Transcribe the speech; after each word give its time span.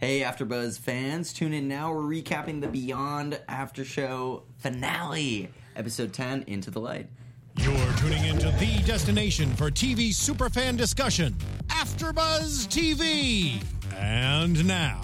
Hey, 0.00 0.20
AfterBuzz 0.20 0.78
fans, 0.78 1.32
tune 1.32 1.52
in 1.52 1.66
now. 1.66 1.92
We're 1.92 2.02
recapping 2.02 2.60
the 2.60 2.68
Beyond 2.68 3.40
After 3.48 3.84
Show 3.84 4.44
finale, 4.58 5.50
episode 5.74 6.12
10, 6.12 6.44
Into 6.46 6.70
the 6.70 6.78
Light. 6.78 7.08
You're 7.56 7.92
tuning 7.96 8.24
into 8.24 8.48
the 8.60 8.80
destination 8.86 9.52
for 9.56 9.72
TV 9.72 10.10
superfan 10.10 10.76
discussion, 10.76 11.34
AfterBuzz 11.66 12.68
TV. 12.68 13.60
And 13.96 14.64
now, 14.68 15.00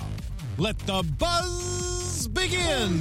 let 0.59 0.79
the 0.87 1.03
buzz 1.19 2.29
begin. 2.29 3.01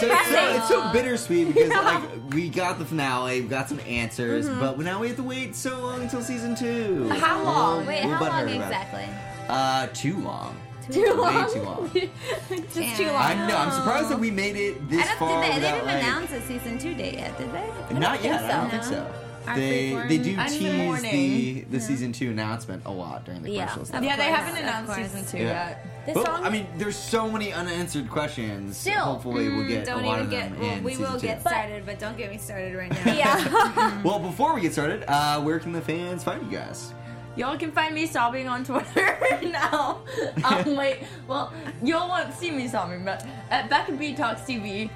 So 0.00 0.06
it's, 0.10 0.28
so, 0.28 0.56
it's 0.56 0.68
so 0.68 0.92
bittersweet 0.92 1.54
because 1.54 1.68
like 1.84 2.02
we 2.32 2.48
got 2.48 2.78
the 2.78 2.84
finale, 2.84 3.40
we 3.42 3.48
got 3.48 3.68
some 3.68 3.80
answers, 3.86 4.48
but 4.48 4.78
now 4.78 5.00
we 5.00 5.08
have 5.08 5.16
to 5.16 5.22
wait 5.22 5.54
so 5.54 5.78
long 5.80 6.02
until 6.02 6.20
season 6.22 6.54
two. 6.56 7.08
How 7.10 7.42
long? 7.44 7.86
Wait, 7.86 8.04
We're 8.04 8.14
how 8.14 8.20
long 8.20 8.30
butthurt 8.30 8.42
about 8.42 8.48
it. 8.48 8.54
exactly? 8.56 9.04
Uh, 9.48 9.86
too 9.88 10.18
long. 10.20 10.56
Too 10.90 11.00
Way 11.22 11.46
too 11.52 11.62
long. 11.62 11.90
Just 12.74 12.96
too 12.96 13.06
long. 13.06 13.14
I 13.16 13.46
know. 13.48 13.56
I'm 13.56 13.70
surprised 13.70 14.10
that 14.10 14.18
we 14.18 14.30
made 14.30 14.56
it 14.56 14.86
this 14.90 15.02
I 15.04 15.08
don't, 15.08 15.18
far 15.18 15.42
did 15.42 15.54
they, 15.54 15.60
they 15.60 15.70
didn't 15.72 15.86
like. 15.86 16.02
announce 16.02 16.32
a 16.32 16.40
season 16.42 16.78
two 16.78 16.94
date 16.94 17.14
yet, 17.14 17.38
did 17.38 17.50
they? 17.52 17.98
Not 17.98 18.22
yet. 18.22 18.40
think 18.40 18.52
I 18.52 18.68
don't 18.68 18.82
so. 18.82 18.90
think 18.90 19.08
so. 19.08 19.23
Our 19.46 19.56
They 19.56 19.92
they 20.08 20.18
do 20.18 20.36
I'm 20.38 20.46
in 20.46 20.52
the 20.52 20.58
tease 20.58 20.62
the 20.62 20.72
morning. 20.84 21.66
the 21.70 21.80
season 21.80 22.12
two 22.12 22.30
announcement 22.30 22.82
a 22.86 22.90
lot 22.90 23.24
during 23.24 23.42
the 23.42 23.50
Yeah. 23.50 23.66
commercials. 23.66 23.90
Of 23.90 24.02
yeah, 24.04 24.16
they 24.16 24.24
haven't 24.24 24.56
announced 24.60 24.94
season 24.94 25.24
two 25.26 25.38
Yeah. 25.44 25.68
yet. 25.68 25.86
This 26.06 26.14
But, 26.14 26.26
song. 26.26 26.44
I 26.44 26.50
mean, 26.50 26.66
there's 26.76 26.96
so 26.96 27.30
many 27.30 27.52
unanswered 27.52 28.10
questions. 28.10 28.76
Still. 28.76 29.00
hopefully 29.00 29.48
we'll 29.48 29.66
get 29.66 29.82
Mm, 29.82 29.86
don't 29.86 30.04
a 30.04 30.06
lot 30.06 30.12
even 30.20 30.24
of 30.26 30.30
get. 30.30 30.50
them 30.50 30.60
Well, 30.60 30.70
in 30.72 30.84
we 30.84 30.90
season 30.94 31.12
will 31.12 31.20
two. 31.20 31.26
get 31.26 31.40
started, 31.40 31.86
but 31.86 31.98
don't 31.98 32.16
get 32.16 32.30
me 32.30 32.38
started 32.38 32.74
right 32.76 32.90
now. 33.04 33.12
yeah. 33.12 34.00
Well, 34.04 34.18
before 34.18 34.54
we 34.54 34.60
get 34.60 34.72
started, 34.72 35.04
uh, 35.08 35.40
where 35.40 35.58
can 35.58 35.72
the 35.72 35.80
fans 35.80 36.22
find 36.24 36.42
you 36.50 36.58
guys? 36.58 36.92
Y'all 37.36 37.56
can 37.58 37.72
find 37.72 37.94
me 37.94 38.06
sobbing 38.06 38.46
on 38.48 38.64
Twitter 38.64 39.18
now. 39.42 40.02
Um, 40.44 40.76
wait, 40.76 40.98
well, 41.26 41.52
y'all 41.82 42.08
won't 42.08 42.32
see 42.32 42.50
me 42.52 42.68
sobbing, 42.68 43.04
but 43.04 43.26
at 43.50 43.68
Becca 43.68 43.92
B 43.92 44.14
Talks 44.14 44.42
TV 44.42 44.88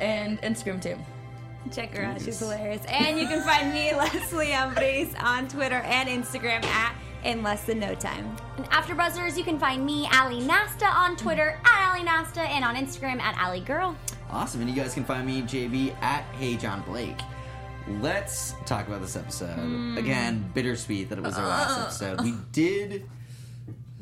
and 0.00 0.40
Instagram 0.42 0.80
too. 0.82 0.96
Check 1.72 1.94
her 1.94 2.04
out; 2.04 2.20
she's 2.20 2.38
hilarious. 2.38 2.84
And 2.86 3.18
you 3.18 3.26
can 3.26 3.42
find 3.42 3.72
me, 3.72 3.94
Leslie 3.96 4.48
Umbris, 4.48 5.20
on 5.22 5.48
Twitter 5.48 5.76
and 5.76 6.08
Instagram 6.08 6.64
at 6.64 6.94
in 7.24 7.42
less 7.42 7.64
than 7.64 7.78
no 7.78 7.94
time. 7.94 8.36
And 8.56 8.66
After 8.70 8.94
Buzzers, 8.94 9.38
you 9.38 9.44
can 9.44 9.58
find 9.58 9.84
me, 9.84 10.08
Ali 10.12 10.40
Nasta, 10.40 10.86
on 10.86 11.16
Twitter 11.16 11.58
at 11.64 11.90
Ali 11.92 12.02
Nasta 12.04 12.42
and 12.42 12.64
on 12.64 12.74
Instagram 12.74 13.20
at 13.20 13.40
Ali 13.40 13.60
Girl. 13.60 13.96
Awesome, 14.30 14.60
and 14.60 14.70
you 14.70 14.76
guys 14.76 14.94
can 14.94 15.04
find 15.04 15.26
me, 15.26 15.42
JB, 15.42 15.94
at 16.02 16.22
Hey 16.36 16.56
John 16.56 16.82
Blake. 16.82 17.20
Let's 18.00 18.54
talk 18.64 18.86
about 18.86 19.00
this 19.00 19.16
episode. 19.16 19.54
Hmm. 19.54 19.98
Again, 19.98 20.50
bittersweet 20.54 21.08
that 21.08 21.18
it 21.18 21.24
was 21.24 21.36
our 21.36 21.46
last 21.46 21.80
episode. 21.80 22.20
We 22.22 22.34
did 22.52 23.08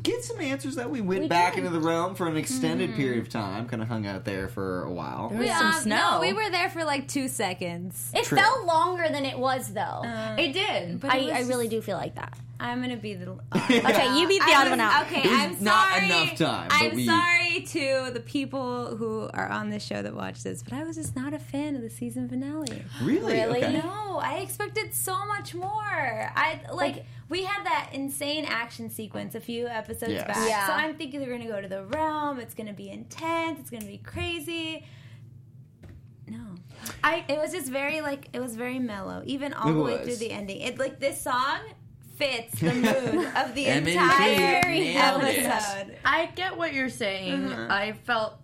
get 0.03 0.25
some 0.25 0.41
answers 0.41 0.75
that 0.77 0.91
we 0.91 1.01
went 1.01 1.23
We 1.23 1.29
back 1.29 1.55
did. 1.55 1.65
into 1.65 1.71
the 1.79 1.81
realm 1.85 2.15
for 2.15 2.27
an 2.29 2.37
extended 2.37 2.95
period 2.95 3.21
of 3.23 3.29
time. 3.29 3.67
Kind 3.69 3.83
of 3.83 3.89
hung 3.89 4.07
out 4.07 4.25
there 4.25 4.49
for 4.49 4.83
a 4.85 4.91
while. 4.93 5.29
There 5.31 5.39
was 5.41 5.51
some 5.51 5.67
Um, 5.67 5.73
snow. 5.75 6.11
No, 6.17 6.21
we 6.21 6.33
were 6.33 6.51
there 6.51 6.69
for 6.71 6.85
like 6.85 7.09
two 7.09 7.29
seconds. 7.29 8.11
It 8.15 8.25
True. 8.25 8.39
felt 8.39 8.65
longer 8.67 9.09
than 9.11 9.25
it 9.25 9.39
was, 9.39 9.69
though. 9.73 10.03
It 10.39 10.53
did. 10.53 11.01
But 11.01 11.11
I, 11.13 11.19
was 11.19 11.33
I 11.33 11.41
really 11.43 11.67
just- 11.67 11.71
do 11.71 11.83
feel 11.83 11.97
like 11.97 12.15
that. 12.17 12.37
I'm 12.63 12.83
gonna 12.83 12.97
be 12.99 13.15
the. 13.15 13.31
Okay, 13.55 14.19
you 14.21 14.29
beat 14.29 14.43
the 14.45 14.53
I 14.53 14.57
odd 14.59 14.65
was- 14.65 14.71
one 14.71 14.81
out. 14.81 15.07
Okay, 15.07 15.23
It 15.23 15.31
was 15.31 15.33
I'm 15.41 15.55
sorry. 15.55 15.65
not 15.65 16.03
enough 16.03 16.37
time, 16.39 16.69
but 16.69 16.77
I'm 16.77 16.95
we- 16.95 17.07
sorry 17.07 17.40
to 17.67 18.11
the 18.13 18.21
people 18.21 18.97
who 18.97 19.29
are 19.35 19.49
on 19.49 19.71
this 19.71 19.85
show 19.85 20.03
that 20.03 20.15
watch 20.15 20.43
this, 20.43 20.63
but 20.63 20.73
I 20.73 20.85
was 20.85 20.97
just 20.97 21.15
not 21.17 21.33
a 21.35 21.39
fan 21.39 21.77
of 21.77 21.83
the 21.83 21.91
season 21.91 22.29
finale. 22.29 22.85
Really? 23.03 23.35
Really? 23.35 23.65
Okay. 23.65 23.73
No, 23.85 24.19
I 24.23 24.39
expected 24.39 24.93
so 24.95 25.25
much 25.27 25.55
more. 25.55 25.71
I 25.73 26.61
like, 26.73 26.97
Like- 26.97 27.07
we 27.29 27.45
had 27.45 27.65
that 27.65 27.91
insane 27.93 28.45
action 28.45 28.91
sequence 28.91 29.35
a 29.37 29.41
few 29.41 29.69
episodes 29.69 30.13
Yes. 30.13 30.27
back. 30.27 30.49
Yeah. 30.49 30.67
So 30.67 30.73
I'm 30.73 30.97
thinking 30.97 31.21
they're 31.21 31.31
gonna 31.31 31.47
go 31.47 31.61
to 31.61 31.69
the 31.69 31.85
realm. 31.85 32.41
It's 32.41 32.55
gonna 32.55 32.73
be 32.73 32.91
intense. 32.91 33.61
It's 33.61 33.71
gonna 33.71 33.85
be 33.85 33.99
crazy. 33.99 34.85
No, 36.27 36.39
I. 37.03 37.25
It 37.29 37.39
was 37.39 37.53
just 37.53 37.69
very 37.69 38.01
like 38.01 38.29
it 38.33 38.41
was 38.41 38.57
very 38.57 38.79
mellow, 38.79 39.23
even 39.27 39.53
all 39.53 39.71
It 39.71 39.75
the 39.75 39.83
way 39.83 39.99
was. 39.99 40.07
through 40.07 40.17
the 40.17 40.31
ending. 40.33 40.61
It 40.61 40.79
like 40.79 40.99
this 41.01 41.21
song 41.21 41.59
fits 42.21 42.61
the 42.61 42.73
mood 42.73 43.27
of 43.37 43.55
the 43.55 43.67
Emily 43.67 43.93
entire 43.93 44.63
nailed 44.69 45.23
it. 45.25 45.45
episode. 45.45 45.97
I 46.05 46.27
get 46.37 46.57
what 46.57 46.73
you're 46.75 46.89
saying. 46.89 47.41
Mm-hmm. 47.49 47.73
I 47.73 47.93
felt 48.05 48.35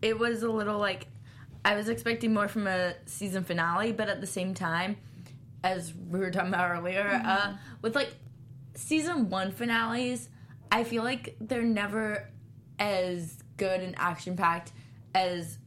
it 0.00 0.18
was 0.18 0.42
a 0.42 0.50
little 0.50 0.78
like 0.78 1.08
I 1.64 1.74
was 1.76 1.88
expecting 1.88 2.32
more 2.34 2.48
from 2.48 2.66
a 2.66 2.94
season 3.06 3.42
finale, 3.44 3.92
but 3.92 4.08
at 4.08 4.20
the 4.20 4.26
same 4.26 4.54
time, 4.54 4.96
as 5.62 5.92
we 5.94 6.18
were 6.18 6.30
talking 6.30 6.48
about 6.50 6.70
earlier, 6.70 7.04
Mm-hmm. 7.04 7.26
uh, 7.26 7.56
with 7.82 7.94
like 7.94 8.14
season 8.74 9.30
one 9.30 9.50
finales, 9.50 10.28
I 10.70 10.84
feel 10.84 11.02
like 11.02 11.36
they're 11.40 11.62
never 11.62 12.28
as 12.78 13.38
good 13.56 13.80
and 13.80 13.94
action 13.98 14.36
packed 14.36 14.72
as 15.14 15.58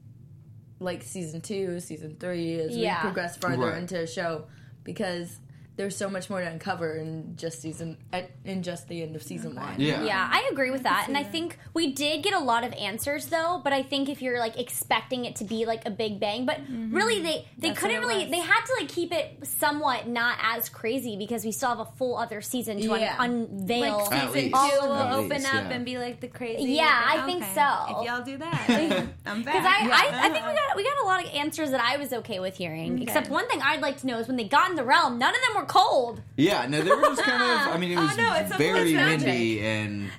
like 0.80 1.02
season 1.02 1.42
two, 1.42 1.80
season 1.80 2.16
three, 2.20 2.60
as 2.60 2.76
Yeah. 2.78 2.98
we 2.98 3.02
progress 3.02 3.38
farther 3.38 3.58
Right. 3.70 3.78
into 3.80 4.00
a 4.00 4.06
show, 4.06 4.46
because 4.84 5.40
there's 5.78 5.96
so 5.96 6.10
much 6.10 6.30
more 6.30 6.42
to 6.42 6.48
uncover 6.48 6.96
in 6.96 7.36
just 7.38 7.62
season 7.62 7.98
at, 8.12 8.32
in 8.44 8.64
just 8.64 8.88
the 8.88 9.04
end 9.04 9.16
of 9.16 9.22
season 9.22 9.56
one. 9.56 9.76
Yeah. 9.78 10.04
Yeah, 10.04 10.30
I 10.30 10.50
agree 10.52 10.72
with 10.72 10.84
that. 10.84 11.06
And 11.08 11.16
I 11.16 11.24
think 11.24 11.58
we 11.74 11.94
did 11.94 12.24
get 12.24 12.34
a 12.34 12.40
lot 12.40 12.64
of 12.64 12.74
answers 12.74 13.28
though, 13.28 13.62
but 13.64 13.74
I 13.74 13.84
think 13.84 14.10
if 14.10 14.22
you're 14.22 14.40
like 14.40 14.60
expecting 14.60 15.26
it 15.26 15.36
to 15.38 15.44
be 15.44 15.66
like 15.66 15.86
a 15.86 15.92
big 15.92 16.20
bang, 16.20 16.48
but 16.48 16.58
mm-hmm. 16.58 16.96
really 16.96 17.22
they 17.22 17.48
they 17.60 17.70
That's 17.70 17.80
couldn't 17.80 18.02
really 18.02 18.24
was. 18.24 18.32
they 18.32 18.40
had 18.40 18.66
to 18.66 18.74
like 18.80 18.90
keep 18.90 19.14
it 19.14 19.46
somewhat 19.48 20.08
not 20.08 20.40
as 20.42 20.68
crazy 20.68 21.16
because 21.16 21.46
we 21.46 21.52
still 21.52 21.70
have 21.70 21.80
a 21.80 21.86
full 21.86 22.18
other 22.18 22.42
season 22.42 22.82
to 22.82 22.94
un- 22.94 23.48
unveil. 23.52 24.08
Like 24.10 24.34
season 24.34 24.50
two 24.50 24.56
All 24.56 24.90
will 24.90 25.16
open 25.20 25.30
least, 25.30 25.54
up 25.54 25.64
yeah. 25.66 25.70
and 25.70 25.86
be 25.86 26.00
like 26.00 26.20
the 26.22 26.28
crazy. 26.28 26.72
Yeah, 26.72 27.04
I 27.06 27.22
think 27.26 27.44
so. 27.54 28.00
If 28.00 28.08
y'all 28.08 28.24
do 28.24 28.38
that, 28.38 29.08
I'm 29.28 29.44
back. 29.44 29.54
Because 29.56 29.66
I, 29.66 29.90
I, 29.90 30.28
I 30.28 30.30
think 30.30 30.46
we 30.46 30.54
got 30.54 30.76
we 30.76 30.84
got 30.84 30.98
a 31.04 31.06
lot 31.06 31.24
of 31.26 31.32
answers 31.34 31.72
that 31.72 31.82
I 31.82 31.98
was 31.98 32.14
okay 32.14 32.40
with 32.40 32.56
hearing. 32.58 33.02
Except 33.02 33.30
one 33.30 33.48
thing 33.50 33.60
I'd 33.62 33.82
like 33.82 33.98
to 34.02 34.08
know 34.08 34.20
is 34.20 34.28
when 34.28 34.38
they 34.38 34.44
got 34.48 34.70
in 34.70 34.76
the 34.76 34.84
realm, 34.84 35.18
none 35.20 35.34
of 35.34 35.40
them 35.48 35.62
were 35.62 35.68
cold. 35.68 36.22
Yeah, 36.38 36.66
no, 36.68 36.82
they 36.82 36.90
were 36.92 37.02
just 37.02 37.22
kind 37.24 37.42
of. 37.44 37.76
I 37.76 37.78
mean, 37.78 37.92
it 37.92 37.98
Oh, 38.00 38.04
was 38.04 38.18
no, 38.18 38.34
it's 38.36 38.56
very 38.56 38.96
windy 38.96 39.62
and 39.62 40.10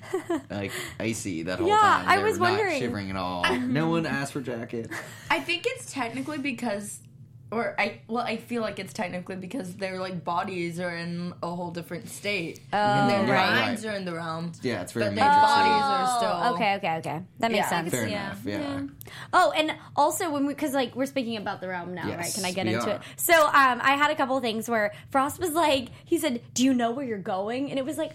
like 0.49 0.71
icy 0.99 1.43
that 1.43 1.59
whole 1.59 1.67
Yeah, 1.67 1.77
time. 1.77 2.05
I 2.07 2.17
They 2.17 2.23
was 2.23 2.33
were 2.39 2.45
not 2.47 2.51
wondering. 2.57 2.79
shivering 2.79 3.09
at 3.09 3.15
all. 3.15 3.43
no 3.59 3.89
one 3.89 4.05
asked 4.05 4.33
for 4.33 4.41
jackets. 4.41 4.95
I 5.29 5.39
think 5.39 5.63
it's 5.65 5.91
technically 5.91 6.37
because, 6.37 6.99
or 7.51 7.73
I 7.79 8.01
well, 8.07 8.23
I 8.23 8.37
feel 8.37 8.61
like 8.61 8.77
it's 8.79 8.93
technically 8.93 9.35
because 9.35 9.75
their 9.75 9.99
like 9.99 10.23
bodies 10.23 10.79
are 10.79 10.95
in 10.95 11.33
a 11.41 11.47
whole 11.55 11.71
different 11.71 12.07
state, 12.09 12.59
oh, 12.71 12.77
and 12.77 13.09
their 13.09 13.35
right. 13.35 13.65
minds 13.67 13.83
are 13.85 13.93
in 13.95 14.05
the 14.05 14.13
realm. 14.13 14.51
Yeah, 14.61 14.81
it's 14.81 14.91
very 14.91 15.05
But 15.07 15.15
major. 15.15 15.25
their 15.25 15.33
city. 15.33 15.69
bodies 15.69 15.83
are 15.83 16.17
still 16.17 16.53
okay, 16.55 16.75
okay, 16.75 16.95
okay. 16.97 17.21
That 17.39 17.51
makes 17.51 17.63
Yeah. 17.65 17.69
sense. 17.69 17.91
Fair 17.91 18.07
Yeah. 18.07 18.25
enough. 18.25 18.41
Yeah. 18.45 18.81
Oh, 19.33 19.51
and 19.57 19.75
also 19.95 20.29
when 20.31 20.45
we, 20.45 20.53
because 20.53 20.73
like 20.73 20.95
we're 20.95 21.05
speaking 21.07 21.37
about 21.37 21.59
the 21.61 21.67
realm 21.67 21.93
now, 21.95 22.07
Yes, 22.07 22.17
right? 22.19 22.33
Can 22.35 22.45
I 22.45 22.51
get 22.51 22.67
we 22.67 22.73
into 22.75 22.91
are. 22.91 22.95
it? 22.97 23.01
So, 23.17 23.33
um, 23.47 23.79
I 23.81 23.95
had 23.97 24.11
a 24.11 24.15
couple 24.15 24.37
of 24.37 24.43
things 24.43 24.69
where 24.69 24.93
Frost 25.09 25.39
was 25.39 25.51
like, 25.53 25.87
he 26.05 26.17
said, 26.19 26.41
"Do 26.53 26.63
you 26.63 26.73
know 26.73 26.91
where 26.91 27.05
you're 27.05 27.17
going?" 27.17 27.69
And 27.71 27.79
it 27.79 27.85
was 27.85 27.97
like. 27.97 28.11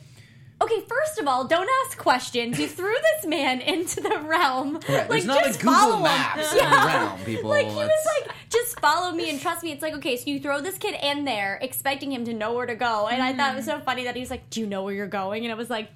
Okay, 0.64 0.80
first 0.88 1.18
of 1.18 1.28
all, 1.28 1.46
don't 1.46 1.68
ask 1.84 1.98
questions. 1.98 2.58
You 2.58 2.66
threw 2.68 2.94
this 3.14 3.26
man 3.26 3.60
into 3.60 4.00
the 4.00 4.18
realm. 4.20 4.74
Right, 4.88 4.88
Like, 4.88 5.08
there's 5.08 5.24
not 5.26 5.44
just 5.44 5.60
a 5.60 5.62
Google 5.62 5.78
follow 5.78 5.96
him. 5.96 6.02
Maps 6.04 6.52
in 6.52 6.58
the 6.58 6.64
realm, 6.64 7.18
people. 7.20 7.50
Like 7.50 7.66
he 7.66 7.74
was 7.74 8.06
like, 8.20 8.34
just 8.50 8.80
follow 8.80 9.12
me 9.12 9.28
and 9.30 9.40
trust 9.40 9.62
me. 9.62 9.72
It's 9.72 9.82
like, 9.82 9.94
okay, 9.94 10.16
so 10.16 10.24
you 10.30 10.40
throw 10.40 10.60
this 10.60 10.78
kid 10.78 10.96
in 11.02 11.24
there, 11.24 11.58
expecting 11.60 12.10
him 12.12 12.24
to 12.24 12.32
know 12.32 12.54
where 12.54 12.66
to 12.66 12.74
go, 12.74 13.08
and 13.08 13.22
I 13.22 13.34
thought 13.34 13.52
it 13.52 13.56
was 13.56 13.66
so 13.66 13.80
funny 13.80 14.04
that 14.04 14.14
he 14.14 14.20
was 14.20 14.30
like, 14.30 14.48
"Do 14.50 14.60
you 14.60 14.66
know 14.66 14.82
where 14.84 14.94
you're 14.94 15.06
going?" 15.06 15.44
And 15.44 15.50
it 15.52 15.56
was 15.58 15.68
like, 15.70 15.90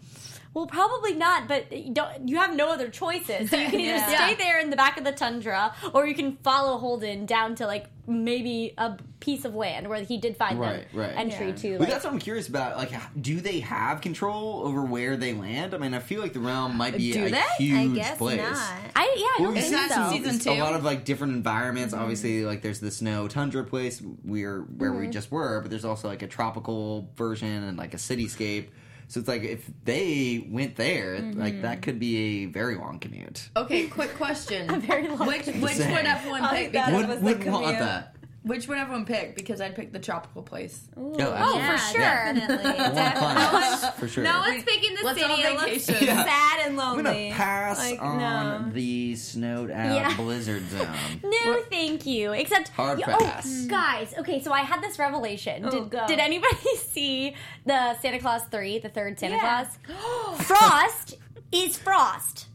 "Well, 0.54 0.66
probably 0.66 1.14
not, 1.14 1.48
but 1.48 1.70
you 1.72 1.92
don't. 1.92 2.28
You 2.28 2.36
have 2.38 2.54
no 2.54 2.72
other 2.72 2.88
choices. 2.88 3.50
So 3.50 3.56
you 3.56 3.68
can 3.68 3.80
either 3.80 3.92
Yeah. 3.96 4.26
stay 4.26 4.34
there 4.34 4.60
in 4.60 4.70
the 4.70 4.76
back 4.76 4.98
of 4.98 5.04
the 5.04 5.12
tundra, 5.12 5.74
or 5.92 6.06
you 6.06 6.14
can 6.14 6.36
follow 6.42 6.78
Holden 6.78 7.26
down 7.26 7.54
to 7.56 7.66
like 7.66 7.86
maybe 8.06 8.72
a 8.78 8.96
piece 9.20 9.44
of 9.44 9.54
land 9.54 9.86
where 9.86 10.02
he 10.02 10.16
did 10.16 10.34
find 10.36 10.58
Right, 10.58 10.90
them 10.90 11.00
right. 11.00 11.14
entry 11.16 11.48
Yeah. 11.48 11.54
to. 11.56 11.70
But 11.72 11.80
Like, 11.80 11.88
that's 11.90 12.04
what 12.04 12.14
I'm 12.14 12.18
curious 12.18 12.48
about. 12.48 12.76
Like, 12.78 12.90
do 13.20 13.40
they 13.40 13.60
have 13.60 14.00
control 14.00 14.62
over 14.64 14.82
where 14.82 15.16
they 15.16 15.34
land? 15.34 15.74
I 15.74 15.78
mean, 15.78 15.92
I 15.92 15.98
feel 15.98 16.22
like 16.22 16.32
the 16.32 16.40
realm 16.40 16.76
might 16.76 16.96
be 16.96 17.12
Do 17.12 17.26
a 17.26 17.30
they? 17.30 17.38
I 17.38 17.54
huge 17.58 17.76
I 17.76 17.94
guess 17.94 18.18
place. 18.18 18.40
not. 18.40 18.56
I 18.96 19.14
yeah, 19.16 19.26
I 19.26 19.34
don't 19.42 19.54
we've 19.54 19.62
think 19.62 19.74
seen 19.76 19.88
so. 19.88 19.94
some, 19.94 20.24
Season 20.24 20.52
a 20.52 20.60
lot 20.60 20.74
of 20.74 20.84
like 20.84 21.04
different 21.04 21.34
environments. 21.34 21.92
Mm-hmm. 21.92 22.02
Obviously, 22.02 22.44
like 22.44 22.62
there's 22.62 22.80
the 22.80 22.90
snow 22.90 23.28
tundra 23.28 23.62
place 23.64 24.00
where 24.22 24.60
where 24.60 24.92
we 24.92 25.02
mm-hmm. 25.04 25.10
just 25.12 25.30
were, 25.30 25.60
but 25.60 25.70
there's 25.70 25.84
also 25.84 26.08
like 26.08 26.22
a 26.22 26.26
tropical 26.26 27.10
version 27.16 27.62
and 27.64 27.76
like 27.76 27.92
a 27.94 27.98
cityscape. 27.98 28.68
So 29.08 29.20
it's 29.20 29.28
like 29.28 29.42
if 29.42 29.68
they 29.84 30.46
went 30.50 30.76
there, 30.76 31.18
like 31.18 31.62
that 31.62 31.72
mm-hmm. 31.72 31.80
could 31.80 31.98
be 31.98 32.42
a 32.42 32.46
very 32.46 32.76
long 32.76 32.98
commute. 32.98 33.48
Okay, 33.56 33.86
quick 33.86 34.14
question. 34.16 34.80
very 34.82 35.08
long 35.08 35.26
which 35.26 35.46
which 35.46 35.78
would 35.78 36.06
everyone 36.06 36.46
pick? 36.48 36.72
that 36.72 36.92
Because 36.92 37.06
was 37.06 37.20
Would 37.20 37.40
the 37.40 37.44
would 37.44 37.52
want 37.52 37.64
commute. 37.64 37.80
that? 37.80 38.14
Which 38.48 38.66
would 38.66 38.78
everyone 38.78 39.04
pick? 39.06 39.36
Because 39.36 39.60
I'd 39.60 39.76
pick 39.76 39.92
the 39.92 39.98
tropical 39.98 40.42
place. 40.42 40.80
Ooh, 40.98 41.14
Oh, 41.18 41.34
Oh, 41.38 41.52
for 41.70 41.78
sure. 41.92 42.00
Definitely. 42.00 42.64
One 43.24 43.36
punch, 43.36 43.94
for 43.94 44.08
sure. 44.08 44.24
No 44.24 44.40
one's 44.40 44.64
picking 44.64 44.94
the 44.96 45.04
Let's 45.04 45.20
city. 45.20 45.30
all 45.32 45.38
It 45.64 45.70
looks. 45.70 45.88
Yeah. 46.02 46.24
sad 46.24 46.66
and 46.66 46.76
lonely. 46.76 46.98
I'm 46.98 47.04
gonna 47.04 47.34
pass 47.34 47.78
Like, 47.78 48.02
on 48.02 48.18
no. 48.18 48.70
the 48.72 49.14
snowed 49.16 49.70
out 49.70 49.94
Yeah. 49.94 50.16
blizzard 50.16 50.68
zone. 50.70 50.88
No, 51.22 51.62
thank 51.70 52.06
you. 52.06 52.32
Except 52.32 52.68
Hard 52.70 53.00
oh, 53.06 53.18
pass. 53.18 53.46
Mm. 53.46 53.68
guys. 53.68 54.14
Okay, 54.18 54.42
so 54.42 54.50
I 54.52 54.62
had 54.62 54.82
this 54.82 54.98
revelation. 54.98 55.64
Oh, 55.66 55.70
did, 55.70 55.90
go. 55.90 56.06
did 56.08 56.18
anybody 56.18 56.56
see 56.76 57.34
the 57.66 57.96
Santa 58.00 58.18
Clause 58.18 58.42
three, 58.50 58.78
the 58.78 58.88
third 58.88 59.18
Santa 59.20 59.36
Yeah. 59.36 59.66
Claus? 59.84 60.40
Frost 60.46 61.14
is 61.52 61.78
Frost. 61.78 62.47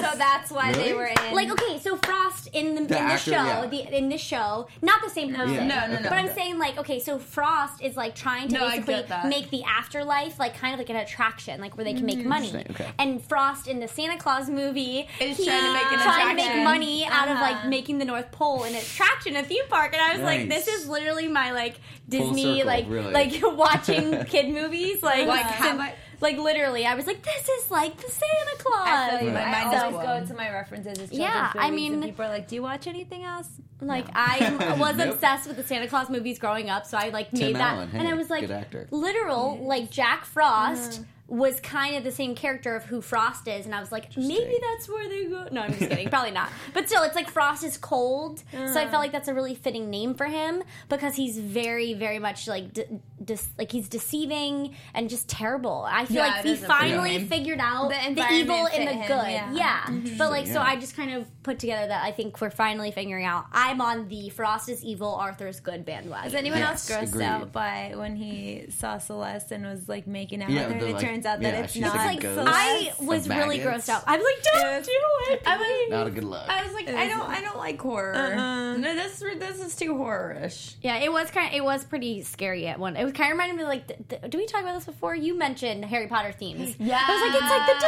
So 0.00 0.16
that's 0.16 0.50
why 0.50 0.70
Really? 0.70 0.82
they 0.84 0.94
were 0.94 1.06
in. 1.06 1.34
Like 1.34 1.50
okay, 1.50 1.78
so 1.78 1.96
Frost 1.96 2.48
in 2.52 2.74
the, 2.74 2.82
The 2.82 2.98
in 2.98 3.06
the 3.06 3.12
actor, 3.14 3.30
show, 3.30 3.44
yeah. 3.44 3.66
the 3.66 3.96
in 3.96 4.08
the 4.08 4.18
show, 4.18 4.68
not 4.82 5.02
the 5.02 5.10
same 5.10 5.34
person. 5.34 5.54
Yeah, 5.54 5.64
No, 5.66 5.94
no, 5.94 6.02
no. 6.02 6.08
But 6.08 6.12
I'm 6.18 6.32
saying 6.32 6.58
like 6.58 6.78
okay, 6.78 7.00
so 7.00 7.18
Frost 7.18 7.82
is 7.82 7.96
like 7.96 8.14
trying 8.14 8.48
to 8.48 8.54
No, 8.54 8.64
I 8.66 8.78
basically 8.78 9.02
that. 9.08 9.26
make 9.28 9.50
the 9.50 9.62
afterlife 9.64 10.38
like 10.38 10.56
kind 10.56 10.72
of 10.74 10.78
like 10.78 10.90
an 10.90 10.96
attraction, 10.96 11.60
like 11.60 11.76
where 11.76 11.84
they 11.84 11.94
can 11.94 12.06
make 12.06 12.24
money. 12.24 12.48
Interesting, 12.48 12.74
okay. 12.86 12.92
And 12.98 13.22
Frost 13.24 13.66
in 13.68 13.80
the 13.80 13.88
Santa 13.88 14.16
Clause 14.18 14.48
movie 14.48 15.08
Is 15.20 15.36
he- 15.36 15.44
trying 15.46 15.64
to 15.64 15.72
make 15.72 15.92
an 15.92 15.98
trying 15.98 16.36
to 16.36 16.42
attraction. 16.42 16.56
make 16.56 16.64
money 16.64 17.04
out 17.06 17.28
of 17.28 17.38
like 17.40 17.56
Uh-huh. 17.56 17.68
making 17.68 17.98
the 17.98 18.04
North 18.04 18.30
Pole 18.32 18.62
an 18.64 18.74
attraction, 18.74 19.36
a 19.36 19.42
theme 19.42 19.64
park. 19.68 19.92
And 19.92 20.00
I 20.02 20.12
was 20.12 20.22
like, 20.22 20.46
Nice. 20.46 20.64
this 20.66 20.80
is 20.82 20.88
literally 20.88 21.28
my 21.28 21.50
like 21.52 21.80
Disney 22.08 22.58
circle, 22.60 22.66
like 22.66 22.84
really. 22.88 23.12
like 23.12 23.32
watching 23.42 24.24
kid 24.32 24.48
movies 24.48 25.02
like 25.02 25.26
Like, 25.26 25.42
since- 25.46 25.56
have 25.56 25.80
I- 25.80 25.94
like 26.20 26.36
literally. 26.36 26.86
I 26.86 26.94
was 26.94 27.06
like, 27.06 27.22
this 27.22 27.48
is 27.48 27.70
like 27.70 27.96
the 27.96 28.10
Santa 28.10 28.56
Clause. 28.58 28.86
I 28.86 29.18
feel 29.18 29.28
you. 29.28 29.34
My 29.34 29.50
mind 29.50 29.74
is 29.74 29.82
always 29.82 29.96
blown. 29.96 30.20
go 30.22 30.26
to 30.26 30.34
my 30.34 30.50
references 30.52 30.98
as 30.98 31.10
children's 31.10 31.18
Yeah, 31.18 31.52
I 31.56 31.70
movies, 31.70 31.90
and 31.90 32.00
mean- 32.00 32.10
people 32.10 32.24
are 32.24 32.28
like, 32.28 32.48
"Do 32.48 32.54
you 32.54 32.62
watch 32.62 32.86
anything 32.86 33.24
else?" 33.24 33.48
Like 33.80 34.06
I 34.14 34.76
was 34.78 34.96
Nope. 34.96 35.14
obsessed 35.14 35.48
with 35.48 35.56
the 35.56 35.62
Santa 35.66 35.88
Clause 35.88 36.10
movies 36.10 36.38
growing 36.38 36.68
up, 36.68 36.84
so 36.84 36.98
I 36.98 37.08
like 37.08 37.30
Tim 37.30 37.40
made 37.52 37.56
that, 37.56 37.74
Allen, 37.76 37.90
and 37.94 38.06
I 38.06 38.12
was 38.14 38.28
like, 38.28 38.42
good 38.42 38.50
actor. 38.50 38.86
literal, 38.90 39.58
like 39.62 39.90
Jack 39.90 40.26
Frost 40.26 40.92
uh-huh. 41.00 41.04
Was 41.30 41.60
kind 41.60 41.96
of 41.96 42.04
the 42.04 42.10
same 42.10 42.34
character 42.34 42.74
of 42.76 42.84
who 42.84 43.00
Frost 43.00 43.46
is, 43.48 43.64
and 43.64 43.74
I 43.74 43.80
was 43.80 43.90
like, 43.92 44.16
maybe 44.16 44.58
that's 44.60 44.88
where 44.88 45.08
they 45.08 45.26
go. 45.26 45.46
No, 45.52 45.62
I'm 45.62 45.70
just 45.72 45.88
kidding, 45.88 46.08
probably 46.10 46.32
not. 46.32 46.50
But 46.74 46.88
still, 46.88 47.02
it's 47.04 47.14
like 47.14 47.30
Frost 47.30 47.62
is 47.64 47.76
cold, 47.78 48.42
so 48.52 48.58
I 48.58 48.84
uh. 48.84 48.90
felt 48.90 49.00
like 49.02 49.12
that's 49.12 49.28
a 49.28 49.34
really 49.34 49.54
fitting 49.54 49.88
name 49.90 50.14
for 50.14 50.26
him 50.26 50.62
because 50.88 51.14
he's 51.14 51.38
very, 51.38 51.94
very 51.94 52.18
much 52.18 52.46
like, 52.48 52.72
de- 52.74 53.00
de- 53.24 53.38
like 53.58 53.70
he's 53.72 53.88
deceiving 53.88 54.74
and 54.92 55.08
just 55.08 55.28
terrible. 55.28 55.86
I 55.88 56.04
feel 56.04 56.16
Yeah, 56.16 56.26
like 56.26 56.44
it 56.44 56.48
he 56.48 56.56
finally 56.56 57.18
name. 57.18 57.28
figured 57.28 57.60
out 57.60 57.90
The 57.90 58.14
the, 58.14 58.32
evil 58.32 58.66
and 58.66 58.88
the 58.88 58.92
him, 58.92 59.06
good. 59.06 59.30
yeah. 59.30 59.52
Yeah, 59.52 60.00
but 60.18 60.30
like 60.30 60.46
so, 60.46 60.54
yeah. 60.54 60.62
I 60.64 60.76
just 60.76 60.96
kind 60.96 61.12
of 61.12 61.26
put 61.42 61.58
together 61.58 61.86
that 61.86 62.04
I 62.04 62.10
think 62.12 62.40
we're 62.40 62.50
finally 62.50 62.90
figuring 62.90 63.24
out. 63.24 63.46
I'm 63.52 63.80
on 63.80 64.08
the 64.08 64.28
Frost 64.30 64.68
is 64.68 64.84
evil, 64.84 65.14
Arthur's 65.14 65.60
good 65.60 65.84
bandwagon. 65.84 66.26
Is 66.26 66.34
anyone 66.34 66.58
Yes, 66.58 66.90
else 66.90 67.00
grossed 67.00 67.08
agreed. 67.10 67.24
out 67.24 67.52
by 67.52 67.92
when 67.94 68.16
he 68.16 68.66
saw 68.70 68.98
Celeste 68.98 69.52
and 69.52 69.64
was 69.64 69.88
like 69.88 70.06
making 70.08 70.42
out 70.42 70.50
Yeah, 70.50 70.66
with 70.66 70.74
her? 70.74 70.80
the, 70.80 70.86
and 70.86 70.90
it 70.90 70.94
like- 70.94 71.04
turns 71.22 71.26
out 71.26 71.40
that 71.42 71.54
yeah, 71.54 71.60
it's 71.64 71.72
she's 71.72 71.82
not. 71.82 71.94
like 71.96 72.18
a 72.18 72.22
ghost. 72.22 72.50
I 72.52 72.92
was 73.00 73.26
Of 73.26 73.36
really 73.36 73.58
maggots. 73.58 73.86
grossed 73.86 73.94
out. 73.94 74.04
I 74.06 74.16
was 74.16 74.24
like, 74.24 74.42
don't 74.44 74.60
Yes. 74.62 74.86
do 74.86 74.92
it. 75.32 75.42
I 75.46 75.56
was, 75.56 75.90
Not 75.90 76.06
a 76.06 76.10
good 76.10 76.24
look. 76.24 76.48
I 76.48 76.64
was 76.64 76.72
like, 76.72 76.88
I 76.88 77.08
don't, 77.08 77.28
I 77.28 77.40
don't 77.40 77.56
like 77.58 77.80
horror. 77.80 78.14
Uh-uh. 78.14 78.76
No, 78.76 78.94
this, 78.94 79.18
this 79.38 79.60
is 79.60 79.76
too 79.76 79.96
horror-ish. 79.96 80.76
Yeah, 80.82 80.96
it 80.98 81.12
was 81.12 81.30
kind. 81.30 81.48
Of, 81.48 81.54
it 81.54 81.64
was 81.64 81.84
pretty 81.84 82.22
scary 82.22 82.66
at 82.66 82.78
one. 82.78 82.96
It 82.96 83.04
was 83.04 83.12
kind 83.12 83.30
of 83.32 83.38
reminded 83.38 83.56
me 83.58 83.64
like. 83.64 83.86
th- 83.88 84.00
th- 84.08 84.22
did 84.22 84.34
we 84.34 84.46
talk 84.46 84.62
about 84.62 84.74
this 84.74 84.84
before? 84.86 85.14
You 85.14 85.36
mentioned 85.36 85.84
Harry 85.84 86.06
Potter 86.06 86.32
themes. 86.32 86.76
Yeah, 86.78 87.00
I 87.06 87.12
was 87.12 87.20
like, 87.22 87.42
it's 87.42 87.50
like 87.50 87.66
the 87.66 87.86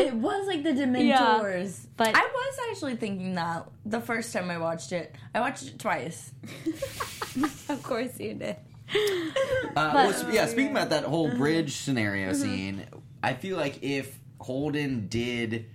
it 0.08 0.14
was 0.14 0.46
like 0.46 0.62
the 0.62 0.70
Dementors. 0.72 1.86
but- 1.96 2.14
I 2.14 2.20
was 2.20 2.58
actually 2.70 2.96
thinking 2.96 3.34
that 3.34 3.66
the 3.84 4.00
first 4.00 4.32
time 4.32 4.50
I 4.50 4.58
watched 4.58 4.92
it. 4.92 5.14
I 5.34 5.40
watched 5.40 5.64
it 5.66 5.78
twice. 5.78 6.32
of 7.68 7.82
course 7.82 8.18
you 8.18 8.34
did. 8.34 8.56
Uh, 8.94 9.92
well, 9.94 10.32
yeah, 10.32 10.46
speaking 10.46 10.72
about 10.72 10.90
that 10.90 11.04
whole 11.04 11.30
bridge 11.30 11.76
scenario 11.76 12.32
scene, 12.32 12.86
I 13.22 13.34
feel 13.34 13.56
like 13.56 13.82
if 13.82 14.18
Holden 14.40 15.08
did 15.08 15.66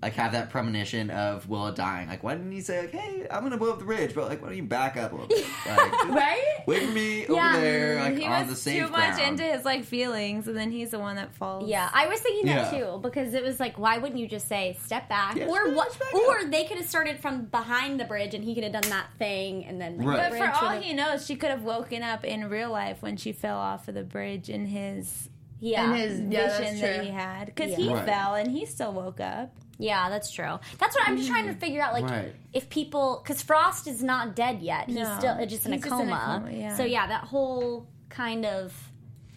like 0.00 0.12
have 0.14 0.30
that 0.30 0.48
premonition 0.50 1.10
of 1.10 1.48
Willa 1.48 1.74
dying, 1.74 2.08
like 2.08 2.22
why 2.22 2.34
didn't 2.34 2.52
he 2.52 2.60
say 2.60 2.82
like, 2.82 2.92
"Hey, 2.92 3.26
I'm 3.30 3.42
gonna 3.42 3.56
blow 3.56 3.72
up 3.72 3.80
the 3.80 3.84
bridge," 3.84 4.14
but 4.14 4.28
like, 4.28 4.40
why 4.40 4.48
don't 4.48 4.56
you 4.56 4.62
back 4.62 4.96
up 4.96 5.10
a 5.12 5.14
little 5.16 5.28
bit? 5.28 5.44
Like, 5.66 6.08
Right? 6.08 6.44
Wait 6.66 6.84
for 6.84 6.92
me 6.92 7.26
Yeah. 7.28 7.50
over 7.52 7.60
there, 7.60 8.00
like 8.00 8.16
he 8.16 8.24
on 8.24 8.46
was 8.46 8.50
the 8.50 8.54
safe 8.56 8.86
too 8.86 8.92
much 8.92 9.20
into 9.20 9.42
his 9.42 9.64
like 9.64 9.82
feelings, 9.84 10.46
and 10.46 10.56
then 10.56 10.70
he's 10.70 10.90
the 10.90 11.00
one 11.00 11.16
that 11.16 11.34
falls. 11.34 11.68
Yeah, 11.68 11.90
I 11.92 12.06
was 12.06 12.20
thinking 12.20 12.46
that 12.46 12.72
Yeah. 12.72 12.78
too 12.78 12.98
because 13.02 13.34
it 13.34 13.42
was 13.42 13.58
like, 13.58 13.76
why 13.76 13.98
wouldn't 13.98 14.20
you 14.20 14.28
just 14.28 14.46
say 14.46 14.76
step 14.84 15.08
back, 15.08 15.34
Yeah, 15.34 15.46
or 15.48 15.72
what? 15.74 15.96
Or 16.14 16.38
up. 16.42 16.50
they 16.52 16.64
could 16.64 16.76
have 16.76 16.86
started 16.88 17.18
from 17.18 17.46
behind 17.46 17.98
the 17.98 18.04
bridge 18.04 18.34
and 18.34 18.44
he 18.44 18.54
could 18.54 18.62
have 18.64 18.72
done 18.74 18.88
that 18.90 19.06
thing 19.18 19.64
and 19.64 19.80
then 19.80 19.98
like, 19.98 20.06
Right. 20.06 20.32
the 20.32 20.38
But 20.38 20.58
for 20.60 20.64
all 20.64 20.80
he 20.80 20.92
knows, 20.94 21.26
she 21.26 21.34
could 21.34 21.50
have 21.50 21.62
woken 21.64 22.04
up 22.04 22.24
in 22.24 22.48
real 22.48 22.70
life 22.70 23.02
when 23.02 23.16
she 23.16 23.32
fell 23.32 23.58
off 23.58 23.88
of 23.88 23.94
the 23.94 24.04
bridge 24.04 24.48
in 24.48 24.66
his 24.66 25.28
yeah, 25.60 25.90
And 25.92 25.98
his 26.00 26.20
yeah, 26.20 26.56
vision 26.56 26.80
that 26.80 27.02
he 27.04 27.10
had 27.10 27.46
because 27.46 27.72
Yeah. 27.72 27.76
he 27.78 27.92
Right. 27.92 28.04
fell 28.06 28.34
and 28.36 28.48
he 28.52 28.64
still 28.64 28.92
woke 28.92 29.18
up. 29.20 29.52
Yeah, 29.78 30.10
that's 30.10 30.30
true. 30.32 30.58
That's 30.78 30.96
what 30.96 31.08
I'm 31.08 31.16
just 31.16 31.28
trying 31.28 31.46
to 31.46 31.54
figure 31.54 31.80
out. 31.80 31.92
Like, 31.92 32.04
Right. 32.04 32.34
if 32.52 32.68
people, 32.68 33.20
because 33.22 33.42
Frost 33.42 33.86
is 33.86 34.02
not 34.02 34.34
dead 34.34 34.60
yet, 34.60 34.86
he's 34.86 34.96
No. 34.96 35.16
still 35.18 35.34
uh, 35.34 35.46
just 35.46 35.66
in, 35.66 35.72
He's 35.72 35.84
a, 35.84 35.88
just 35.88 36.00
in 36.00 36.08
a 36.08 36.10
coma. 36.10 36.40
coma, 36.44 36.56
yeah. 36.56 36.76
So 36.76 36.84
yeah, 36.84 37.06
that 37.06 37.24
whole 37.24 37.86
kind 38.08 38.44
of, 38.44 38.74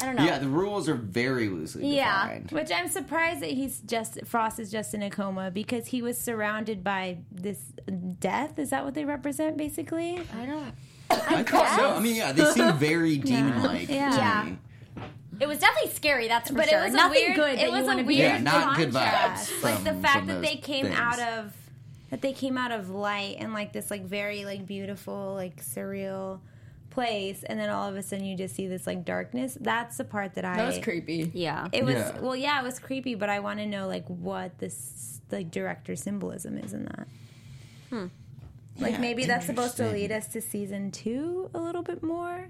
I 0.02 0.06
don't 0.08 0.16
know. 0.16 0.26
Yeah, 0.26 0.40
the 0.40 0.48
rules 0.48 0.90
are 0.90 0.96
very 0.96 1.48
loosely 1.48 1.96
Yeah. 1.96 2.24
defined. 2.24 2.52
Which 2.52 2.72
I'm 2.72 2.88
surprised 2.88 3.42
that 3.42 3.52
he's 3.52 3.82
just 3.82 4.18
Frost 4.26 4.60
is 4.60 4.72
just 4.72 4.96
in 4.96 5.04
a 5.04 5.12
coma 5.12 5.52
because 5.52 5.86
he 5.86 6.02
was 6.02 6.20
surrounded 6.20 6.84
by 6.84 7.20
this 7.32 7.60
death. 8.20 8.58
Is 8.58 8.72
that 8.72 8.84
what 8.84 8.96
they 8.96 9.06
represent, 9.06 9.58
basically? 9.58 10.20
I 10.36 10.46
don't. 10.48 10.74
I 11.12 11.44
thought 11.44 11.76
so. 11.78 11.92
I 11.92 12.00
mean, 12.00 12.16
yeah, 12.16 12.32
they 12.32 12.46
seem 12.46 12.74
very 12.78 13.18
demon-like 13.20 13.90
Yeah. 13.90 14.10
to 14.10 14.16
Yeah. 14.18 14.44
me. 14.46 14.58
It 15.42 15.48
was 15.48 15.60
definitely 15.60 15.92
scary. 15.92 16.28
That's 16.28 16.50
for 16.50 16.56
But 16.56 16.70
sure. 16.70 16.80
it 16.80 16.84
was 16.86 16.94
Nothing 16.94 17.18
a 17.24 17.26
weird, 17.26 17.36
good. 17.36 17.60
It 17.60 17.72
was 17.72 17.84
a 17.88 17.96
weird 17.96 18.08
be. 18.08 18.16
Yeah, 18.16 18.38
not 18.38 18.78
good 18.78 18.92
contrast. 18.94 19.52
vibes 19.52 19.64
Like 19.64 19.84
the 19.84 19.94
fact 19.96 20.28
that 20.28 20.42
they 20.42 20.56
came 20.56 20.86
things. 20.86 20.98
out 20.98 21.20
of 21.20 21.54
that 22.12 22.22
they 22.22 22.34
came 22.34 22.58
out 22.58 22.72
of 22.72 22.90
light 22.90 23.38
and 23.40 23.54
like 23.54 23.74
this 23.74 23.90
like 23.90 24.04
very 24.06 24.46
like 24.46 24.66
beautiful 24.68 25.34
like 25.36 25.64
surreal 25.64 26.40
place, 26.92 27.42
and 27.44 27.58
then 27.60 27.70
all 27.70 27.88
of 27.90 27.96
a 27.96 28.04
sudden 28.04 28.26
you 28.26 28.36
just 28.38 28.54
see 28.54 28.68
this 28.68 28.86
like 28.86 29.04
darkness. 29.06 29.58
That's 29.60 29.98
the 29.98 30.04
part 30.04 30.36
that 30.36 30.46
I 30.46 30.58
That 30.58 30.68
was 30.68 30.78
creepy. 30.80 31.32
Yeah. 31.34 31.70
It 31.72 31.86
was 31.86 31.96
Yeah. 31.96 32.20
well, 32.20 32.36
yeah, 32.36 32.60
it 32.60 32.64
was 32.64 32.80
creepy, 32.80 33.16
but 33.16 33.30
I 33.30 33.40
want 33.40 33.60
to 33.60 33.66
know 33.66 33.88
like 33.88 34.06
what 34.08 34.60
this 34.60 35.22
like 35.32 35.50
director 35.50 35.96
symbolism 35.96 36.58
is 36.58 36.74
in 36.74 36.84
that. 36.84 37.08
Hmm. 37.90 38.06
like 38.78 38.94
Yeah, 38.94 39.00
maybe 39.00 39.26
that's 39.26 39.46
supposed 39.46 39.78
to 39.78 39.90
lead 39.90 40.12
us 40.12 40.28
to 40.28 40.42
season 40.42 40.92
two 40.92 41.50
a 41.54 41.60
little 41.60 41.82
bit 41.82 42.04
more. 42.04 42.50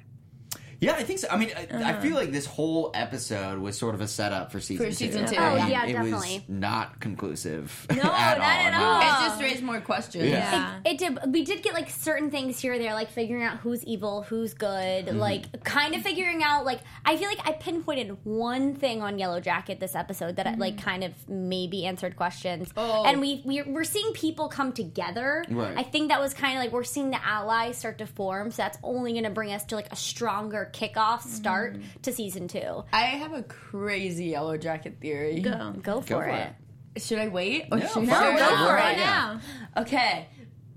Yeah, 0.82 0.94
I 0.94 1.04
think 1.04 1.20
so. 1.20 1.28
I 1.32 1.38
mean, 1.38 1.52
I, 1.56 1.68
I 1.72 1.92
Uh-huh. 1.92 2.02
feel 2.02 2.16
like 2.16 2.32
this 2.32 2.46
whole 2.48 2.92
episode 2.94 3.60
was 3.60 3.78
sort 3.78 3.94
of 3.96 4.02
a 4.02 4.08
setup 4.08 4.52
for 4.52 4.60
season 4.60 4.86
For 4.88 4.90
two. 4.92 4.96
season 4.96 5.26
two, 5.28 5.36
Oh, 5.38 5.56
yeah. 5.56 5.68
yeah, 5.68 5.86
it 5.86 5.94
definitely. 5.94 6.12
was 6.40 6.50
not 6.50 7.00
conclusive. 7.00 7.86
No, 7.92 7.98
at 8.02 8.02
not 8.02 8.40
all. 8.40 8.42
at 8.42 8.74
all. 8.74 9.02
It 9.02 9.30
just 9.30 9.42
raised 9.42 9.64
more 9.64 9.80
questions. 9.80 10.26
Yeah. 10.26 10.80
It 10.84 10.98
did. 10.98 11.20
We 11.32 11.44
did 11.46 11.62
get 11.62 11.76
like 11.76 11.90
certain 11.92 12.32
things 12.32 12.60
here 12.60 12.74
or 12.74 12.80
there, 12.80 12.94
like 12.96 13.12
figuring 13.12 13.44
out 13.44 13.58
who's 13.58 13.84
evil, 13.84 14.24
who's 14.24 14.54
good, 14.56 15.06
Mm-hmm. 15.06 15.18
like 15.20 15.64
kind 15.64 15.94
of 15.94 16.02
figuring 16.02 16.42
out. 16.44 16.66
Like 16.66 16.80
I 17.06 17.16
feel 17.16 17.28
like 17.30 17.48
I 17.48 17.52
pinpointed 17.54 18.18
one 18.24 18.74
thing 18.76 19.04
on 19.04 19.20
Yellow 19.20 19.40
Jacket 19.40 19.80
this 19.80 19.94
episode 19.96 20.38
that 20.38 20.58
like 20.58 20.82
kind 20.82 21.04
of 21.04 21.14
maybe 21.30 21.86
answered 21.86 22.16
questions. 22.16 22.70
Oh. 22.76 23.04
And 23.06 23.22
we 23.22 23.44
we 23.46 23.62
we're 23.62 23.84
seeing 23.84 24.14
people 24.14 24.48
come 24.50 24.74
together. 24.74 25.46
Right. 25.48 25.78
I 25.78 25.84
think 25.84 26.10
that 26.10 26.20
was 26.20 26.34
kind 26.34 26.58
of 26.58 26.64
like 26.64 26.72
we're 26.74 26.84
seeing 26.84 27.12
the 27.12 27.24
allies 27.24 27.78
start 27.78 28.00
to 28.00 28.08
form. 28.08 28.50
So 28.50 28.64
that's 28.64 28.80
only 28.84 29.12
going 29.12 29.26
to 29.26 29.30
bring 29.30 29.52
us 29.54 29.64
to 29.66 29.76
like 29.76 29.92
a 29.92 29.96
stronger 29.96 30.71
kickoff 30.74 31.22
start 31.22 31.74
mm-hmm. 31.76 32.02
to 32.02 32.12
season 32.12 32.48
two. 32.48 32.84
I 32.94 33.02
have 33.04 33.34
a 33.34 33.44
crazy 33.44 34.26
yellow 34.26 34.58
jacket 34.58 34.98
theory. 35.02 35.40
Go. 35.42 35.74
Go 35.82 36.02
for, 36.02 36.08
for 36.08 36.26
it. 36.26 36.54
it. 36.96 37.02
Should 37.02 37.20
I 37.20 37.28
wait? 37.30 37.68
Or 37.72 37.78
No, 37.78 37.88
should 37.88 38.08
fire 38.10 38.34
I 38.34 38.38
go 38.38 38.44
up. 38.44 38.68
for 38.68 38.74
Right 38.76 38.98
it. 38.98 39.02
now. 39.02 39.40
Okay. 39.78 40.28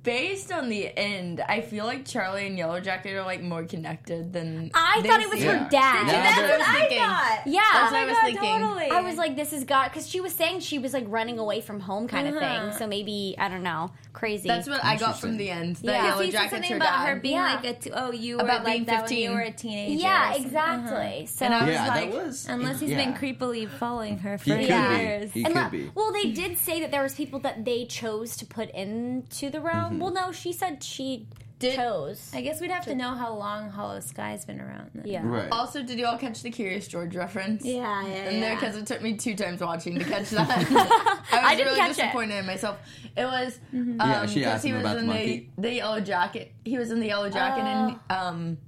Based 0.05 0.53
on 0.53 0.69
the 0.69 0.97
end, 0.97 1.41
I 1.49 1.63
feel 1.63 1.87
like 1.87 2.05
Charlie 2.07 2.47
and 2.47 2.57
Yellow 2.59 2.79
Jacket 2.79 3.15
are 3.15 3.25
like 3.25 3.43
more 3.43 3.65
connected 3.65 4.33
than 4.33 4.71
I 4.75 5.01
thought 5.03 5.21
it 5.21 5.29
was 5.31 5.39
seem. 5.41 5.49
Her 5.49 5.69
dad. 5.71 6.07
Yeah, 6.07 6.13
That's 6.23 6.41
but- 6.41 6.51
what 6.51 6.61
I 6.69 6.89
thought. 6.99 7.43
Yeah. 7.47 7.61
That's 7.73 7.93
what 7.93 8.01
I 8.01 8.05
was 8.07 8.19
thinking. 8.19 8.61
totally. 8.61 8.91
I 8.91 9.01
was 9.01 9.17
like, 9.17 9.35
this 9.35 9.53
is 9.55 9.65
God, 9.65 9.89
because 9.89 10.07
she 10.07 10.21
was 10.21 10.33
saying 10.35 10.61
she 10.61 10.79
was 10.79 10.93
like 10.93 11.07
running 11.09 11.39
away 11.39 11.61
from 11.63 11.81
home 11.81 12.07
kind 12.07 12.29
of 12.29 12.37
Uh-huh. 12.37 12.69
thing. 12.71 12.79
So 12.79 12.87
maybe 12.87 13.35
I 13.39 13.49
don't 13.49 13.63
know, 13.63 13.91
crazy. 14.13 14.47
That's 14.47 14.69
what 14.69 14.85
I 14.85 14.97
got 14.97 15.19
from 15.19 15.39
the 15.39 15.51
end. 15.51 15.77
That 15.77 15.85
Yeah. 15.93 16.07
Yellow 16.09 16.23
he 16.23 16.31
said 16.31 16.33
Jacket's 16.39 16.53
something 16.53 16.71
her 16.73 16.77
about 16.77 16.99
dad. 16.99 17.09
her 17.09 17.17
being 17.21 17.35
Yeah. 17.37 17.55
like 17.55 17.65
a 17.65 17.73
t- 17.75 17.91
oh 17.95 18.13
you 18.13 18.37
were 18.37 18.43
About 18.45 18.65
like 18.65 18.73
being 18.75 18.85
that 18.85 18.93
when 18.93 19.09
15. 19.09 19.23
you 19.23 19.31
were 19.31 19.41
a 19.41 19.51
teenager. 19.53 20.03
yeah, 20.03 20.21
or 20.21 20.33
something. 20.35 20.45
exactly. 20.47 21.27
So 21.27 21.45
And 21.47 21.55
I 21.55 21.65
was 21.65 21.73
Yeah, 21.75 21.89
like, 21.89 22.13
that 22.13 22.25
was. 22.27 22.47
Unless 22.49 22.81
he's 22.81 22.91
yeah. 22.91 22.97
been 23.05 23.15
creepily 23.15 23.69
following 23.69 24.19
her 24.19 24.37
for 24.37 24.45
He 24.55 24.67
could 24.67 24.69
years. 24.69 25.33
be. 25.33 25.43
He 25.45 25.51
could 25.51 25.71
be. 25.71 25.91
Well, 25.95 26.13
they 26.13 26.31
did 26.31 26.59
say 26.59 26.81
that 26.81 26.91
there 26.91 27.03
was 27.03 27.15
people 27.15 27.39
that 27.41 27.65
they 27.65 27.87
chose 27.87 28.37
to 28.37 28.45
put 28.47 28.69
into 28.71 29.49
the 29.49 29.61
realm. 29.63 29.94
Mm-hmm. 29.95 30.03
Well, 30.03 30.13
no, 30.13 30.33
she 30.33 30.53
said 30.53 30.83
she 30.83 31.27
Did- 31.59 31.77
chose. 31.77 32.31
I 32.35 32.41
guess 32.43 32.61
we'd 32.61 32.71
have 32.71 32.85
to 32.87 32.95
know 32.95 33.15
how 33.15 33.35
long 33.35 33.71
Hollow 33.71 34.01
Sky's 34.01 34.45
been 34.45 34.61
around. 34.61 34.91
Then. 34.95 35.05
yeah. 35.07 35.23
Right. 35.25 35.49
Also, 35.53 35.83
did 35.83 35.99
you 35.99 36.07
all 36.07 36.19
catch 36.19 36.43
the 36.43 36.51
Curious 36.51 36.87
George 36.89 37.15
reference? 37.17 37.65
Yeah, 37.65 38.03
yeah, 38.07 38.15
And 38.15 38.43
there, 38.43 38.51
yeah. 38.53 38.55
because 38.61 38.77
it 38.77 38.87
took 38.87 39.01
me 39.03 39.17
two 39.17 39.35
times 39.35 39.61
watching 39.61 39.99
to 39.99 40.05
catch 40.05 40.31
that. 40.31 40.49
I 40.51 40.53
was 40.63 41.25
I 41.33 41.55
didn't 41.55 41.67
really 41.69 41.79
catch 41.81 41.91
it. 41.93 41.97
disappointed 41.97 42.35
in 42.39 42.47
myself. 42.47 42.79
It 43.17 43.25
was 43.25 43.59
um, 43.73 43.97
Yeah, 44.01 44.27
she 44.27 44.41
'cause 44.43 44.53
asked 44.53 44.65
he 44.65 44.71
him 44.71 44.77
was 44.77 44.83
about 44.85 44.97
in 44.99 45.07
the 45.07 45.13
monkey. 45.15 45.51
the, 45.57 45.63
the 45.63 45.75
yellow 45.75 46.01
jacket. 46.01 46.53
He 46.65 46.77
was 46.79 46.91
in 46.91 47.01
the 47.01 47.07
yellow 47.07 47.31
jacket, 47.31 47.63
and 47.63 47.99
um, 48.11 48.59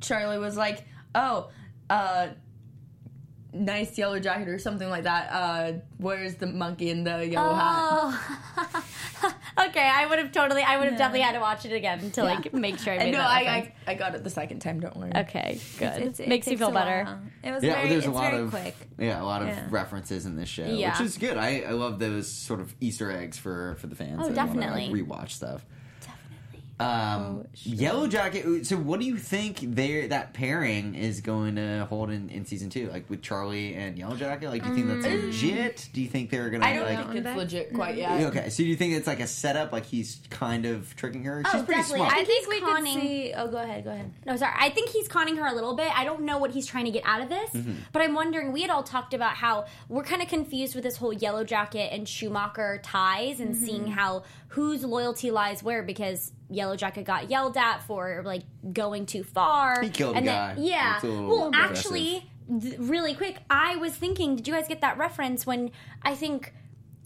Charlie 0.00 0.38
was 0.38 0.56
like, 0.56 0.84
"Oh, 1.14 1.50
uh, 1.88 2.28
nice 3.52 3.96
yellow 3.98 4.18
jacket 4.20 4.48
or 4.48 4.58
something 4.58 4.88
like 4.88 5.04
that. 5.04 5.30
Uh, 5.32 5.72
where's 5.98 6.34
the 6.36 6.46
monkey 6.46 6.90
in 6.90 7.04
the 7.04 7.26
yellow 7.26 7.54
hat?" 7.54 7.74
Oh. 7.78 9.32
okay, 9.68 9.90
I 9.92 10.06
would 10.06 10.18
have 10.18 10.32
totally. 10.32 10.62
I 10.62 10.76
would 10.76 10.88
have 10.88 10.98
definitely 10.98 11.20
had 11.22 11.32
to 11.32 11.40
watch 11.40 11.64
it 11.64 11.72
again 11.72 12.10
to 12.12 12.24
like 12.24 12.52
make 12.52 12.78
sure 12.78 12.92
I 12.94 12.98
made 12.98 13.02
And 13.04 13.12
no, 13.12 13.18
that 13.18 13.30
I. 13.30 13.40
I 13.40 13.72
I 13.88 13.94
got 13.94 14.14
it 14.14 14.24
the 14.24 14.30
second 14.30 14.60
time. 14.60 14.80
Don't 14.80 14.96
worry. 14.96 15.12
Okay, 15.14 15.60
good. 15.78 15.86
It's- 16.02 16.20
it 16.20 16.28
Makes 16.28 16.48
you 16.48 16.58
feel 16.58 16.70
better. 16.70 17.04
while. 17.04 17.20
It 17.42 17.52
was 17.52 17.62
yeah, 17.64 17.74
very, 17.76 17.88
there's 17.90 18.04
a 18.04 18.08
it's 18.08 18.14
lot 18.16 18.30
very 18.32 18.42
of 18.44 18.50
quick. 18.50 18.76
yeah, 18.98 19.22
a 19.22 19.24
lot 19.24 19.42
of 19.42 19.48
Yeah. 19.48 19.66
references 19.70 20.26
in 20.26 20.36
this 20.36 20.48
show, 20.48 20.66
Yeah. 20.66 20.90
which 20.92 21.06
is 21.06 21.16
good. 21.18 21.36
I, 21.36 21.60
I 21.60 21.70
love 21.70 21.98
those 21.98 22.30
sort 22.30 22.60
of 22.60 22.74
Easter 22.80 23.10
eggs 23.12 23.38
for 23.38 23.76
for 23.76 23.86
the 23.86 23.94
fans. 23.94 24.20
Oh, 24.24 24.28
that 24.28 24.48
wanna, 24.48 24.60
definitely. 24.60 24.88
like, 25.02 25.08
rewatch 25.08 25.30
stuff. 25.30 25.64
Definitely. 26.78 27.02
Um, 27.02 27.16
Oh, 27.16 27.46
sure. 27.54 27.74
Yellow 27.74 28.06
Jacket. 28.06 28.66
So, 28.66 28.76
what 28.76 29.00
do 29.00 29.06
you 29.06 29.16
think 29.16 29.58
there 29.62 30.08
that 30.08 30.34
pairing 30.34 30.94
is 30.94 31.20
going 31.20 31.56
to 31.56 31.86
hold 31.88 32.10
in, 32.10 32.28
in 32.28 32.44
season 32.44 32.68
two? 32.70 32.88
Like 32.90 33.08
with 33.08 33.22
Charlie 33.22 33.74
and 33.74 33.96
Yellow 33.98 34.16
Jacket. 34.16 34.50
Like, 34.50 34.62
do 34.62 34.68
you 34.70 34.74
think 34.74 34.88
that's 34.88 35.06
Mm. 35.06 35.26
legit? 35.26 35.88
Do 35.92 36.02
you 36.02 36.08
think 36.08 36.30
they're 36.30 36.50
going 36.50 36.60
to 36.62 36.66
I 36.68 36.74
don't 36.74 36.84
like? 36.84 36.98
think 37.06 37.16
it's 37.16 37.24
Back? 37.24 37.36
legit 37.36 37.74
quite 37.74 37.96
yet. 37.96 38.20
Okay, 38.26 38.48
so 38.50 38.58
do 38.58 38.64
you 38.64 38.76
think 38.76 38.92
it's 38.94 39.06
like 39.06 39.20
a 39.20 39.26
setup? 39.26 39.72
Like 39.72 39.86
he's 39.86 40.20
kind 40.30 40.66
of 40.66 40.94
tricking 40.96 41.24
her. 41.24 41.42
She's 41.44 41.54
Oh, 41.60 41.64
pretty 41.64 41.80
definitely. 41.80 41.98
smart. 42.00 42.12
I 42.12 42.20
I 42.20 42.24
think 42.24 42.46
think 42.46 42.54
he's 42.54 42.62
we 42.62 42.74
could 42.74 42.84
see. 43.02 43.32
Oh, 43.34 43.48
go 43.48 43.56
ahead. 43.58 43.84
Go 43.84 43.90
ahead. 43.90 44.12
No, 44.26 44.36
sorry. 44.36 44.54
I 44.58 44.70
think 44.70 44.90
he's 44.90 45.08
conning 45.08 45.36
her 45.36 45.46
a 45.46 45.54
little 45.54 45.74
bit. 45.76 45.90
I 45.98 46.04
don't 46.04 46.22
know 46.22 46.38
what 46.38 46.50
he's 46.50 46.66
trying 46.66 46.84
to 46.84 46.90
get 46.90 47.02
out 47.06 47.20
of 47.22 47.28
this, 47.28 47.50
Mm-hmm. 47.50 47.72
but 47.92 48.02
I'm 48.02 48.14
wondering. 48.14 48.52
We 48.52 48.62
had 48.62 48.70
all 48.70 48.82
talked 48.82 49.14
about 49.14 49.32
how 49.36 49.64
we're 49.88 50.04
kind 50.04 50.20
of 50.22 50.28
confused 50.28 50.74
with 50.74 50.84
this 50.84 50.96
whole 50.96 51.12
Yellow 51.12 51.44
Jacket 51.44 51.90
and 51.92 52.06
Schumacher 52.08 52.80
ties, 52.82 53.40
and 53.40 53.56
seeing 53.56 53.86
how 53.86 54.24
whose 54.48 54.84
loyalty 54.84 55.30
lies 55.30 55.62
where 55.62 55.82
because 55.82 56.32
Yellow 56.48 56.76
Jacket 56.76 57.04
got 57.04 57.30
yelled 57.30 57.56
at 57.56 57.82
for 57.82 58.22
like 58.24 58.42
going 58.72 59.06
too 59.06 59.24
far. 59.24 59.82
He 59.82 59.90
killed 59.90 60.14
a 60.14 60.18
and 60.18 60.26
guy. 60.26 60.54
Then, 60.54 60.64
yeah. 60.64 61.00
A 61.02 61.06
Well, 61.06 61.50
actually, 61.54 62.30
th- 62.60 62.78
really 62.78 63.14
quick, 63.14 63.38
I 63.50 63.76
was 63.76 63.94
thinking. 63.94 64.36
Did 64.36 64.46
you 64.46 64.54
guys 64.54 64.68
get 64.68 64.80
that 64.80 64.98
reference 64.98 65.46
when 65.46 65.70
I 66.02 66.14
think? 66.14 66.52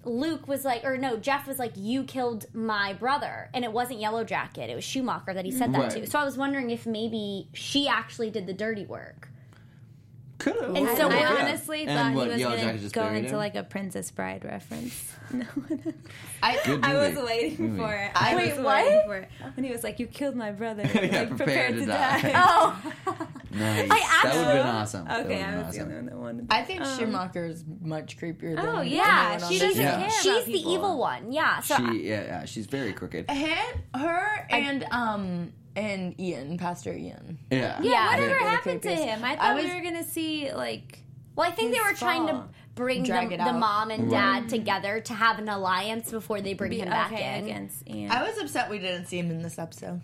Luke 0.02 0.48
was 0.48 0.64
like, 0.64 0.82
or 0.82 0.96
no, 0.96 1.18
Jeff 1.18 1.46
was 1.46 1.58
like, 1.58 1.72
"You 1.76 2.04
killed 2.04 2.46
my 2.54 2.94
brother," 2.94 3.50
and 3.52 3.66
it 3.66 3.72
wasn't 3.72 4.00
Yellow 4.00 4.24
Jacket; 4.24 4.70
it 4.70 4.74
was 4.74 4.82
Schumacher 4.82 5.34
that 5.34 5.44
he 5.44 5.50
said 5.50 5.74
that 5.74 5.78
Right. 5.78 5.90
to. 6.04 6.06
So 6.06 6.18
I 6.18 6.24
was 6.24 6.38
wondering 6.38 6.70
if 6.70 6.86
maybe 6.86 7.48
she 7.52 7.86
actually 7.86 8.30
did 8.30 8.46
the 8.46 8.54
dirty 8.54 8.86
work. 8.86 9.28
Could 10.40 10.56
have. 10.56 10.74
And 10.74 10.96
so 10.96 11.06
I 11.08 11.14
we're- 11.14 11.22
honestly 11.42 11.84
And 11.86 11.90
thought 11.90 12.14
what, 12.14 12.26
he 12.26 12.32
was 12.32 12.40
Yellow 12.40 12.56
going 12.56 12.74
to 12.76 12.82
just 12.82 12.94
go 12.94 13.02
buried 13.02 13.18
into 13.18 13.30
him? 13.30 13.36
like 13.36 13.54
a 13.54 13.62
Princess 13.62 14.10
Bride 14.10 14.44
reference. 14.44 15.12
No, 15.32 15.44
I, 16.42 16.58
Good 16.66 16.84
I 16.84 16.94
was 16.94 17.14
movie. 17.14 17.24
waiting 17.26 17.66
Movie. 17.68 17.78
for 17.80 17.94
it. 17.94 18.10
I- 18.16 18.32
I 18.32 18.34
Wait, 18.36 18.56
was 18.56 18.64
what? 18.64 18.84
waiting 18.84 19.02
for 19.06 19.14
it 19.18 19.28
when 19.54 19.62
he 19.64 19.70
was 19.70 19.84
like, 19.84 20.00
"You 20.00 20.08
killed 20.08 20.34
my 20.34 20.50
brother." 20.50 20.82
Yeah, 20.92 21.20
like, 21.20 21.36
prepare 21.36 21.70
to 21.70 21.86
die. 21.86 22.32
Oh, 22.34 22.82
Nice. 23.52 23.88
I 23.90 23.98
that 23.98 24.22
would 24.34 24.44
have 24.44 24.54
been 24.56 24.66
awesome. 24.66 25.04
That 25.06 25.26
Okay, 25.26 25.36
would've 25.36 25.46
I 25.46 25.50
been 25.56 25.66
was 25.66 25.74
the 25.76 25.80
awesome. 25.82 25.92
only 25.92 25.94
one 25.94 26.06
that 26.06 26.16
wanted. 26.16 26.46
I 26.50 26.62
think 26.64 26.84
Schumacher 26.84 27.46
is 27.46 27.64
much 27.80 28.18
creepier. 28.18 28.56
Than 28.56 28.66
Oh, 28.66 28.80
yeah, 28.80 29.30
anyone 29.34 29.42
on 29.44 29.52
she 29.52 29.58
the 29.60 29.64
doesn't 29.66 29.84
show. 29.84 29.90
Care. 30.00 30.10
she's 30.10 30.26
about 30.32 30.44
the 30.46 30.52
people. 30.52 30.72
evil 30.74 30.98
one. 30.98 31.32
Yeah. 31.32 31.60
So 31.60 31.76
She, 31.76 32.08
yeah, 32.08 32.22
yeah, 32.24 32.44
she's 32.46 32.66
very 32.66 32.92
crooked. 32.92 33.30
Him, 33.30 33.58
her, 33.94 34.46
and 34.50 34.84
um, 34.90 35.52
and 35.76 36.18
Ian, 36.20 36.58
Pastor 36.58 36.92
Ian. 36.92 37.38
Yeah, 37.50 37.80
Yeah, 37.82 38.06
Whatever 38.10 38.26
They're 38.28 38.38
the 38.38 38.44
happened 38.44 38.82
to 38.82 38.94
him? 38.94 39.24
I 39.24 39.32
I 39.32 39.36
thought 39.36 39.54
was- 39.56 39.64
we 39.64 39.74
were 39.74 39.80
gonna 39.82 40.04
see 40.04 40.52
like. 40.52 41.00
well, 41.36 41.48
I 41.48 41.52
think 41.52 41.72
they 41.72 41.80
were 41.80 41.94
trying 41.94 42.26
to 42.28 42.44
bring 42.74 43.02
the, 43.02 43.36
the 43.36 43.52
mom 43.52 43.90
and 43.90 44.10
Right. 44.10 44.40
dad 44.40 44.48
together 44.48 45.00
to 45.00 45.12
have 45.14 45.38
an 45.38 45.48
alliance 45.48 46.10
before 46.10 46.40
they 46.40 46.54
bring 46.54 46.70
Be 46.70 46.78
him 46.80 46.88
back 46.88 47.12
okay 47.12 47.38
in. 47.38 47.44
against 47.44 47.88
Ian. 47.88 48.10
I 48.10 48.22
was 48.28 48.38
upset 48.38 48.70
we 48.70 48.78
didn't 48.78 49.06
see 49.06 49.18
him 49.18 49.30
in 49.30 49.42
this 49.42 49.58
episode. 49.58 50.00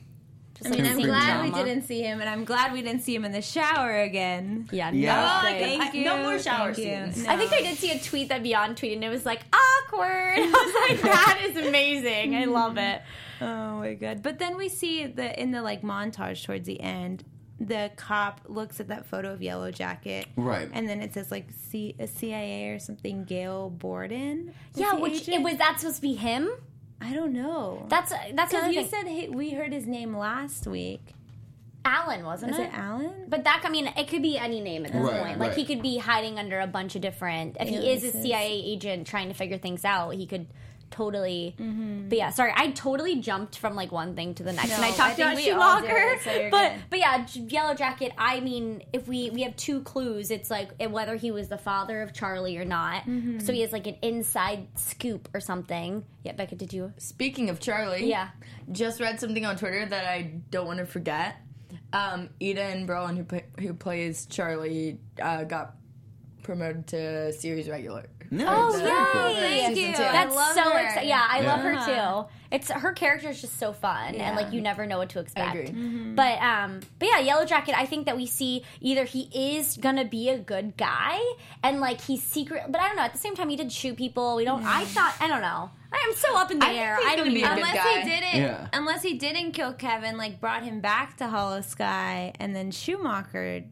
Just 0.54 0.68
I 0.68 0.70
like 0.70 0.78
mean, 0.78 0.87
I'm 0.87 0.94
Creepy 0.94 1.08
glad 1.08 1.42
we 1.44 1.50
didn't 1.64 1.82
see 1.85 2.00
him, 2.02 2.20
and 2.23 2.30
I'm 2.30 2.44
glad 2.46 2.73
we 2.73 2.80
didn't 2.80 3.02
see 3.02 3.14
him 3.14 3.26
in 3.26 3.32
the 3.32 3.42
shower 3.42 4.00
again. 4.00 4.66
yeah, 4.73 4.90
Yeah. 4.90 5.14
no. 5.14 5.26
Oh, 5.26 5.40
Thank 5.42 5.80
thank 5.82 5.94
you. 5.94 6.00
you. 6.00 6.06
No 6.06 6.23
more 6.23 6.38
shower 6.38 6.73
Thank 6.73 7.12
scenes. 7.14 7.26
No. 7.26 7.30
I 7.32 7.37
think 7.37 7.52
I 7.52 7.61
did 7.61 7.76
see 7.76 7.90
a 7.92 7.99
tweet 7.99 8.30
that 8.30 8.42
Beyond 8.42 8.76
tweeted, 8.76 8.94
and 8.94 9.04
it 9.04 9.11
was 9.11 9.26
like 9.26 9.42
awkward. 9.52 10.38
I 10.38 10.46
was 10.46 10.90
like, 11.02 11.02
that 11.12 11.40
is 11.44 11.66
amazing. 11.66 12.35
I 12.37 12.44
love 12.46 12.78
it. 12.78 13.02
Oh 13.40 13.78
my 13.78 13.95
god! 13.95 14.23
But 14.23 14.38
then 14.38 14.57
we 14.57 14.69
see 14.69 15.07
the 15.07 15.38
in 15.40 15.50
the 15.52 15.62
like 15.62 15.83
montage 15.83 16.45
towards 16.45 16.66
the 16.66 16.81
end, 16.81 17.25
the 17.61 17.90
cop 17.97 18.40
looks 18.47 18.81
at 18.81 18.88
that 18.88 19.07
photo 19.07 19.33
of 19.33 19.43
Yellow 19.43 19.71
Jacket, 19.71 20.26
Right. 20.37 20.69
And 20.73 20.88
then 20.88 21.00
it 21.00 21.14
says 21.14 21.31
like 21.31 21.49
C- 21.71 21.95
a 21.99 22.07
CIA 22.07 22.69
or 22.71 22.78
something. 22.78 23.25
Gail 23.25 23.71
Borden. 23.71 24.52
Yeah, 24.75 24.95
which 24.95 25.23
agent? 25.28 25.37
it 25.37 25.43
was 25.43 25.57
that 25.59 25.81
supposed 25.81 25.97
to 25.97 26.02
be 26.02 26.14
him? 26.14 26.50
I 27.00 27.12
don't 27.12 27.33
know. 27.35 27.87
That's 27.88 28.11
that's 28.35 28.52
because 28.52 28.75
you 28.75 28.85
thing. 28.85 28.88
said 28.90 29.07
he, 29.07 29.28
we 29.28 29.50
heard 29.50 29.73
his 29.73 29.87
name 29.87 30.16
last 30.16 30.66
week. 30.66 31.12
Alan, 31.85 32.25
wasn't 32.25 32.50
Is 32.52 32.59
it? 32.59 32.62
it 32.62 32.71
Alan? 32.75 33.26
But 33.28 33.45
that, 33.45 33.62
I 33.64 33.69
mean, 33.69 33.87
it 33.87 34.09
could 34.09 34.21
be 34.23 34.37
any 34.37 34.61
name 34.61 34.85
at 34.85 34.93
this 34.93 35.00
Right, 35.00 35.21
point. 35.23 35.38
Like, 35.38 35.50
right. 35.50 35.57
he 35.57 35.64
could 35.64 35.83
be 35.83 35.99
hiding 35.99 36.37
under 36.37 36.59
a 36.59 36.66
bunch 36.66 36.97
of 36.97 37.00
different. 37.02 37.57
If 37.61 37.69
he 37.69 37.76
is 37.93 38.02
a 38.02 38.11
CIA 38.11 38.50
agent 38.64 39.07
trying 39.07 39.28
to 39.28 39.35
figure 39.35 39.57
things 39.57 39.85
out, 39.85 40.11
he 40.14 40.26
could 40.26 40.49
totally. 40.90 41.55
Mm-hmm. 41.59 42.09
But 42.09 42.19
yeah, 42.19 42.31
sorry, 42.31 42.52
I 42.57 42.71
totally 42.71 43.16
jumped 43.21 43.59
from 43.59 43.75
like 43.75 43.93
one 43.93 44.14
thing 44.14 44.35
to 44.35 44.43
the 44.43 44.52
next, 44.52 44.69
No, 44.71 44.76
and 44.76 44.85
I 44.85 44.88
I 44.88 44.90
talked 44.93 45.16
think 45.16 45.26
about 45.28 45.37
we 45.37 45.50
all 45.50 45.81
Schumacher. 45.81 46.19
so 46.25 46.33
you're 46.33 46.50
but 46.50 46.73
good. 46.73 46.83
but 46.90 46.99
yeah, 46.99 47.26
Yellow 47.35 47.75
Jacket. 47.75 48.12
I 48.19 48.40
mean, 48.40 48.83
if 48.93 49.07
we 49.09 49.31
we 49.31 49.43
have 49.43 49.57
two 49.57 49.81
clues, 49.83 50.31
it's 50.31 50.50
like 50.50 50.71
whether 50.90 51.16
he 51.16 51.31
was 51.31 51.49
the 51.49 51.59
father 51.59 52.02
of 52.02 52.12
Charlie 52.12 52.57
or 52.59 52.64
not. 52.64 53.02
Mm-hmm. 53.05 53.40
So 53.40 53.52
he 53.52 53.61
has 53.62 53.73
like 53.73 53.87
an 53.87 53.97
inside 54.02 54.69
scoop 54.76 55.28
or 55.35 55.40
something. 55.40 56.05
Yeah, 56.23 56.33
Becca, 56.33 56.55
did 56.57 56.73
you? 56.73 56.93
Speaking 56.99 57.50
of 57.50 57.61
Charlie, 57.61 58.09
Yeah. 58.09 58.28
just 58.73 59.00
read 59.00 59.21
something 59.21 59.45
on 59.47 59.57
Twitter 59.57 59.87
that 59.87 60.05
I 60.07 60.33
don't 60.50 60.66
want 60.66 60.78
to 60.78 60.87
forget. 60.87 61.37
Um, 61.93 62.31
Eden 62.40 62.87
Brolin, 62.87 63.16
who 63.16 63.25
play, 63.25 63.45
who 63.61 63.73
plays 63.75 64.26
Charlie, 64.26 64.99
uh, 65.23 65.45
got 65.45 65.75
promoted 66.47 66.87
to 66.88 67.33
series 67.33 67.69
regular. 67.69 68.07
No, 68.31 68.47
Oh, 68.49 68.69
it's 68.71 68.81
very 68.81 69.05
cool. 69.12 69.31
yay! 69.35 69.61
Thank 69.61 69.76
you. 69.76 69.93
That's 69.93 70.35
love 70.35 70.55
so 70.55 70.76
exciting. 70.76 71.09
Yeah, 71.09 71.25
I 71.31 71.41
love 71.43 71.61
her 71.61 71.75
too. 72.25 72.29
It's 72.50 72.69
her 72.71 72.93
character 72.93 73.29
is 73.29 73.41
just 73.41 73.57
so 73.59 73.73
fun, 73.73 74.15
Yeah. 74.15 74.29
and 74.29 74.37
like 74.37 74.53
you 74.53 74.61
never 74.61 74.85
know 74.87 74.99
what 74.99 75.11
to 75.11 75.21
expect. 75.21 75.55
agree. 75.69 76.12
But 76.15 76.41
um, 76.41 76.81
but 76.99 77.07
yeah, 77.09 77.21
Yellow 77.21 77.45
Jacket. 77.45 77.79
I 77.79 77.87
think 77.87 78.07
that 78.07 78.17
we 78.17 78.26
see 78.26 78.65
either 78.81 79.05
he 79.05 79.29
is 79.57 79.76
gonna 79.76 80.05
be 80.05 80.29
a 80.31 80.38
good 80.38 80.76
guy, 80.76 81.21
and 81.62 81.79
like 81.81 82.00
he's 82.00 82.23
secret. 82.23 82.62
But 82.69 82.81
I 82.81 82.88
don't 82.88 82.97
know. 82.97 83.03
At 83.03 83.12
the 83.12 83.19
same 83.19 83.37
time, 83.37 83.49
he 83.49 83.57
did 83.57 83.71
shoot 83.71 83.97
people. 83.97 84.35
We 84.37 84.45
don't. 84.45 84.65
I 84.65 84.85
thought. 84.87 85.15
I 85.21 85.29
don't 85.29 85.43
know. 85.43 85.71
I 85.93 86.05
am 86.09 86.15
so 86.17 86.37
up 86.37 86.50
in 86.50 86.59
the 86.59 86.67
I 86.67 86.69
think 86.71 86.81
air. 86.81 86.97
he's 86.97 87.07
I 87.07 87.17
don't 87.17 87.26
gonna 87.26 87.31
be 87.35 87.41
even. 87.41 87.53
a 87.53 87.55
good 87.55 87.62
Unless 87.65 87.85
guy. 87.85 88.00
he 88.00 88.09
didn't, 88.11 88.43
Yeah. 88.43 88.69
unless 88.73 89.03
he 89.03 89.15
didn't 89.19 89.53
kill 89.53 89.73
Kevin, 89.73 90.17
like 90.19 90.41
brought 90.41 90.65
him 90.65 90.81
back 90.81 91.17
to 91.19 91.29
Hollow 91.29 91.61
Sky, 91.61 92.33
and 92.41 92.55
then 92.57 92.71
Schumacher 92.73 93.62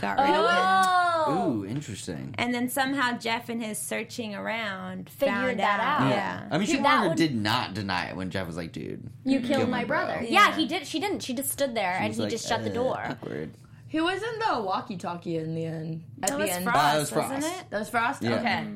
got 0.00 0.18
rid 0.18 0.28
of 0.30 0.34
him. 0.34 0.90
Oh, 1.26 1.52
Ooh, 1.60 1.64
interesting. 1.66 2.34
And 2.36 2.52
then 2.52 2.68
somehow 2.68 3.16
Jeff, 3.16 3.48
in 3.48 3.60
his 3.60 3.78
searching 3.78 4.34
around, 4.34 5.08
Figured 5.08 5.34
found 5.34 5.58
that 5.60 5.80
out. 5.80 6.10
Yeah. 6.10 6.46
I 6.50 6.58
mean, 6.58 6.66
Dude, 6.66 6.76
that 6.76 6.82
Schumacher 6.82 7.08
would- 7.08 7.16
did 7.18 7.34
not 7.34 7.72
deny 7.74 8.06
it 8.08 8.16
when 8.16 8.30
Jeff 8.30 8.46
was 8.46 8.56
like, 8.56 8.72
"Dude, 8.72 9.10
you 9.24 9.40
killed 9.40 9.68
my 9.70 9.84
bro." 9.84 10.04
brother. 10.04 10.18
He 10.18 10.34
Yeah. 10.34 10.48
Yeah. 10.50 10.56
he 10.56 10.66
did. 10.66 10.86
She 10.86 11.00
didn't. 11.00 11.20
She 11.22 11.32
just 11.34 11.50
stood 11.50 11.74
there 11.74 11.96
and 11.98 12.12
he 12.12 12.20
like, 12.20 12.30
just 12.30 12.46
shut 12.46 12.62
the 12.64 12.70
"Uh, 12.70 12.74
door. 12.74 13.00
Awkward. 13.08 13.54
Who 13.90 14.04
was 14.04 14.20
in 14.22 14.38
the 14.40 14.60
walkie-talkie 14.62 15.36
in 15.38 15.54
the 15.54 15.64
end? 15.66 16.02
At 16.22 16.28
That 16.30 16.36
the 16.38 16.42
was 16.42 16.50
end, 16.50 16.64
Frost, 16.64 16.78
Uh, 16.78 16.96
it 16.96 17.00
was 17.00 17.12
wasn't 17.12 17.44
it? 17.44 17.64
that 17.70 17.78
was 17.78 17.88
Frost. 17.88 18.22
Yeah. 18.22 18.34
Okay, 18.40 18.66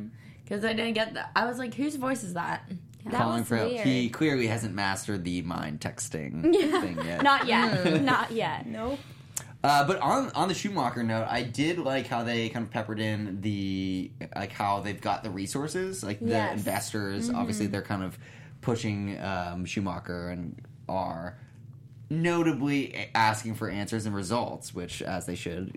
because 0.45 0.65
I 0.65 0.73
didn't 0.73 0.95
get 0.95 1.15
that. 1.15 1.33
I 1.35 1.45
was 1.47 1.59
like, 1.59 1.75
whose 1.75 1.97
voice 1.97 2.23
is 2.23 2.35
that? 2.35 2.63
That 3.05 3.15
Calling 3.15 3.43
for 3.45 3.57
help. 3.57 3.71
He 3.73 4.09
clearly 4.11 4.47
hasn't 4.47 4.75
mastered 4.75 5.25
the 5.25 5.43
mind 5.43 5.81
texting 5.81 6.43
thing 6.81 6.99
yet. 7.05 7.23
Not 7.23 7.47
yet. 7.47 8.03
Not 8.03 8.31
yet. 8.31 8.67
Nope. 8.67 8.99
Uh, 9.65 9.85
but 9.87 9.99
on 10.01 10.31
on 10.37 10.47
the 10.49 10.55
Schumacher 10.55 11.03
note, 11.03 11.27
I 11.29 11.43
did 11.43 11.79
like 11.79 12.07
how 12.07 12.23
they 12.23 12.49
kind 12.49 12.65
of 12.65 12.71
peppered 12.71 13.01
in 13.01 13.41
the 13.41 14.11
like 14.37 14.53
how 14.53 14.81
they've 14.81 15.01
got 15.01 15.25
the 15.25 15.31
resources, 15.31 16.05
like 16.05 16.21
the 16.21 16.27
Yes. 16.27 16.57
investors. 16.59 17.29
Obviously, 17.31 17.67
they're 17.67 17.83
kind 17.83 18.03
of 18.05 18.17
pushing 18.61 19.19
um, 19.21 19.65
Schumacher 19.65 20.29
and 20.31 20.61
are 20.89 21.39
notably 22.11 23.11
asking 23.15 23.55
for 23.55 23.69
answers 23.69 24.07
and 24.07 24.15
results, 24.15 24.75
which 24.75 25.03
as 25.03 25.27
they 25.27 25.35
should. 25.35 25.77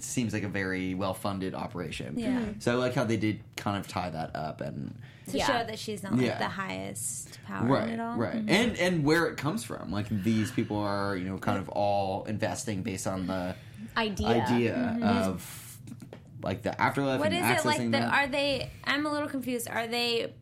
seems 0.00 0.32
like 0.32 0.42
a 0.42 0.48
very 0.48 0.94
well 0.94 1.14
funded 1.14 1.54
operation. 1.54 2.18
Yeah. 2.18 2.28
Mm-hmm. 2.40 2.60
So 2.60 2.72
I 2.72 2.74
like 2.76 2.94
how 2.94 3.04
they 3.04 3.16
did 3.16 3.40
kind 3.56 3.76
of 3.76 3.86
tie 3.86 4.10
that 4.10 4.34
up 4.34 4.60
and 4.60 4.98
To 5.28 5.38
Yeah. 5.38 5.46
show 5.46 5.64
that 5.64 5.78
she's 5.78 6.02
not 6.02 6.14
like 6.16 6.26
Yeah. 6.26 6.38
the 6.38 6.48
highest 6.48 7.38
power 7.46 7.64
right, 7.66 7.90
at 7.90 8.00
all. 8.00 8.16
right, 8.16 8.34
mm-hmm. 8.34 8.48
and 8.50 8.76
and 8.76 9.04
where 9.04 9.26
it 9.26 9.36
comes 9.36 9.62
from. 9.62 9.92
Like 9.92 10.08
these 10.10 10.50
people 10.50 10.78
are, 10.78 11.16
you 11.16 11.24
know, 11.28 11.38
kind 11.38 11.58
of 11.58 11.68
all 11.68 12.24
investing 12.24 12.82
based 12.82 13.06
on 13.06 13.28
the 13.28 13.54
Idea. 13.96 14.26
idea 14.26 14.74
mm-hmm. 14.74 15.02
of 15.04 15.78
like 16.42 16.62
the 16.62 16.80
afterlife 16.80 17.20
What 17.20 17.32
and 17.32 17.36
is 17.36 17.44
accessing 17.44 17.58
it 17.60 17.64
like? 17.66 17.78
The, 17.78 17.88
that. 17.90 18.12
are 18.12 18.26
they? 18.26 18.68
I'm 18.82 19.06
a 19.06 19.12
little 19.12 19.28
confused. 19.28 19.68
Are 19.68 19.86
they 19.86 20.32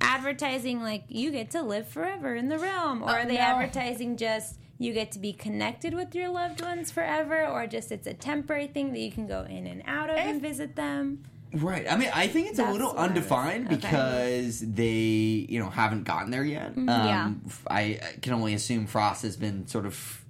advertising 0.00 0.80
like 0.80 1.04
you 1.08 1.30
get 1.30 1.50
to 1.50 1.60
live 1.62 1.86
forever 1.86 2.34
in 2.34 2.48
the 2.48 2.58
realm, 2.58 3.02
or 3.02 3.10
Oh, 3.10 3.12
are 3.12 3.26
they 3.26 3.34
no. 3.34 3.40
advertising 3.40 4.16
just 4.16 4.56
you 4.80 4.92
get 4.94 5.12
to 5.12 5.18
be 5.18 5.32
connected 5.32 5.92
with 5.94 6.14
your 6.14 6.30
loved 6.30 6.62
ones 6.62 6.90
forever, 6.90 7.46
or 7.46 7.66
just 7.66 7.92
it's 7.92 8.06
a 8.06 8.14
temporary 8.14 8.66
thing 8.66 8.92
that 8.92 8.98
you 8.98 9.12
can 9.12 9.26
go 9.26 9.42
in 9.42 9.66
and 9.66 9.82
out 9.86 10.10
of 10.10 10.16
and 10.16 10.38
eh. 10.38 10.48
visit 10.48 10.74
them? 10.74 11.22
Right. 11.52 11.84
I 11.90 11.96
mean, 11.96 12.10
I 12.14 12.28
think 12.28 12.48
it's 12.48 12.58
a 12.58 12.70
little 12.70 12.88
what 12.88 12.98
I 12.98 13.02
was- 13.02 13.08
undefined 13.10 13.66
okay. 13.66 13.76
because 13.76 14.60
they, 14.60 15.46
you 15.48 15.58
know, 15.58 15.68
haven't 15.68 16.04
gotten 16.04 16.30
there 16.30 16.44
yet. 16.44 16.70
Mm-hmm. 16.70 16.88
Um, 16.88 17.06
Yeah. 17.06 17.32
f- 17.46 17.66
I, 17.68 17.80
I 17.80 18.18
can 18.22 18.32
only 18.32 18.54
assume 18.54 18.86
Frost 18.86 19.22
has 19.22 19.36
been 19.36 19.66
sort 19.66 19.84
of 19.84 20.24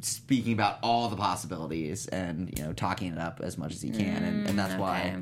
speaking 0.00 0.52
about 0.52 0.78
all 0.82 1.08
the 1.08 1.16
possibilities 1.16 2.06
and 2.06 2.56
you 2.56 2.64
know 2.64 2.72
talking 2.72 3.12
it 3.12 3.18
up 3.18 3.40
as 3.42 3.58
much 3.58 3.72
as 3.74 3.82
he 3.82 3.90
can, 3.90 4.22
and, 4.22 4.46
and 4.46 4.58
that's 4.58 4.74
mm, 4.74 4.78
why 4.78 5.16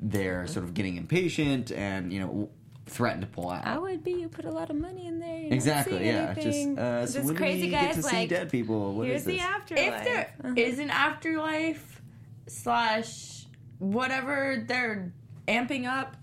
they're 0.00 0.46
sort 0.46 0.64
of 0.64 0.72
getting 0.72 0.96
impatient 0.96 1.70
and 1.70 2.12
you 2.12 2.18
know 2.20 2.48
threaten 2.86 3.20
to 3.22 3.26
pull 3.26 3.50
out. 3.50 3.66
I 3.66 3.78
would 3.78 4.02
be. 4.04 4.12
You 4.12 4.28
put 4.28 4.44
a 4.44 4.50
lot 4.50 4.70
of 4.70 4.76
money 4.76 5.06
in 5.06 5.18
there. 5.18 5.38
You're 5.38 5.52
exactly. 5.54 5.94
Not 5.96 6.04
Yeah. 6.04 6.34
anything. 6.36 6.76
Just 6.76 6.78
uh, 6.84 7.06
so 7.06 7.18
this 7.18 7.26
when 7.26 7.36
crazy 7.36 7.60
do 7.62 7.66
we 7.66 7.70
guy's 7.72 7.84
get 7.86 7.94
to 7.96 8.02
see 8.02 8.16
like, 8.16 8.28
dead 8.28 8.50
people? 8.50 8.94
What 8.94 9.06
here's 9.06 9.20
is 9.20 9.26
the 9.26 9.40
afterlife. 9.40 9.86
if 9.98 10.04
there 10.04 10.34
Uh-huh. 10.44 10.54
is 10.56 10.78
an 10.78 10.90
afterlife 10.90 12.02
slash 12.48 13.46
whatever 13.78 14.64
they're 14.66 15.12
amping 15.48 15.86
up, 15.86 16.16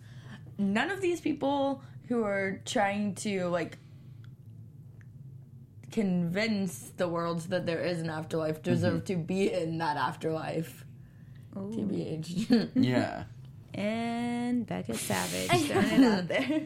none 0.58 0.90
of 0.92 1.02
these 1.02 1.22
people 1.22 1.82
who 2.08 2.24
are 2.24 2.62
trying 2.66 3.16
to 3.16 3.46
like 3.48 3.78
convince 5.92 6.92
the 6.98 7.08
world 7.08 7.42
that 7.50 7.66
there 7.66 7.80
is 7.82 8.00
an 8.02 8.10
afterlife 8.10 8.62
deserve 8.62 9.06
to 9.06 9.16
be 9.16 9.52
in 9.52 9.78
that 9.80 9.98
afterlife. 9.98 10.86
TBH. 11.56 12.70
Yeah. 12.76 13.24
And 13.80 14.66
Becca 14.68 14.94
Savage 14.96 15.50
throwing 15.68 15.88
it 15.88 16.04
out 16.04 16.28
there. 16.28 16.62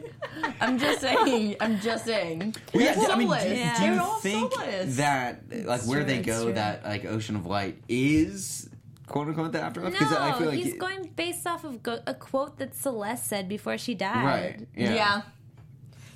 I'm 0.60 0.78
just 0.78 1.00
saying. 1.00 1.56
I'm 1.60 1.78
just 1.80 2.04
saying. 2.04 2.54
Well, 2.74 2.82
yeah, 2.82 2.94
They're 2.94 3.10
I 3.10 3.16
mean, 3.16 3.28
do, 3.28 3.34
soulless. 3.34 3.44
do 3.44 3.84
you 3.84 3.90
They're 3.92 4.00
all 4.02 4.18
think 4.20 4.52
soulless. 4.52 4.96
that 4.96 5.42
like 5.66 5.82
where 5.82 6.00
true, 6.00 6.06
they 6.06 6.22
go 6.22 6.44
true. 6.44 6.52
that 6.54 6.84
like 6.84 7.04
Ocean 7.04 7.36
of 7.36 7.46
Light 7.46 7.78
is 7.88 8.68
quote 9.06 9.28
unquote 9.28 9.52
the 9.52 9.60
afterlife? 9.60 9.92
No, 10.00 10.16
I 10.18 10.32
feel 10.38 10.48
like 10.48 10.58
he's 10.58 10.74
it- 10.74 10.78
going 10.78 11.10
based 11.14 11.46
off 11.46 11.64
of 11.64 11.82
go- 11.82 12.00
a 12.06 12.14
quote 12.14 12.58
that 12.58 12.74
Celeste 12.74 13.26
said 13.26 13.48
before 13.48 13.78
she 13.78 13.94
died. 13.94 14.24
right. 14.24 14.68
Yeah. 14.76 14.94
yeah. 14.94 15.22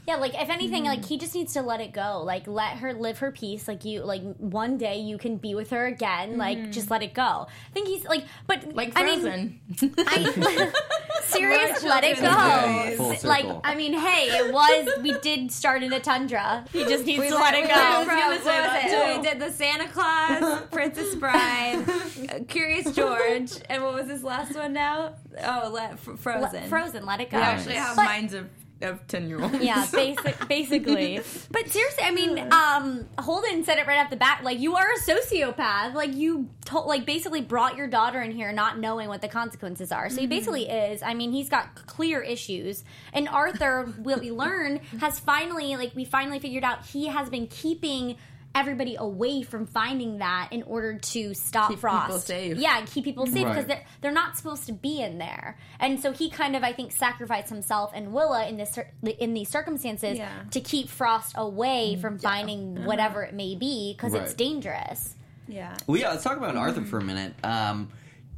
Yeah, 0.09 0.17
like 0.17 0.33
if 0.41 0.49
anything, 0.49 0.85
like 0.85 1.05
he 1.05 1.19
just 1.19 1.35
needs 1.35 1.53
to 1.53 1.61
let 1.61 1.83
it 1.83 1.93
go. 1.93 2.23
Like 2.25 2.47
let 2.47 2.79
her 2.79 2.95
live 2.95 3.19
her 3.19 3.31
peace. 3.31 3.69
Like 3.69 3.85
you, 3.85 4.03
like 4.03 4.23
one 4.39 4.79
day 4.79 5.01
you 5.01 5.19
can 5.19 5.37
be 5.37 5.55
with 5.55 5.69
her 5.69 5.85
again. 5.85 6.39
Like 6.39 6.73
just 6.73 6.91
let 6.91 7.03
it 7.03 7.13
go. 7.13 7.23
I 7.47 7.73
think 7.75 7.89
he's 7.89 8.05
like, 8.07 8.25
but 8.47 8.75
Like 8.75 8.93
I 8.97 9.05
mean, 9.05 9.21
Frozen. 9.21 9.61
I, 10.09 10.73
serious, 11.25 11.83
let 11.85 12.05
it 12.05 12.19
go. 12.21 13.29
Like. 13.29 13.45
I 13.65 13.75
mean, 13.75 13.93
hey, 13.93 14.29
it 14.39 14.51
was 14.51 14.89
we 15.03 15.13
did 15.19 15.53
start 15.53 15.83
in 15.83 15.93
a 15.93 16.01
tundra. 16.01 16.65
He 16.73 16.85
just 16.85 17.05
needs 17.05 17.27
to 17.29 17.35
let 17.35 17.53
it 17.53 17.65
we 17.65 17.69
go. 17.69 17.75
went 17.75 18.09
from- 18.09 18.17
gonna 18.17 18.29
what 18.29 18.37
was 18.39 18.45
that 18.45 18.85
it? 18.87 19.13
too. 19.13 19.21
We 19.21 19.29
did 19.29 19.39
the 19.41 19.53
Santa 19.53 19.89
Clause, 19.89 20.63
Princess 20.71 21.15
Bride, 21.17 21.85
uh, 22.31 22.39
Curious 22.49 22.95
George, 22.95 23.53
and 23.69 23.83
what 23.83 23.93
was 23.93 24.07
this 24.07 24.23
last 24.23 24.55
one 24.55 24.73
now? 24.73 25.13
Oh, 25.45 25.71
let, 25.71 25.93
f- 25.93 26.19
Frozen. 26.19 26.53
Let- 26.53 26.69
Frozen, 26.71 27.05
let 27.05 27.21
it 27.21 27.29
go. 27.31 27.37
We 27.37 27.43
actually 27.43 27.75
have 27.75 27.95
But- 27.95 28.05
minds 28.07 28.33
of 28.33 28.49
of 28.83 29.07
ten 29.07 29.29
year 29.29 29.43
olds. 29.43 29.61
Yeah, 29.61 29.87
basic, 29.93 30.49
basically. 30.49 31.21
But 31.51 31.69
seriously, 31.69 32.05
I 32.05 32.11
mean, 32.11 32.39
um, 32.53 33.09
Holden 33.19 33.65
said 33.65 33.79
it 33.79 33.87
right 33.87 33.99
off 33.99 34.11
the 34.11 34.17
bat. 34.17 34.43
Like, 34.45 34.59
you 34.59 34.77
are 34.77 34.87
a 34.87 35.01
sociopath. 35.01 35.95
Like, 35.95 36.15
you 36.15 36.49
to- 36.67 36.81
like 36.81 37.05
basically 37.07 37.41
brought 37.41 37.77
your 37.77 37.87
daughter 37.89 38.21
in 38.21 38.31
here 38.31 38.53
not 38.53 38.79
knowing 38.79 39.09
what 39.09 39.21
the 39.21 39.29
consequences 39.29 39.91
are. 39.93 40.09
So 40.11 40.21
he 40.21 40.27
basically 40.27 40.69
is. 40.69 41.03
I 41.03 41.15
mean, 41.15 41.33
he's 41.33 41.49
got 41.49 41.75
clear 41.87 42.21
issues. 42.21 42.85
And 43.13 43.29
Arthur, 43.29 43.87
what 43.99 44.21
we 44.21 44.31
learn, 44.31 44.81
has 45.01 45.19
finally 45.19 45.77
like 45.77 45.93
we 45.95 46.05
finally 46.05 46.39
figured 46.39 46.65
out 46.65 46.87
he 46.87 47.07
has 47.07 47.29
been 47.29 47.47
keeping. 47.47 48.17
Everybody 48.55 48.97
away 48.99 49.43
from 49.43 49.67
finding 49.67 50.19
that 50.19 50.49
in 50.53 50.63
order 50.65 50.99
to 50.99 51.35
stop 51.35 51.71
Keep 51.71 51.81
Frost. 51.81 52.07
people 52.07 52.19
safe. 52.21 52.57
Yeah, 52.57 52.85
keep 52.87 53.05
people 53.05 53.27
safe 53.27 53.47
because 53.47 53.67
they're 53.67 53.85
they're 54.01 54.11
not 54.11 54.37
supposed 54.37 54.67
to 54.67 54.73
be 54.73 55.01
in 55.01 55.19
there. 55.19 55.59
And 55.79 56.01
so 56.01 56.13
he 56.13 56.29
kind 56.31 56.57
of, 56.57 56.65
I 56.65 56.73
think, 56.73 56.93
sacrificed 56.93 57.51
himself 57.51 57.93
and 57.95 58.13
Willa 58.13 58.49
in 58.49 58.57
this 58.57 58.79
in 59.19 59.35
these 59.35 59.49
circumstances 59.49 60.19
Yeah. 60.19 60.31
to 60.51 60.61
keep 60.61 60.89
Frost 60.89 61.35
away 61.37 61.95
mm, 61.97 62.01
from 62.01 62.19
finding 62.19 62.79
uh-huh. 62.79 62.87
whatever 62.87 63.23
it 63.23 63.35
may 63.35 63.55
be 63.55 63.95
because 63.97 64.15
it's 64.15 64.35
dangerous. 64.35 65.15
Yeah. 65.47 65.77
Well, 65.87 66.01
yeah. 66.01 66.11
Let's 66.11 66.25
talk 66.25 66.37
about 66.37 66.57
Arthur 66.57 66.81
mm-hmm. 66.81 66.91
for 66.91 66.99
a 66.99 67.05
minute. 67.05 67.35
Um, 67.45 67.91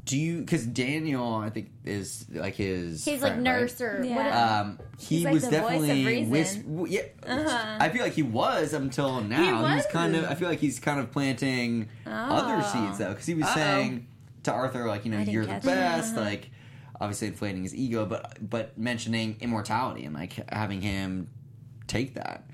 do 0.05 0.19
you? 0.19 0.41
Because 0.41 0.67
Daniel, 0.67 1.35
I 1.37 1.51
think, 1.51 1.71
is 1.85 2.27
like 2.33 2.55
his 2.57 3.05
He's 3.05 3.23
like 3.23 3.37
nurse 3.39 3.81
right? 3.81 3.87
or 4.01 4.05
Yeah. 4.05 4.17
whatever. 4.17 4.37
Um, 4.71 4.79
he 4.99 5.17
He's 5.17 5.25
like 5.25 5.35
was 5.35 5.45
the 5.45 5.51
definitely 5.51 6.05
reason. 6.07 6.31
whis- 6.31 6.57
w- 6.57 6.87
yeah. 6.93 7.03
Uh-huh. 7.27 7.77
I 7.81 7.89
feel 7.91 8.03
like 8.03 8.15
he 8.15 8.23
was 8.23 8.73
until 8.73 9.21
now. 9.21 9.67
He 9.67 9.75
He's 9.77 9.87
kind 9.87 10.17
of. 10.17 10.25
I 10.25 10.35
feel 10.35 10.49
like 10.49 10.59
he's 10.61 10.79
kind 10.81 10.99
of 11.01 11.11
planting 11.13 11.89
other 12.07 12.63
seeds 12.63 12.99
though, 12.99 13.11
because 13.11 13.27
he 13.27 13.35
was 13.35 13.45
Uh-oh. 13.45 13.55
saying 13.55 14.07
to 14.45 14.53
Arthur 14.53 14.87
like, 14.87 15.05
you 15.05 15.11
know, 15.13 15.21
you're 15.21 15.45
the 15.45 15.53
catch 15.53 15.63
that. 15.65 15.99
best. 16.01 16.17
Like, 16.17 16.51
obviously 17.01 17.29
inflating 17.29 17.63
his 17.63 17.75
ego, 17.75 18.05
but 18.07 18.37
but 18.49 18.77
mentioning 18.79 19.37
immortality 19.41 20.05
and 20.05 20.15
like 20.15 20.33
having 20.53 20.81
him 20.81 21.29
take 21.87 22.15
that. 22.15 22.45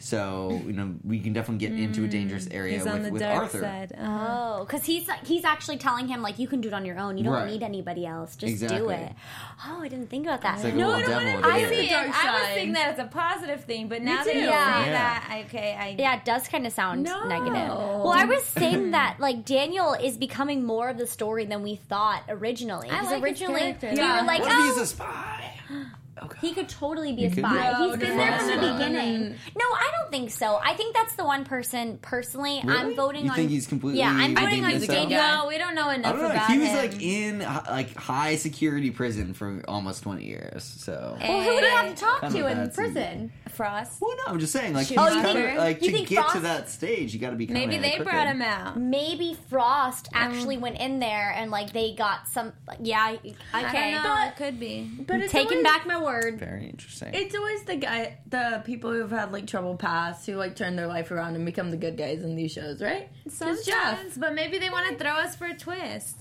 So 0.00 0.62
you 0.64 0.72
know, 0.74 0.94
we 1.04 1.18
can 1.18 1.32
definitely 1.32 1.66
get 1.66 1.76
into 1.76 2.04
a 2.04 2.08
dangerous 2.08 2.46
area 2.52 2.78
He's 2.78 2.86
on 2.86 2.94
with, 2.94 3.04
the 3.06 3.10
with 3.10 3.22
dark 3.22 3.42
Arthur. 3.42 3.60
side. 3.60 3.92
Uh-huh. 3.98 4.26
Oh, 4.60 4.64
because 4.64 4.84
he's 4.84 5.08
he's 5.24 5.44
actually 5.44 5.76
telling 5.76 6.06
him 6.06 6.22
like 6.22 6.38
you 6.38 6.46
can 6.46 6.60
do 6.60 6.68
it 6.68 6.74
on 6.74 6.84
your 6.86 6.98
own. 7.00 7.18
You 7.18 7.24
don't 7.24 7.32
Right. 7.32 7.50
need 7.50 7.62
anybody 7.64 8.06
else. 8.06 8.36
Just 8.36 8.66
do 8.68 8.90
it. 8.90 9.12
Oh, 9.66 9.80
I 9.82 9.88
didn't 9.88 10.06
think 10.08 10.24
about 10.26 10.42
that. 10.42 10.62
Like 10.62 10.72
a 10.72 10.76
no, 10.76 10.88
little 10.90 11.00
I 11.00 11.02
don't 11.02 11.12
wanna- 11.24 11.30
at 11.30 11.42
the 11.42 11.48
I 11.48 11.58
end. 11.60 11.68
see 11.70 11.86
it. 11.86 11.90
dark 11.90 12.06
I 12.06 12.32
was 12.32 12.42
side. 12.42 12.54
thinking 12.54 12.72
that 12.74 12.90
it's 12.90 13.00
a 13.00 13.04
positive 13.06 13.64
thing, 13.64 13.88
but 13.88 14.02
now 14.02 14.22
that 14.22 14.34
you 14.34 14.42
Yeah. 14.42 14.84
say 14.84 14.90
that, 14.92 15.42
okay, 15.46 15.76
I 15.78 15.96
Yeah, 15.98 16.16
it 16.16 16.24
does 16.24 16.46
kind 16.46 16.64
of 16.66 16.72
sound 16.72 17.02
No. 17.02 17.24
negative. 17.26 17.54
Well, 17.68 18.12
I 18.12 18.24
was 18.24 18.44
saying 18.44 18.92
that 18.92 19.16
like 19.18 19.44
Daniel 19.44 19.94
is 19.94 20.16
becoming 20.16 20.64
more 20.64 20.88
of 20.90 20.98
the 20.98 21.06
story 21.08 21.44
than 21.44 21.62
we 21.64 21.74
thought 21.74 22.22
originally. 22.28 22.88
I 22.88 23.00
Because 23.00 23.06
like 23.06 23.14
his 23.14 23.22
originally 23.42 23.60
character. 23.60 23.90
we 23.90 23.96
Yeah. 23.96 24.20
were 24.20 24.26
like, 24.28 24.40
What 24.42 24.52
if 24.52 24.58
oh, 24.58 24.62
he's 24.74 24.78
a 24.78 24.86
spy? 24.86 25.52
Okay. 26.24 26.38
He 26.40 26.54
could 26.54 26.68
totally 26.68 27.12
be 27.12 27.24
a 27.26 27.30
spy. 27.30 27.40
be. 27.40 27.46
Oh, 27.46 27.72
no, 27.78 27.90
He's 27.90 27.96
been 27.98 28.16
there 28.16 28.38
from 28.38 28.46
the 28.48 28.56
no, 28.56 28.60
no, 28.60 28.72
beginning. 28.78 29.20
no. 29.22 29.28
No, 29.28 29.64
I 29.64 29.90
don't 29.98 30.10
think 30.10 30.30
so. 30.30 30.58
I 30.62 30.74
think 30.74 30.94
that's 30.94 31.14
the 31.14 31.24
one 31.24 31.44
person 31.44 31.98
personally. 32.02 32.60
I'm 32.66 32.94
voting 32.96 33.24
You 33.24 33.30
on. 33.30 33.36
think 33.36 33.50
he's 33.50 33.66
completely 33.66 34.00
Yeah, 34.00 34.10
I'm 34.10 34.34
voting 34.34 34.64
on 34.64 34.70
himself? 34.70 34.90
Daniel. 34.90 35.10
Yeah. 35.20 35.36
No, 35.36 35.46
we 35.48 35.58
don't 35.58 35.74
know 35.74 35.88
I 35.88 35.94
enough 35.96 36.12
don't 36.14 36.22
know. 36.22 36.30
about 36.30 36.46
him. 36.48 36.54
He 36.54 36.58
was 36.60 36.68
him. 36.68 36.76
like 36.76 37.02
in 37.02 37.38
like 37.40 37.94
high 37.96 38.36
security 38.36 38.90
prison 38.90 39.34
for 39.34 39.62
almost 39.68 40.02
twenty 40.02 40.24
years. 40.26 40.62
So. 40.64 41.16
Well, 41.20 41.42
who 41.42 41.54
would 41.54 41.64
he 41.64 41.70
have 41.70 41.88
to 41.94 42.00
talk 42.00 42.20
Kind 42.20 42.34
to 42.34 42.46
in 42.46 42.56
bad 42.56 42.74
prison? 42.74 43.32
Frost. 43.50 44.00
Well, 44.00 44.14
no, 44.26 44.32
I'm 44.32 44.38
just 44.38 44.52
saying, 44.52 44.72
like, 44.74 44.86
Oh, 44.96 45.08
you 45.08 45.20
kind 45.22 45.26
think- 45.38 45.50
of 45.50 45.56
like 45.56 45.82
you 45.82 45.90
to 45.90 45.96
think 45.96 46.08
get 46.08 46.28
to 46.30 46.40
that 46.40 46.70
stage, 46.70 47.12
you 47.12 47.18
got 47.20 47.30
to 47.30 47.36
be. 47.36 47.46
Maybe 47.48 47.78
they 47.78 47.96
crooked. 47.96 48.04
brought 48.12 48.26
him 48.28 48.40
out. 48.42 48.78
Maybe 48.78 49.36
Frost 49.50 50.08
actually 50.14 50.58
went 50.58 50.78
in 50.78 51.00
there 51.00 51.32
and 51.36 51.50
like 51.50 51.72
they 51.72 51.94
got 51.94 52.28
some. 52.28 52.52
Yeah, 52.80 53.16
okay. 53.24 53.34
I 53.52 53.62
don't 53.62 54.02
know. 54.02 54.02
But- 54.04 54.28
it 54.28 54.36
could 54.36 54.60
be. 54.60 54.90
But 55.06 55.28
Taking 55.28 55.62
back 55.62 55.86
my 55.86 56.00
word. 56.08 56.38
Very 56.38 56.68
interesting. 56.68 57.10
It's 57.14 57.34
always 57.34 57.62
the 57.64 57.76
guy, 57.76 58.18
the 58.28 58.62
people 58.64 58.90
who've 58.92 59.10
had 59.10 59.32
like 59.32 59.46
trouble 59.46 59.76
past 59.76 60.26
who 60.26 60.34
like 60.36 60.56
turn 60.56 60.76
their 60.76 60.86
life 60.88 61.10
around 61.10 61.36
and 61.36 61.44
become 61.46 61.70
the 61.70 61.76
good 61.76 61.96
guys 61.96 62.22
in 62.22 62.34
these 62.36 62.52
shows, 62.52 62.82
right? 62.82 63.08
It's 63.24 63.38
Jeff. 63.66 64.18
But 64.18 64.34
maybe 64.34 64.58
they 64.58 64.70
want 64.70 64.88
to 64.90 65.02
throw 65.02 65.12
us 65.12 65.36
for 65.36 65.46
a 65.46 65.54
twist. 65.56 66.16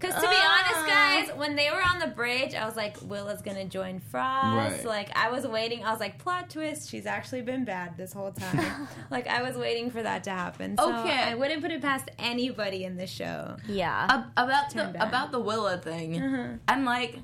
Because 0.00 0.14
to 0.14 0.20
be 0.20 0.26
Ah. 0.30 0.64
honest, 0.76 0.86
guys, 1.28 1.36
when 1.38 1.56
they 1.56 1.70
were 1.72 1.82
on 1.82 1.98
the 1.98 2.06
bridge, 2.06 2.54
I 2.54 2.64
was 2.66 2.76
like, 2.76 2.96
Willa's 3.02 3.42
gonna 3.42 3.64
join 3.64 3.98
Frost. 3.98 4.76
Right. 4.76 4.84
Like 4.86 5.10
I 5.18 5.30
was 5.32 5.44
waiting. 5.44 5.84
I 5.84 5.90
was 5.90 5.98
like, 5.98 6.18
plot 6.20 6.50
twist. 6.50 6.88
She's 6.88 7.04
actually 7.04 7.42
been 7.42 7.64
bad 7.64 7.96
this 7.96 8.12
whole 8.12 8.30
time. 8.30 8.86
like 9.10 9.26
I 9.26 9.42
was 9.42 9.56
waiting 9.56 9.90
for 9.90 10.00
that 10.00 10.22
to 10.24 10.30
happen. 10.30 10.76
So 10.78 11.00
Okay. 11.00 11.10
I 11.18 11.34
wouldn't 11.34 11.62
put 11.62 11.72
it 11.72 11.82
past 11.82 12.10
anybody 12.16 12.84
in 12.84 12.96
the 12.96 13.08
show. 13.08 13.56
Yeah. 13.66 14.06
Ab- 14.08 14.30
about 14.36 14.70
the 14.70 14.84
bad. 14.84 15.08
about 15.08 15.32
the 15.32 15.40
Willa 15.40 15.78
thing. 15.78 16.22
Uh-huh. 16.22 16.46
I'm 16.68 16.84
like, 16.84 17.18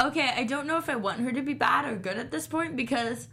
okay, 0.00 0.32
I 0.36 0.44
don't 0.44 0.66
know 0.66 0.78
if 0.78 0.88
I 0.88 0.96
want 0.96 1.20
her 1.20 1.32
to 1.32 1.42
be 1.42 1.54
bad 1.54 1.84
or 1.86 1.96
good 1.96 2.18
at 2.18 2.30
this 2.30 2.46
point 2.46 2.76
because 2.76 3.28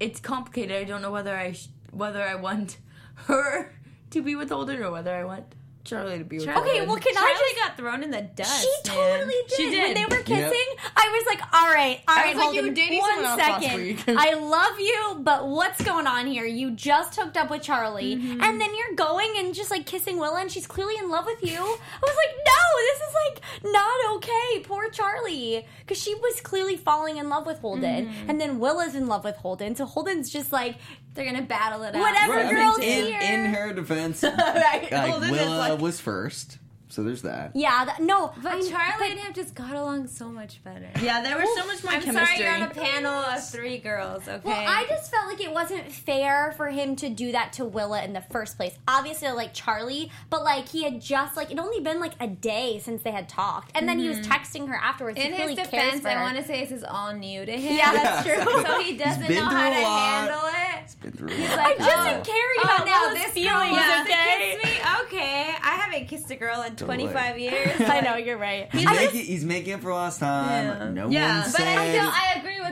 it's 0.00 0.20
complicated. 0.20 0.76
I 0.76 0.84
don't 0.84 1.02
know 1.02 1.10
whether 1.10 1.36
I 1.36 1.52
sh- 1.52 1.68
whether 1.90 2.22
I 2.22 2.34
want 2.34 2.78
her 3.26 3.74
to 4.10 4.22
be 4.22 4.34
with 4.34 4.50
Holden 4.50 4.82
or 4.82 4.90
whether 4.90 5.14
I 5.14 5.24
want 5.24 5.54
Charlie 5.86 6.18
to 6.18 6.24
be 6.24 6.36
with 6.36 6.46
Charlie- 6.46 6.60
Holden. 6.60 6.76
Okay, 6.82 6.86
well, 6.86 6.96
can 6.98 7.14
Charlie 7.14 7.30
I 7.32 7.52
just? 7.56 7.68
got 7.68 7.76
thrown 7.76 8.02
in 8.02 8.10
the 8.10 8.22
dust. 8.22 8.62
She 8.62 8.90
man. 8.90 8.96
totally 9.18 9.34
did. 9.48 9.56
She 9.56 9.70
did. 9.70 9.78
When 9.78 9.94
did. 9.94 9.96
they 9.96 10.16
were 10.16 10.22
kissing, 10.22 10.66
Yep. 10.76 10.92
I 10.96 11.08
was 11.08 11.26
like, 11.26 11.54
"All 11.54 11.68
right, 11.72 12.00
all 12.08 12.14
I 12.18 12.20
right, 12.22 12.26
was 12.28 12.36
like, 12.36 12.44
hold 12.44 12.54
you 12.56 12.62
were 12.62 12.68
on, 12.68 12.74
dating 12.74 12.98
one 13.00 13.10
someone 13.14 13.30
else 13.30 13.38
last 13.38 13.62
second. 13.62 13.80
week. 13.82 14.04
I 14.08 14.34
love 14.34 14.80
you, 14.80 15.20
but 15.22 15.46
what's 15.48 15.82
going 15.82 16.06
on 16.06 16.26
here? 16.26 16.44
You 16.44 16.72
just 16.72 17.16
hooked 17.18 17.36
up 17.36 17.50
with 17.50 17.62
Charlie, 17.62 18.16
mm-hmm. 18.16 18.40
and 18.42 18.60
then 18.60 18.70
you're 18.76 18.94
going 18.96 19.34
and 19.38 19.54
just 19.54 19.70
like 19.70 19.86
kissing 19.86 20.18
Willa, 20.18 20.40
and 20.40 20.50
she's 20.50 20.66
clearly 20.66 20.96
in 20.98 21.08
love 21.08 21.26
with 21.26 21.42
you. 21.42 21.58
I 21.58 22.02
was 22.02 22.16
like, 22.16 22.36
no, 22.44 22.62
this 22.90 23.00
is 23.08 23.14
like 23.24 23.72
not 23.72 24.16
okay. 24.16 24.60
Poor 24.64 24.88
Charlie, 24.90 25.66
because 25.80 26.00
she 26.02 26.14
was 26.14 26.40
clearly 26.40 26.76
falling 26.76 27.16
in 27.18 27.28
love 27.28 27.46
with 27.46 27.58
Holden, 27.58 28.06
mm-hmm. 28.06 28.30
and 28.30 28.40
then 28.40 28.58
Willa's 28.58 28.94
in 28.94 29.06
love 29.06 29.24
with 29.24 29.36
Holden, 29.36 29.74
so 29.76 29.84
Holden's 29.86 30.30
just 30.30 30.52
like, 30.52 30.76
They're 31.16 31.24
gonna 31.24 31.42
battle 31.42 31.82
it 31.82 31.94
out. 31.94 32.00
Whatever, 32.00 32.32
Right, 32.34 32.46
I 32.46 32.52
mean, 32.52 32.54
girls 32.54 32.78
in, 32.78 33.06
here. 33.06 33.20
in 33.20 33.54
her 33.54 33.72
defense, 33.72 34.22
right, 34.22 34.90
like, 34.92 35.10
Holden 35.10 35.24
is 35.24 35.30
Willa 35.30 35.56
like, 35.56 35.80
was 35.80 35.98
first, 36.00 36.58
So 36.96 37.02
there's 37.02 37.20
that. 37.22 37.50
Yeah, 37.54 37.84
that, 37.84 38.00
no, 38.00 38.32
But 38.42 38.52
I'm- 38.52 38.62
Charlie 38.66 38.94
but- 38.98 39.10
and 39.10 39.20
him 39.20 39.34
just 39.34 39.54
got 39.54 39.74
along 39.74 40.06
so 40.06 40.30
much 40.30 40.64
better. 40.64 40.88
Yeah, 41.02 41.20
there 41.20 41.36
was 41.36 41.46
so 41.54 41.66
much 41.66 41.84
more 41.84 41.92
I'm 41.92 42.00
chemistry. 42.00 42.38
sorry 42.38 42.38
you're 42.38 42.54
on 42.54 42.62
a 42.62 42.70
panel 42.70 43.12
of 43.12 43.46
three 43.50 43.76
girls, 43.76 44.26
okay? 44.26 44.40
Well, 44.42 44.64
I 44.66 44.86
just 44.88 45.10
felt 45.10 45.26
like 45.26 45.42
it 45.42 45.52
wasn't 45.52 45.92
fair 45.92 46.54
for 46.56 46.68
him 46.68 46.96
to 46.96 47.10
do 47.10 47.32
that 47.32 47.52
to 47.54 47.66
Willa 47.66 48.02
in 48.02 48.14
the 48.14 48.22
first 48.22 48.56
place. 48.56 48.78
Obviously, 48.88 49.28
I 49.28 49.32
like 49.32 49.52
Charlie, 49.52 50.10
but 50.30 50.42
like 50.42 50.70
he 50.70 50.84
had 50.84 51.02
just 51.02 51.36
like 51.36 51.50
it 51.50 51.58
only 51.58 51.80
been 51.80 52.00
like 52.00 52.14
a 52.18 52.28
day 52.28 52.80
since 52.82 53.02
they 53.02 53.10
had 53.10 53.28
talked, 53.28 53.72
and 53.74 53.86
then 53.86 53.98
he 53.98 54.08
was 54.08 54.20
mm-hmm. 54.20 54.32
texting 54.32 54.66
her 54.68 54.74
afterwards. 54.74 55.18
in 55.18 55.24
he 55.24 55.30
his 55.32 55.38
really 55.38 55.56
cares 55.56 55.68
defense, 55.68 56.00
for 56.00 56.08
I 56.08 56.22
want 56.22 56.38
to 56.38 56.44
say 56.44 56.62
this 56.62 56.72
is 56.72 56.82
all 56.82 57.12
new 57.12 57.44
to 57.44 57.52
him. 57.52 57.76
Yeah, 57.76 57.92
that's 57.92 58.26
true. 58.26 58.62
so 58.62 58.80
he 58.80 58.96
doesn't 58.96 59.26
been 59.26 59.36
know 59.36 59.44
how 59.44 59.68
to 59.68 59.82
lot. 59.82 60.00
handle 60.00 60.40
it. 60.46 60.84
It's 60.84 60.94
been 60.94 61.12
through. 61.12 61.28
He's 61.28 61.46
a 61.46 61.56
lot. 61.56 61.58
like, 61.58 61.80
I'm 61.80 61.86
just 61.86 62.08
oh, 62.08 62.32
caring 62.32 62.58
oh, 62.60 62.62
about 62.62 62.86
now 62.86 63.00
Willa's 63.08 63.22
this 63.22 63.32
feelings, 63.32 63.52
girl 63.52 63.70
wants 63.70 64.10
okay? 64.10 64.58
kiss 64.62 64.64
me. 64.64 64.80
Okay, 65.04 65.54
I 65.62 65.76
haven't 65.76 66.08
kissed 66.08 66.30
a 66.30 66.36
girl 66.36 66.62
in 66.62 66.74
Totally. 66.76 66.85
25 66.86 67.38
years. 67.38 67.80
I 67.80 68.00
know 68.00 68.16
you're 68.16 68.38
right. 68.38 68.68
He's, 68.72 68.86
I 68.86 68.92
making, 68.94 69.10
just- 69.18 69.30
he's 69.30 69.44
making 69.44 69.74
it 69.74 69.80
for 69.80 69.92
last 69.92 70.18
time. 70.20 70.66
Yeah. 70.66 70.88
No 70.90 71.08
Yeah, 71.08 71.42
one 71.42 71.52
But. 71.52 71.60
I 71.60 71.92
feel 71.92 72.02
I 72.04 72.34
agree 72.38 72.60
with 72.60 72.60
you 72.60 72.64
though. 72.64 72.65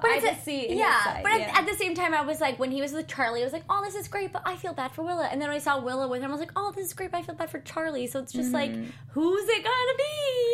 But 0.00 0.10
I 0.10 0.16
it's 0.16 0.24
a- 0.24 0.28
just 0.28 0.44
see 0.44 0.68
his 0.68 0.78
yeah, 0.78 1.04
side, 1.04 1.22
but 1.22 1.32
at, 1.32 1.40
yeah. 1.40 1.58
at 1.58 1.66
the 1.66 1.74
same 1.74 1.94
time, 1.94 2.14
I 2.14 2.22
was 2.22 2.40
like, 2.40 2.58
when 2.58 2.70
he 2.70 2.80
was 2.80 2.92
with 2.92 3.08
Charlie, 3.08 3.40
I 3.40 3.44
was 3.44 3.52
like, 3.52 3.64
oh, 3.68 3.82
this 3.84 3.94
is 3.94 4.08
great, 4.08 4.32
but 4.32 4.42
I 4.44 4.56
feel 4.56 4.72
bad 4.72 4.92
for 4.92 5.02
Willa. 5.02 5.28
And 5.30 5.40
then 5.40 5.48
when 5.48 5.56
I 5.56 5.60
saw 5.60 5.80
Willa 5.80 6.08
with 6.08 6.22
him, 6.22 6.30
I 6.30 6.32
was 6.32 6.40
like, 6.40 6.52
oh, 6.56 6.72
this 6.72 6.86
is 6.86 6.92
great, 6.92 7.10
but 7.10 7.18
I 7.18 7.22
feel 7.22 7.34
bad 7.34 7.50
for 7.50 7.60
Charlie. 7.60 8.06
So 8.06 8.20
it's 8.20 8.32
just 8.32 8.52
like, 8.52 8.70
mm-hmm. 8.70 8.90
who's 9.08 9.48
it 9.48 9.64
gonna 9.64 9.96
be? 9.96 10.04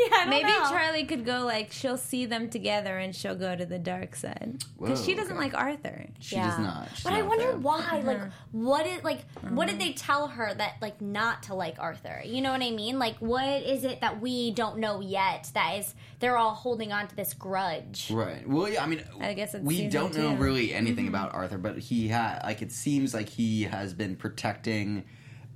I 0.13 0.19
don't 0.21 0.31
Maybe 0.31 0.49
know. 0.49 0.71
Charlie 0.71 1.05
could 1.05 1.25
go 1.25 1.41
like 1.45 1.73
she'll 1.73 1.97
see 1.97 2.27
them 2.27 2.49
together 2.49 2.99
and 2.99 3.15
she'll 3.15 3.35
go 3.35 3.55
to 3.55 3.67
the 3.67 3.79
dark 3.79 4.17
side 4.17 4.65
because 4.81 5.05
she 5.05 5.15
doesn't 5.15 5.37
okay. 5.37 5.45
like 5.45 5.55
Arthur. 5.55 6.07
she 6.21 6.37
does 6.37 6.59
not. 6.59 6.89
She's 6.95 7.05
But 7.05 7.13
I 7.13 7.19
not 7.21 7.25
a 7.25 7.29
wonder 7.29 7.51
fan. 7.53 7.63
why. 7.63 8.03
Like, 8.05 8.19
uh-huh. 8.19 8.31
what 8.53 8.85
did 8.85 9.05
like 9.05 9.25
what 9.51 9.67
did 9.67 9.77
uh-huh. 9.77 9.85
they 9.85 9.93
tell 9.93 10.29
her 10.29 10.53
that 10.55 10.77
like 10.81 11.01
not 11.01 11.45
to 11.45 11.55
like 11.55 11.77
Arthur? 11.79 12.23
You 12.25 12.41
know 12.41 12.53
what 12.53 12.63
I 12.63 12.71
mean? 12.71 12.99
Like, 12.99 13.17
what 13.19 13.63
is 13.63 13.85
it 13.85 14.01
that 14.01 14.21
we 14.21 14.51
don't 14.53 14.79
know 14.79 15.01
yet? 15.01 15.51
That 15.55 15.79
is, 15.79 15.95
they're 16.21 16.37
all 16.37 16.55
holding 16.55 16.93
on 16.93 17.09
to 17.09 17.17
this 17.17 17.35
grudge. 17.35 18.11
Right. 18.11 18.47
Well, 18.49 18.69
yeah. 18.69 18.85
I 18.85 18.87
mean, 18.87 19.03
I 19.21 19.33
guess 19.33 19.55
it's 19.55 19.65
we 19.65 19.89
don't 19.89 20.15
know 20.17 20.37
two. 20.37 20.43
really 20.43 20.73
anything 20.73 21.07
mm-hmm. 21.07 21.15
about 21.15 21.35
Arthur, 21.35 21.59
but 21.59 21.79
he 21.79 22.09
had 22.09 22.43
like 22.45 22.63
it 22.63 22.71
seems 22.71 23.13
like 23.13 23.29
he 23.29 23.65
has 23.65 23.95
been 23.95 24.17
protecting 24.17 25.05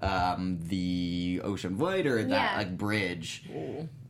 um, 0.03 0.59
the 0.63 1.41
Ocean 1.45 1.77
Void 1.77 2.07
or 2.07 2.23
that 2.23 2.29
Yeah. 2.29 2.57
like 2.57 2.77
bridge 2.77 3.45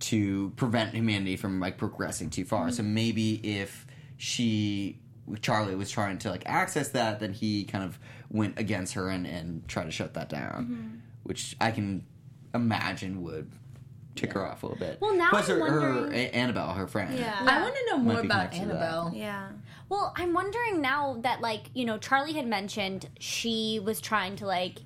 to 0.01 0.53
prevent 0.57 0.95
humanity 0.95 1.37
from 1.37 1.61
like 1.61 1.77
progressing 1.77 2.31
too 2.31 2.45
far. 2.45 2.71
So 2.71 2.83
mm-hmm. 2.83 2.95
maybe 2.95 3.35
if 3.59 3.87
she 4.17 5.01
Charlie 5.41 5.75
was 5.75 5.91
trying 5.91 6.19
to 6.19 6.31
like 6.31 6.45
access 6.47 6.89
that, 6.91 7.21
then 7.21 7.33
he 7.33 7.65
kind 7.65 7.85
of 7.85 7.99
went 8.31 8.59
against 8.59 8.95
her 8.95 9.09
and, 9.09 9.27
and 9.27 9.67
tried 9.69 9.85
to 9.85 9.91
shut 9.91 10.15
that 10.15 10.29
down, 10.29 10.65
mm-hmm. 10.65 10.97
which 11.25 11.57
I 11.61 11.71
can 11.71 12.07
imagine 12.55 13.23
would 13.23 13.51
tick 14.15 14.33
her 14.33 14.47
off 14.47 14.63
a 14.63 14.67
little 14.67 14.79
bit. 14.79 14.99
Well, 15.01 15.15
now 15.17 15.31
Plus 15.31 15.49
I'm 15.51 15.61
her, 15.61 15.71
her 15.71 15.93
wondering- 15.93 16.13
A- 16.15 16.31
Annabelle, 16.31 16.73
her 16.75 16.87
friend. 16.87 17.19
yeah 17.19 17.39
I 17.47 17.61
want 17.61 17.75
to 17.75 17.87
know 17.91 17.99
more 17.99 18.21
about 18.21 18.53
connected 18.53 18.61
to 18.61 18.67
that. 18.67 18.73
Annabelle. 18.75 19.13
Yeah. 19.15 19.49
Well, 19.89 20.13
I'm 20.17 20.33
wondering 20.33 20.81
now 20.81 21.19
that 21.23 21.41
like 21.41 21.65
you 21.75 21.85
know 21.85 21.99
Charlie 21.99 22.33
had 22.33 22.47
mentioned 22.47 23.09
she 23.19 23.81
was 23.85 24.01
trying 24.01 24.37
to 24.37 24.47
like 24.47 24.79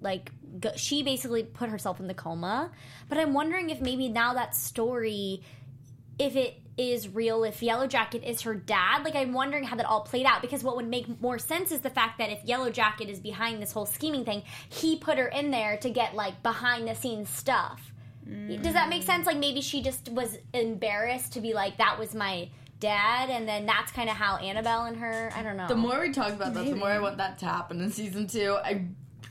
like 0.00 0.30
go, 0.60 0.70
she 0.76 1.02
basically 1.02 1.42
put 1.42 1.68
herself 1.70 2.00
in 2.00 2.06
the 2.06 2.14
coma, 2.14 2.70
but 3.08 3.18
I'm 3.18 3.32
wondering 3.34 3.70
if 3.70 3.80
maybe 3.80 4.08
now 4.08 4.34
that 4.34 4.54
story, 4.54 5.42
if 6.18 6.36
it 6.36 6.60
is 6.76 7.08
real, 7.08 7.42
if 7.44 7.62
Yellow 7.62 7.86
Jacket 7.86 8.22
is 8.22 8.42
her 8.42 8.54
dad. 8.54 9.02
Like 9.02 9.16
I'm 9.16 9.32
wondering 9.32 9.64
how 9.64 9.76
that 9.76 9.86
all 9.86 10.02
played 10.02 10.26
out 10.26 10.42
because 10.42 10.62
what 10.62 10.76
would 10.76 10.86
make 10.86 11.20
more 11.22 11.38
sense 11.38 11.72
is 11.72 11.80
the 11.80 11.88
fact 11.90 12.18
that 12.18 12.28
if 12.30 12.44
Yellow 12.44 12.68
Jacket 12.70 13.08
is 13.08 13.18
behind 13.18 13.62
this 13.62 13.72
whole 13.72 13.86
scheming 13.86 14.26
thing, 14.26 14.42
he 14.68 14.96
put 14.96 15.16
her 15.16 15.26
in 15.28 15.50
there 15.50 15.78
to 15.78 15.88
get 15.88 16.14
like 16.14 16.42
behind 16.42 16.86
the 16.86 16.94
scenes 16.94 17.30
stuff. 17.30 17.92
Does 18.26 18.72
that 18.72 18.88
make 18.88 19.02
sense? 19.04 19.26
Like 19.26 19.38
maybe 19.38 19.60
she 19.60 19.82
just 19.82 20.08
was 20.10 20.36
embarrassed 20.52 21.32
to 21.34 21.40
be 21.40 21.52
like 21.54 21.78
that 21.78 21.98
was 21.98 22.14
my 22.14 22.48
dad, 22.80 23.30
and 23.30 23.48
then 23.48 23.66
that's 23.66 23.92
kind 23.92 24.10
of 24.10 24.16
how 24.16 24.36
Annabelle 24.36 24.84
and 24.84 24.96
her. 24.96 25.32
I 25.34 25.42
don't 25.42 25.56
know. 25.56 25.68
The 25.68 25.76
more 25.76 26.00
we 26.00 26.10
talk 26.12 26.32
about 26.32 26.54
that, 26.54 26.64
the 26.66 26.74
more 26.76 26.88
I 26.88 26.98
want 26.98 27.18
that 27.18 27.38
to 27.38 27.46
happen 27.46 27.80
in 27.80 27.90
season 27.90 28.26
two. 28.26 28.56
I 28.62 28.86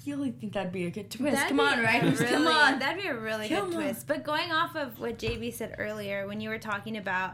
really 0.08 0.32
think 0.32 0.54
that'd 0.54 0.72
be 0.72 0.86
a 0.86 0.92
good 0.92 1.10
twist. 1.12 1.36
That'd 1.36 1.50
Come 1.50 1.60
on, 1.60 1.80
right? 1.84 2.04
really- 2.04 2.26
come 2.26 2.48
on. 2.48 2.80
That'd 2.80 3.02
be 3.02 3.08
a 3.10 3.16
really 3.16 3.50
Come 3.50 3.70
good 3.72 3.78
on. 3.78 3.84
twist. 3.84 4.08
But 4.08 4.24
going 4.24 4.52
off 4.52 4.76
of 4.76 5.00
what 5.00 5.18
JB 5.18 5.54
said 5.54 5.76
earlier, 5.78 6.28
when 6.28 6.40
you 6.42 6.50
were 6.50 6.60
talking 6.60 6.98
about 6.98 7.34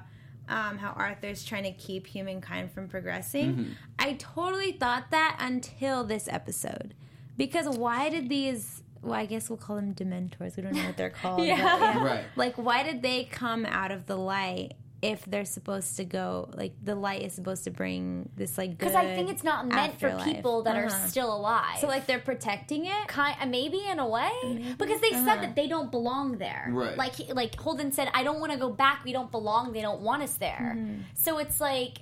um, 0.49 0.77
how 0.77 0.91
Arthur's 0.91 1.43
trying 1.45 1.63
to 1.63 1.71
keep 1.73 2.07
humankind 2.07 2.71
from 2.71 2.87
progressing, 2.87 3.75
I 3.99 4.13
totally 4.13 4.71
thought 4.73 5.11
that 5.11 5.37
until 5.39 6.03
this 6.03 6.27
episode. 6.27 6.93
Because 7.37 7.67
why 7.77 8.09
did 8.09 8.29
these? 8.29 8.80
Well, 9.01 9.13
I 9.13 9.25
guess 9.25 9.49
we'll 9.49 9.57
call 9.57 9.77
them 9.77 9.93
Dementors. 9.95 10.55
We 10.57 10.63
don't 10.63 10.73
know 10.73 10.83
what 10.85 10.97
they're 10.97 11.09
called. 11.21 11.43
Yeah. 11.43 11.77
but 11.95 12.01
Right. 12.03 12.25
Like, 12.35 12.55
why 12.57 12.83
did 12.83 13.01
they 13.01 13.23
come 13.25 13.65
out 13.65 13.91
of 13.91 14.05
the 14.05 14.15
light? 14.15 14.73
If 15.01 15.25
they're 15.25 15.45
supposed 15.45 15.97
to 15.97 16.05
go, 16.05 16.51
like 16.53 16.73
the 16.83 16.93
light 16.93 17.23
is 17.23 17.33
supposed 17.33 17.63
to 17.63 17.71
bring 17.71 18.29
this 18.37 18.55
like 18.55 18.77
because 18.77 18.93
I 18.93 19.15
think 19.15 19.31
it's 19.31 19.43
not 19.43 19.67
meant 19.67 19.99
for 19.99 20.15
people 20.23 20.61
that 20.61 20.75
are 20.75 20.85
Uh-huh. 20.85 21.07
still 21.07 21.35
alive. 21.35 21.79
so 21.79 21.87
like 21.87 22.05
they're 22.05 22.19
protecting 22.19 22.85
it. 22.85 23.07
kind 23.07 23.35
uh, 23.41 23.47
maybe 23.47 23.83
in 23.83 23.97
a 23.97 24.07
way 24.07 24.29
because 24.77 25.01
they 25.01 25.09
said 25.09 25.37
that 25.41 25.55
they 25.55 25.67
don't 25.67 25.89
belong 25.89 26.37
there. 26.37 26.67
Right. 26.69 26.95
Like 26.95 27.13
like 27.33 27.55
Holden 27.59 27.91
said, 27.91 28.11
I 28.13 28.21
don't 28.21 28.39
want 28.39 28.51
to 28.51 28.59
go 28.59 28.69
back. 28.69 29.03
We 29.03 29.11
don't 29.11 29.31
belong. 29.31 29.73
They 29.73 29.81
don't 29.81 30.01
want 30.01 30.21
us 30.21 30.35
there. 30.35 30.77
So 31.15 31.39
it's 31.39 31.59
like 31.59 31.97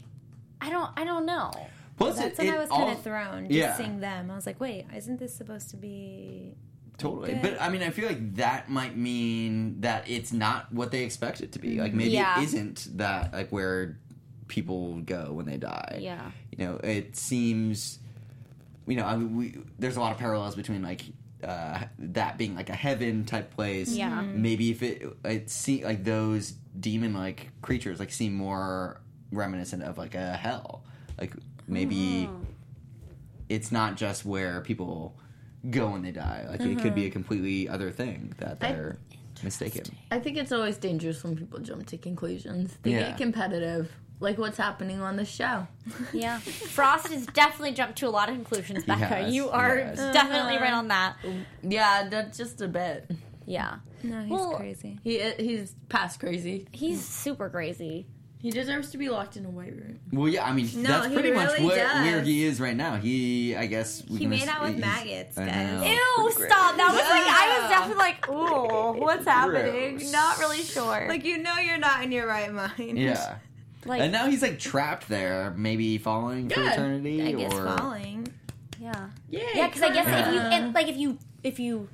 I 0.60 0.70
don't 0.70 0.92
I 0.98 1.06
don't 1.06 1.26
know. 1.26 1.52
Plus, 1.96 2.18
That's 2.18 2.38
it, 2.38 2.44
when 2.44 2.54
it 2.54 2.58
I 2.58 2.60
was 2.60 2.70
kind 2.70 2.92
of 2.92 3.02
thrown 3.02 3.44
just 3.46 3.54
yeah. 3.58 3.78
seeing 3.78 4.02
them. 4.02 4.30
I 4.30 4.36
was 4.36 4.46
like, 4.46 4.60
wait, 4.60 4.88
isn't 4.94 5.20
this 5.22 5.34
supposed 5.34 5.70
to 5.70 5.78
be? 5.78 6.54
Totally. 7.00 7.34
Good. 7.34 7.42
But 7.42 7.62
I 7.62 7.70
mean, 7.70 7.82
I 7.82 7.90
feel 7.90 8.06
like 8.08 8.36
that 8.36 8.70
might 8.70 8.96
mean 8.96 9.82
that 9.82 10.08
it's 10.10 10.32
not 10.32 10.72
what 10.72 10.92
they 10.92 11.04
expect 11.04 11.42
it 11.42 11.54
to 11.54 11.60
be. 11.60 11.80
Like 11.80 11.94
maybe 11.94 12.12
Yeah. 12.12 12.40
it 12.40 12.44
isn't 12.44 12.98
that 12.98 13.34
like 13.34 13.50
where 13.52 13.98
people 14.48 15.00
go 15.02 15.32
when 15.34 15.46
they 15.46 15.58
die. 15.58 16.00
Yeah. 16.02 16.32
You 16.56 16.66
know, 16.66 16.76
it 16.84 17.16
seems. 17.16 18.00
You 18.88 18.96
know, 18.98 19.06
I 19.06 19.16
mean, 19.18 19.36
we 19.38 19.58
there's 19.78 19.98
a 19.98 20.00
lot 20.00 20.12
of 20.12 20.18
parallels 20.18 20.56
between 20.56 20.82
like 20.82 21.02
uh, 21.44 21.84
that 22.00 22.38
being 22.38 22.56
like 22.56 22.70
a 22.70 22.76
heaven 22.76 23.24
type 23.26 23.54
place. 23.56 23.90
Yeah. 23.96 24.10
Mm-hmm. 24.10 24.32
Mhm. 24.32 24.36
Maybe 24.36 24.72
if 24.72 24.84
it 24.84 25.04
it 25.24 25.50
see 25.50 25.84
like 25.86 26.04
those 26.04 26.52
demon 26.80 27.14
like 27.14 27.52
creatures 27.62 28.00
like 28.00 28.12
seem 28.12 28.34
more 28.34 29.00
reminiscent 29.32 29.84
of 29.84 29.98
like 29.98 30.16
a 30.16 30.34
hell. 30.34 30.84
Like 31.20 31.34
maybe 31.68 32.26
Hmm. 32.26 32.44
it's 33.48 33.72
not 33.72 33.96
just 33.96 34.26
where 34.26 34.62
people 34.62 35.16
go 35.70 35.90
when 35.92 36.02
they 36.04 36.12
die. 36.12 36.46
Like 36.50 36.62
it 36.62 36.80
could 36.80 36.96
be 36.96 37.02
Uh-huh. 37.02 37.08
a 37.08 37.12
completely 37.12 37.68
other 37.70 37.92
thing 37.92 38.34
that 38.38 38.60
they're 38.60 38.98
mistaken. 39.44 39.84
I 40.12 40.20
think 40.20 40.38
it's 40.38 40.52
always 40.52 40.78
dangerous 40.78 41.24
when 41.24 41.36
people 41.36 41.60
jump 41.60 41.86
to 41.88 41.98
conclusions. 41.98 42.78
They 42.84 42.92
Yeah. 42.92 43.10
get 43.10 43.18
competitive, 43.18 43.92
like 44.20 44.38
what's 44.38 44.58
happening 44.58 45.02
on 45.02 45.16
the 45.16 45.26
show. 45.26 45.68
Yeah. 46.14 46.40
Frost 46.40 47.08
has 47.10 47.26
definitely 47.28 47.72
jumped 47.74 47.98
to 48.00 48.08
a 48.08 48.10
lot 48.10 48.30
of 48.30 48.36
conclusions, 48.36 48.84
Becca. 48.86 49.06
has, 49.06 49.34
You 49.34 49.50
are 49.50 49.78
has. 49.78 49.98
definitely 50.14 50.58
right 50.58 50.74
on 50.74 50.88
that. 50.90 51.16
Yeah, 51.64 52.08
that's 52.10 52.38
just 52.38 52.62
a 52.62 52.68
bit. 52.68 53.10
Yeah. 53.46 53.78
No, 54.04 54.22
he's 54.22 54.30
Well, 54.32 54.56
crazy. 54.56 55.00
He 55.04 55.20
he's 55.40 55.76
past 55.90 56.20
crazy. 56.20 56.68
He's 56.72 57.04
super 57.04 57.50
crazy. 57.50 58.08
He 58.42 58.52
deserves 58.52 58.90
to 58.92 58.98
be 58.98 59.10
locked 59.10 59.36
in 59.36 59.46
a 59.46 59.50
white 59.50 59.74
room. 59.76 60.00
Well, 60.14 60.30
yeah, 60.30 60.46
I 60.46 60.54
mean 60.54 60.70
No, 60.78 60.90
that's 61.02 61.14
pretty 61.14 61.32
much 61.34 61.52
really 61.54 61.66
where, 61.66 61.76
does. 61.88 62.06
where 62.06 62.22
he 62.22 62.46
is 62.46 62.62
right 62.62 62.76
now. 62.76 62.96
He, 62.96 63.54
I 63.54 63.66
guess, 63.66 64.02
we 64.08 64.14
He 64.14 64.20
can 64.22 64.30
made 64.30 64.48
out 64.48 64.62
with 64.64 64.78
maggots, 64.78 65.38
I 65.38 65.46
guys. 65.46 65.86
Ew, 65.86 66.32
stop. 66.32 66.78
That 66.78 66.88
was 66.90 67.02
like, 67.02 67.28
I 67.28 67.60
was 67.60 67.70
definitely 67.70 68.00
like, 68.02 68.30
ooh, 68.30 69.02
what's 69.04 69.26
happening? 69.26 69.98
Gross. 69.98 70.12
Not 70.14 70.40
really 70.40 70.62
sure. 70.62 71.06
Like 71.10 71.26
you 71.26 71.38
know, 71.38 71.56
you're 71.58 71.78
not 71.78 72.02
in 72.04 72.14
your 72.14 72.28
right 72.28 72.52
mind. 72.52 72.98
Yeah. 72.98 73.36
like 73.86 74.00
and 74.02 74.12
now 74.14 74.28
he's 74.28 74.42
like 74.42 74.58
trapped 74.58 75.10
there, 75.10 75.54
maybe 75.58 75.98
falling 75.98 76.48
for 76.50 76.62
eternity, 76.64 77.22
I 77.22 77.34
guess 77.34 77.54
or 77.54 77.66
falling. 77.78 78.28
yeah. 78.80 79.10
Yay, 79.30 79.44
Yeah, 79.54 79.68
because 79.68 79.82
I 79.82 79.90
guess 79.92 80.08
if 80.08 80.34
you, 80.34 80.40
Yeah. 80.40 80.54
and, 80.56 80.74
like, 80.74 80.88
if 80.88 80.96
you, 80.96 81.18
if 81.44 81.60
you, 81.60 81.90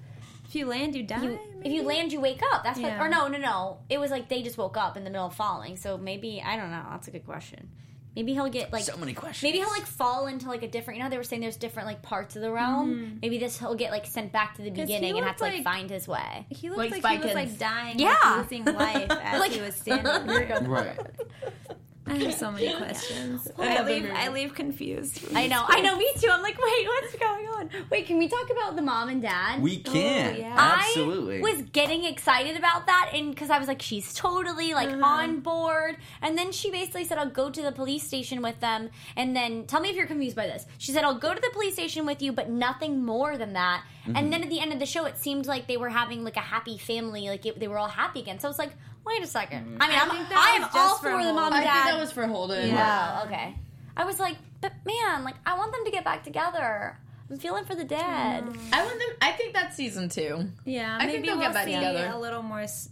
If 0.48 0.54
you 0.56 0.68
land, 0.68 0.96
you 0.96 1.02
die. 1.04 1.24
you 1.24 1.40
if 1.66 1.72
you 1.74 1.84
land, 1.84 2.14
you 2.14 2.22
wake 2.22 2.42
up. 2.54 2.64
That's 2.64 2.80
what, 2.80 2.88
Yeah. 2.88 3.04
or 3.04 3.10
no, 3.10 3.28
no, 3.28 3.38
no. 3.38 3.80
It 3.90 3.98
was 4.00 4.12
like 4.12 4.30
they 4.30 4.42
just 4.44 4.58
woke 4.58 4.78
up 4.78 4.96
in 4.96 5.04
the 5.04 5.10
middle 5.10 5.26
of 5.28 5.36
falling. 5.36 5.76
So 5.76 5.98
maybe, 5.98 6.42
I 6.46 6.56
don't 6.56 6.72
know. 6.72 6.86
That's 6.92 7.08
a 7.08 7.12
good 7.12 7.26
question. 7.26 7.70
Maybe 8.16 8.34
he'll 8.34 8.48
get 8.48 8.72
like, 8.72 8.84
so 8.86 8.96
many 8.96 9.14
questions. 9.14 9.44
maybe 9.44 9.58
he'll 9.58 9.70
like 9.72 9.86
fall 9.86 10.28
into 10.28 10.48
like 10.48 10.64
a 10.64 10.70
different, 10.70 11.00
you 11.00 11.04
know, 11.04 11.10
they 11.10 11.18
were 11.18 11.24
saying 11.26 11.42
there's 11.42 11.58
different 11.58 11.86
like 11.86 12.02
parts 12.02 12.38
of 12.38 12.42
the 12.44 12.50
realm. 12.50 12.94
Mm-hmm. 12.96 13.18
Maybe 13.22 13.38
this 13.40 13.60
he'll 13.60 13.76
get 13.76 13.92
like 13.92 14.06
sent 14.06 14.32
back 14.32 14.56
to 14.56 14.62
the 14.62 14.70
beginning 14.70 15.18
and 15.18 15.26
have 15.26 15.36
to 15.38 15.44
like, 15.44 15.56
like- 15.56 15.64
find 15.66 15.90
his 15.90 16.08
way. 16.08 16.46
He 16.50 16.70
looked 16.70 16.92
Like 16.92 17.04
like, 17.04 17.20
he 17.20 17.26
was 17.26 17.36
like 17.36 17.58
dying, 17.60 18.00
Yeah. 18.00 18.16
like, 18.24 18.38
losing 18.52 18.64
life 18.74 19.12
as 19.22 19.40
Like- 19.42 19.52
he 19.52 19.60
was 19.60 19.76
standing 19.76 20.28
there. 20.28 20.60
right. 20.66 20.98
I 22.08 22.16
I 22.16 22.18
have 22.18 22.34
so 22.34 22.52
many 22.52 22.74
questions. 22.78 23.48
I 23.58 23.66
Another 23.66 23.94
leave. 23.94 24.12
I 24.14 24.30
leave 24.30 24.54
confused. 24.54 25.26
I 25.36 25.48
know, 25.48 25.64
I 25.68 25.82
know, 25.82 25.98
me 25.98 26.10
too. 26.18 26.30
I'm 26.30 26.42
like, 26.42 26.58
wait, 26.58 26.88
what's 26.88 27.16
going 27.16 27.48
on? 27.48 27.70
Wait, 27.90 28.06
can 28.06 28.18
we 28.18 28.28
talk 28.28 28.50
about 28.50 28.76
the 28.76 28.82
mom 28.82 29.10
and 29.10 29.22
dad? 29.22 29.62
We 29.62 29.84
oh, 29.86 29.92
can 29.92 30.36
yeah. 30.38 30.56
absolutely. 30.58 31.40
I 31.40 31.42
was 31.42 31.62
getting 31.74 32.06
excited 32.06 32.58
about 32.58 32.86
that, 32.88 33.12
and 33.14 33.32
because 33.32 33.50
I 33.50 33.60
was 33.60 33.68
like, 33.68 33.82
she's 33.82 34.14
totally 34.14 34.74
like 34.74 34.90
uh-huh. 34.90 35.04
on 35.04 35.40
board. 35.42 35.98
And 36.22 36.38
then 36.38 36.52
she 36.52 36.72
basically 36.72 37.06
said, 37.06 37.18
"I'll 37.18 37.30
go 37.30 37.50
to 37.50 37.62
the 37.62 37.72
police 37.72 38.04
station 38.04 38.42
with 38.42 38.60
them." 38.60 38.90
And 39.16 39.36
then 39.36 39.66
tell 39.66 39.82
me 39.82 39.90
if 39.90 39.96
you're 39.96 40.08
confused 40.08 40.36
by 40.36 40.48
this. 40.48 40.66
She 40.78 40.92
said, 40.92 41.04
"I'll 41.04 41.20
go 41.20 41.34
to 41.34 41.42
the 41.42 41.52
police 41.54 41.74
station 41.74 42.06
with 42.06 42.22
you, 42.22 42.32
but 42.32 42.50
nothing 42.50 43.04
more 43.04 43.38
than 43.38 43.54
that." 43.54 43.84
And 44.06 44.16
mm-hmm. 44.16 44.30
then 44.30 44.44
at 44.44 44.50
the 44.50 44.60
end 44.60 44.72
of 44.72 44.80
the 44.80 44.86
show, 44.86 45.06
it 45.06 45.18
seemed 45.18 45.48
like 45.48 45.68
they 45.68 45.78
were 45.78 45.90
having 45.90 46.24
like 46.24 46.38
a 46.38 46.42
happy 46.42 46.78
family, 46.78 47.28
like 47.30 47.46
it, 47.46 47.60
they 47.60 47.68
were 47.68 47.80
all 47.80 47.88
happy 47.88 48.20
again. 48.20 48.40
So 48.40 48.48
I 48.48 48.50
was 48.50 48.60
like, 48.60 48.72
wait 49.06 49.24
a 49.24 49.28
second. 49.28 49.66
Mm-hmm. 49.66 49.82
I 49.82 49.88
mean, 49.88 50.00
I'm, 50.00 50.10
think 50.10 50.30
that 50.30 50.52
I'm 50.56 50.62
was 50.64 50.70
all 50.74 50.90
just 50.90 51.02
for 51.04 51.12
for 51.18 51.24
the 51.24 51.34
mom 51.34 51.54
I 51.54 51.58
and 51.58 51.66
think 51.66 51.74
dad. 51.76 51.88
that 51.94 52.00
was 52.00 52.12
for 52.12 52.28
Holden. 52.28 52.74
Oh, 52.76 53.24
okay. 53.26 53.56
I 53.98 54.04
was 54.06 54.20
like, 54.20 54.38
but 54.62 54.74
man, 54.86 55.24
like 55.24 55.36
I 55.46 55.58
want 55.58 55.72
them 55.72 55.86
to 55.86 55.92
get 55.92 56.04
back 56.04 56.24
together. 56.24 56.98
I'm 57.30 57.38
feeling 57.40 57.66
for 57.66 57.74
the 57.76 57.84
dad. 57.84 58.44
Mm. 58.44 58.58
I 58.74 58.86
want 58.86 59.00
them. 59.00 59.10
I 59.22 59.32
think 59.32 59.54
that's 59.54 59.76
season 59.76 60.10
two. 60.10 60.48
Yeah, 60.64 60.96
I 60.96 61.08
think 61.08 61.12
maybe 61.22 61.28
they'll 61.30 61.38
we'll 61.38 61.48
get 61.48 61.54
back 61.54 61.66
see 61.66 61.74
together. 61.74 62.12
a 62.14 62.20
little 62.20 62.44
more. 62.44 62.62
s- 62.62 62.90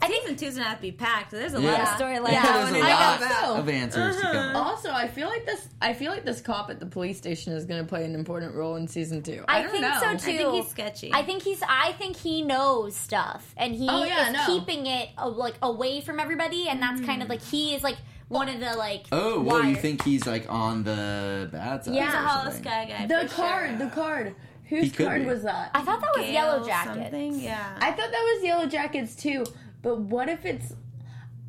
I 0.00 0.06
think 0.06 0.22
season 0.22 0.36
two's 0.36 0.54
gonna 0.56 0.68
have 0.68 0.78
to 0.78 0.82
be 0.82 0.92
packed. 0.92 1.32
There's 1.32 1.54
a 1.54 1.58
lot 1.58 1.64
Yeah. 1.72 1.82
of 1.94 2.00
storylines. 2.00 2.32
Yeah, 2.32 2.42
I 2.44 2.52
There's 2.58 2.70
a 2.70 2.72
wanna 2.74 2.88
lot 2.94 3.20
know 3.20 3.26
about. 3.26 3.58
of 3.58 3.68
answers 3.68 4.16
to 4.16 4.22
come. 4.22 4.56
Also, 4.56 4.92
I 4.92 5.08
feel 5.08 5.26
like 5.28 5.44
this. 5.44 5.66
I 5.82 5.92
feel 5.92 6.12
like 6.12 6.24
this 6.24 6.40
cop 6.40 6.70
at 6.70 6.78
the 6.78 6.86
police 6.86 7.18
station 7.18 7.52
is 7.52 7.64
going 7.64 7.82
to 7.82 7.88
play 7.88 8.04
an 8.04 8.14
important 8.14 8.54
role 8.54 8.76
in 8.76 8.86
season 8.86 9.22
two. 9.22 9.44
I, 9.48 9.58
I 9.58 9.62
don't 9.62 9.70
think 9.72 9.82
know. 9.82 9.96
so 10.00 10.06
I 10.06 10.14
too. 10.14 10.18
think 10.36 10.52
he's 10.54 10.68
sketchy. 10.70 11.10
I 11.12 11.22
think 11.24 11.42
he's. 11.42 11.60
I 11.68 11.92
think 11.98 12.16
he 12.16 12.42
knows 12.42 12.94
stuff, 12.94 13.52
and 13.56 13.74
he 13.74 13.88
Oh, 13.90 14.04
yeah, 14.04 14.28
is 14.28 14.32
no. 14.34 14.46
keeping 14.46 14.86
it 14.86 15.08
uh, 15.18 15.28
like 15.28 15.54
away 15.62 16.00
from 16.00 16.20
everybody, 16.20 16.68
and 16.68 16.80
that's 16.80 17.00
kind 17.00 17.20
of 17.22 17.28
like 17.28 17.42
he 17.42 17.74
is 17.74 17.82
like 17.82 17.96
one 18.28 18.48
of 18.48 18.60
the 18.60 18.74
like. 18.76 19.06
Oh, 19.10 19.40
well, 19.40 19.58
you 19.62 19.70
wires. 19.70 19.78
think 19.78 20.04
he's 20.04 20.26
like 20.28 20.46
on 20.48 20.84
the 20.84 21.48
bad 21.50 21.84
side? 21.84 21.94
Yeah. 21.94 22.02
or 22.02 22.04
he's 22.06 22.14
a 22.14 22.18
hollow 22.18 22.44
something. 22.52 22.62
sky 22.62 22.84
guy. 22.98 23.06
The 23.06 23.28
for 23.28 23.34
card. 23.34 23.68
sure. 23.70 23.78
The 23.78 23.94
card. 23.94 24.34
Whose 24.66 24.92
could 24.92 25.06
card 25.06 25.22
be. 25.22 25.26
was 25.26 25.42
that? 25.44 25.70
I 25.74 25.80
thought 25.80 26.00
that 26.02 26.10
was 26.14 26.24
Gale 26.26 26.32
Yellow 26.34 26.66
Jacket. 26.66 27.02
Something. 27.04 27.40
Yeah. 27.40 27.78
I 27.80 27.90
thought 27.90 28.10
that 28.10 28.34
was 28.34 28.44
Yellow 28.44 28.66
Jackets 28.66 29.14
too. 29.16 29.46
But 29.82 30.00
what 30.00 30.28
if 30.28 30.44
it's? 30.44 30.74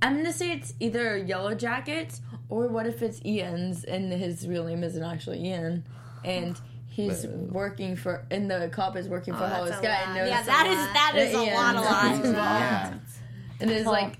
I'm 0.01 0.15
gonna 0.17 0.31
say 0.33 0.51
it's 0.51 0.73
either 0.79 1.17
Yellow 1.17 1.55
Jackets 1.55 2.21
or 2.47 2.67
what 2.67 2.85
if 2.85 3.01
it's 3.01 3.19
Ian's 3.25 3.83
and 3.83 4.11
his 4.11 4.47
real 4.47 4.63
name 4.65 4.83
isn't 4.83 5.03
actually 5.03 5.45
Ian, 5.45 5.83
and 6.23 6.59
he's 6.87 7.25
working 7.27 7.95
for 7.95 8.25
and 8.31 8.49
the 8.49 8.69
cop 8.71 8.95
is 8.95 9.07
working 9.07 9.33
for 9.33 9.43
Oh, 9.43 9.47
Hollow 9.47 9.71
Sky 9.71 10.01
and 10.05 10.15
knows 10.15 10.29
Yeah, 10.29 10.41
that 10.43 10.67
is 10.67 10.77
that 10.93 11.13
is 11.15 11.33
a 11.33 11.53
lot 11.55 11.75
a 11.75 11.81
lot. 11.81 12.25
Yeah. 12.33 12.93
and 13.59 13.71
is 13.71 13.85
like 13.85 14.17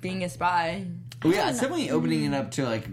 being 0.00 0.22
a 0.24 0.28
spy. 0.28 0.86
Well, 1.22 1.32
yeah, 1.32 1.48
it's 1.50 1.60
definitely 1.60 1.90
opening 1.90 2.24
it 2.24 2.34
up 2.34 2.50
to 2.52 2.64
like 2.64 2.86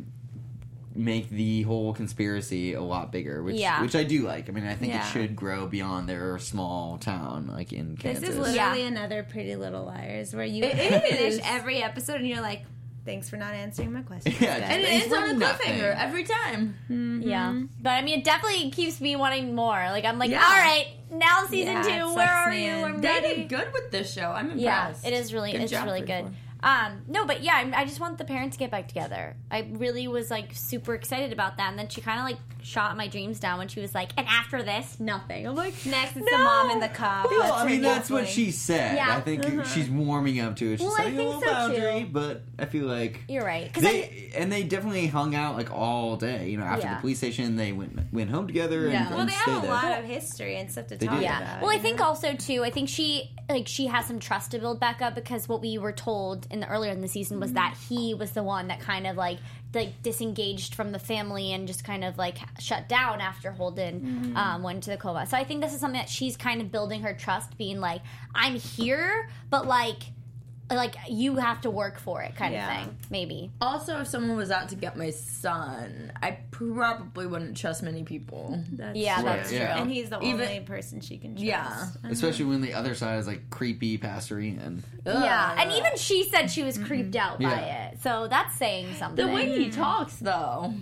make 0.95 1.29
the 1.29 1.61
whole 1.63 1.93
conspiracy 1.93 2.73
a 2.73 2.81
lot 2.81 3.11
bigger, 3.11 3.41
which 3.43 3.55
Yeah. 3.55 3.81
which 3.81 3.95
I 3.95 4.03
do 4.03 4.21
like. 4.23 4.49
I 4.49 4.51
mean, 4.51 4.65
I 4.65 4.75
think 4.75 4.93
Yeah. 4.93 5.07
it 5.07 5.11
should 5.11 5.35
grow 5.35 5.67
beyond 5.67 6.09
their 6.09 6.37
small 6.39 6.97
town, 6.97 7.47
like 7.47 7.71
in 7.73 7.97
Kansas. 7.97 8.21
This 8.21 8.29
Kansas. 8.35 8.47
is 8.49 8.55
literally 8.55 8.81
Yeah. 8.81 8.87
another 8.87 9.23
Pretty 9.23 9.55
Little 9.55 9.85
Liars, 9.85 10.33
where 10.35 10.45
you 10.45 10.63
It 10.63 10.75
finish 10.77 11.35
is. 11.35 11.41
every 11.43 11.81
episode 11.81 12.17
and 12.17 12.27
you're 12.27 12.41
like, 12.41 12.63
"Thanks 13.05 13.29
for 13.29 13.37
not 13.37 13.53
answering 13.53 13.93
my 13.93 14.01
question." 14.01 14.33
Yeah. 14.39 14.55
And 14.55 14.81
it 14.81 14.87
ends 14.89 15.13
on 15.13 15.29
a 15.29 15.33
nothing. 15.33 15.73
cliffhanger 15.73 15.95
every 15.97 16.23
time. 16.23 16.75
Mm-hmm. 16.89 17.21
Yeah, 17.27 17.61
but 17.81 17.89
I 17.91 18.01
mean, 18.01 18.19
it 18.19 18.23
definitely 18.25 18.69
keeps 18.71 18.99
me 19.01 19.15
wanting 19.15 19.55
more. 19.55 19.77
Like 19.89 20.05
I'm 20.05 20.19
like, 20.19 20.29
Yeah. 20.31 20.43
all 20.45 20.51
right, 20.57 20.87
now 21.11 21.45
season 21.49 21.73
Yeah, 21.73 21.79
it 21.81 21.83
two. 21.83 21.89
sucks 22.07 22.15
Where 22.15 22.27
are 22.29 22.49
me 22.51 22.65
you? 22.65 22.73
I'm 22.85 23.01
They 23.01 23.07
ready. 23.07 23.35
did 23.35 23.49
good 23.49 23.73
with 23.73 23.91
this 23.91 24.13
show. 24.13 24.29
I'm 24.31 24.57
Yeah, 24.59 24.87
impressed. 24.87 25.07
it 25.07 25.13
is 25.13 25.33
really 25.33 25.51
Good 25.53 25.61
it's 25.61 25.73
really 25.73 26.01
Freeform. 26.01 26.05
good. 26.07 26.35
Um, 26.63 27.01
no, 27.07 27.25
but 27.25 27.41
yeah, 27.41 27.53
I, 27.55 27.81
I 27.81 27.85
just 27.85 27.99
want 27.99 28.17
the 28.17 28.23
parents 28.25 28.55
to 28.55 28.59
get 28.59 28.69
back 28.69 28.87
together. 28.87 29.35
I 29.49 29.67
really 29.71 30.07
was 30.07 30.29
like 30.29 30.49
super 30.53 30.93
excited 30.93 31.33
about 31.33 31.57
that, 31.57 31.69
and 31.69 31.79
then 31.79 31.87
she 31.89 32.01
kind 32.01 32.19
of 32.19 32.25
like 32.25 32.37
shot 32.63 32.95
my 32.95 33.07
dreams 33.07 33.39
down 33.39 33.57
when 33.57 33.67
she 33.67 33.79
was 33.79 33.95
like, 33.95 34.11
"And 34.15 34.27
after 34.27 34.61
this, 34.61 34.99
nothing." 34.99 35.47
I'm 35.47 35.55
like, 35.55 35.73
Next, 35.85 36.15
it's 36.15 36.29
No. 36.31 36.37
the 36.37 36.43
mom 36.43 36.69
and 36.69 36.81
the 36.81 36.89
cop. 36.89 37.29
Well, 37.31 37.39
That's 37.41 37.53
I 37.53 37.65
mean, 37.67 37.81
that's 37.81 38.09
what 38.11 38.27
she 38.27 38.51
said. 38.51 38.95
Yeah. 38.97 39.17
I 39.17 39.21
think 39.21 39.43
she's 39.73 39.89
warming 39.89 40.39
up 40.39 40.55
to 40.57 40.73
it. 40.73 40.77
She's 40.77 40.85
Well, 40.87 40.93
I 40.99 41.03
setting 41.05 41.13
a 41.13 41.17
think 41.17 41.27
little 41.29 41.41
so, 41.41 41.47
boundary, 41.51 41.99
too. 42.03 42.09
but 42.11 42.43
I 42.59 42.65
feel 42.65 42.85
like 42.85 43.21
"You're 43.27 43.43
right." 43.45 43.73
'Cause 43.73 43.81
they 43.83 44.31
and 44.35 44.51
they 44.51 44.61
definitely 44.61 45.07
hung 45.07 45.33
out 45.33 45.55
like 45.57 45.71
all 45.71 46.15
day. 46.15 46.49
You 46.49 46.57
know, 46.57 46.63
after 46.65 46.85
Yeah. 46.85 46.95
the 46.95 47.01
police 47.01 47.17
station, 47.17 47.55
they 47.55 47.71
went 47.71 48.13
went 48.13 48.29
home 48.29 48.45
together 48.45 48.83
and, 48.83 48.93
Yeah. 48.93 49.07
and 49.07 49.15
Well, 49.15 49.25
they 49.25 49.31
stayed 49.31 49.51
have 49.51 49.63
a 49.63 49.65
there. 49.65 49.71
lot 49.75 49.97
of 49.99 50.05
history 50.05 50.57
and 50.57 50.71
stuff 50.71 50.85
to 50.87 50.97
They 50.97 51.07
talk 51.07 51.17
do. 51.17 51.23
Yeah. 51.23 51.41
about. 51.41 51.61
Well, 51.63 51.71
I 51.71 51.75
you 51.75 51.79
think 51.81 51.99
also 52.01 52.33
too. 52.35 52.63
I 52.63 52.69
think 52.69 52.87
she 52.87 53.31
like 53.49 53.67
she 53.67 53.87
has 53.87 54.05
some 54.05 54.19
trust 54.19 54.51
to 54.51 54.59
build 54.59 54.79
back 54.79 55.01
up 55.01 55.15
because 55.15 55.49
what 55.49 55.61
we 55.61 55.77
were 55.79 55.91
told 55.91 56.45
in 56.51 56.59
the 56.59 56.67
earlier 56.67 56.91
in 56.91 57.01
the 57.01 57.07
season 57.07 57.39
was 57.39 57.53
that 57.53 57.77
he 57.89 58.13
was 58.13 58.31
the 58.31 58.43
one 58.43 58.67
that 58.67 58.79
kind 58.79 59.07
of 59.07 59.15
like 59.17 59.39
like 59.73 60.01
disengaged 60.03 60.75
from 60.75 60.91
the 60.91 60.99
family 60.99 61.53
and 61.53 61.65
just 61.67 61.83
kind 61.83 62.03
of 62.03 62.17
like 62.17 62.37
shut 62.59 62.89
down 62.89 63.21
after 63.21 63.51
Holden 63.51 64.33
um, 64.35 64.63
went 64.63 64.83
to 64.83 64.89
the 64.89 64.97
coma. 64.97 65.25
So 65.25 65.37
I 65.37 65.43
think 65.45 65.61
this 65.61 65.73
is 65.73 65.79
something 65.79 65.99
that 65.99 66.09
she's 66.09 66.35
kind 66.35 66.61
of 66.61 66.71
building 66.71 67.01
her 67.03 67.13
trust, 67.13 67.57
being 67.57 67.79
like, 67.79 68.01
I'm 68.35 68.55
here, 68.55 69.29
but 69.49 69.65
like. 69.67 70.03
Like 70.71 70.95
you 71.09 71.35
have 71.35 71.61
to 71.61 71.69
work 71.69 71.99
for 71.99 72.21
it, 72.21 72.35
kind 72.35 72.53
Yeah. 72.53 72.79
of 72.79 72.85
thing. 72.85 72.97
Maybe. 73.09 73.51
Also, 73.59 73.99
if 73.99 74.07
someone 74.07 74.37
was 74.37 74.51
out 74.51 74.69
to 74.69 74.75
get 74.75 74.95
my 74.97 75.09
son, 75.09 76.11
I 76.21 76.37
probably 76.51 77.27
wouldn't 77.27 77.57
trust 77.57 77.83
many 77.83 78.03
people. 78.03 78.63
That's 78.71 78.97
Yeah, 78.97 79.15
true. 79.15 79.23
that's 79.25 79.51
yeah. 79.51 79.81
And 79.81 79.91
he's 79.91 80.09
the 80.09 80.19
Even- 80.21 80.47
only 80.47 80.59
person 80.61 81.01
she 81.01 81.17
can 81.17 81.31
trust. 81.33 81.43
Yeah. 81.43 81.87
Especially 82.05 82.45
when 82.45 82.61
the 82.61 82.73
other 82.73 82.95
side 82.95 83.19
is 83.19 83.27
like 83.27 83.49
creepy 83.49 83.97
Pastor 83.97 84.39
Ian. 84.39 84.83
Yeah, 85.05 85.55
and 85.59 85.71
even 85.73 85.97
she 85.97 86.23
said 86.23 86.49
she 86.49 86.63
was 86.63 86.77
creeped 86.77 87.11
mm-hmm. 87.15 87.31
out 87.33 87.39
by 87.39 87.49
Yeah. 87.49 87.87
it. 87.89 88.01
So 88.01 88.27
that's 88.29 88.55
saying 88.55 88.95
something. 88.95 89.25
the 89.25 89.31
way 89.31 89.57
he 89.57 89.69
talks, 89.69 90.15
though. 90.15 90.73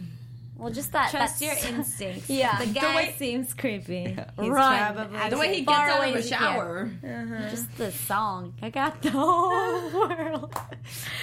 Well, 0.59 0.69
just 0.71 0.91
that. 0.91 1.09
Trust 1.11 1.39
that's- 1.39 1.63
your 1.65 1.73
instincts. 1.77 2.29
Yeah. 2.29 2.59
The 2.59 2.65
The 2.67 2.73
guy 2.79 2.95
way- 2.95 3.15
seems 3.17 3.53
creepy. 3.53 4.03
He's 4.39 4.49
Run. 4.49 4.93
probably 4.95 5.29
The 5.29 5.37
way 5.37 5.53
he 5.55 5.61
gets 5.61 5.71
out 5.77 6.07
of 6.09 6.15
a 6.15 6.17
as 6.17 6.29
you 6.29 6.35
can. 6.37 6.43
shower. 6.53 6.91
Uh-huh. 7.03 7.13
Uh-huh. 7.35 7.49
Just 7.49 7.77
the 7.77 7.91
song. 7.91 8.53
I 8.61 8.69
got 8.69 9.01
the 9.01 9.11
whole 9.19 9.89
world. 9.91 10.53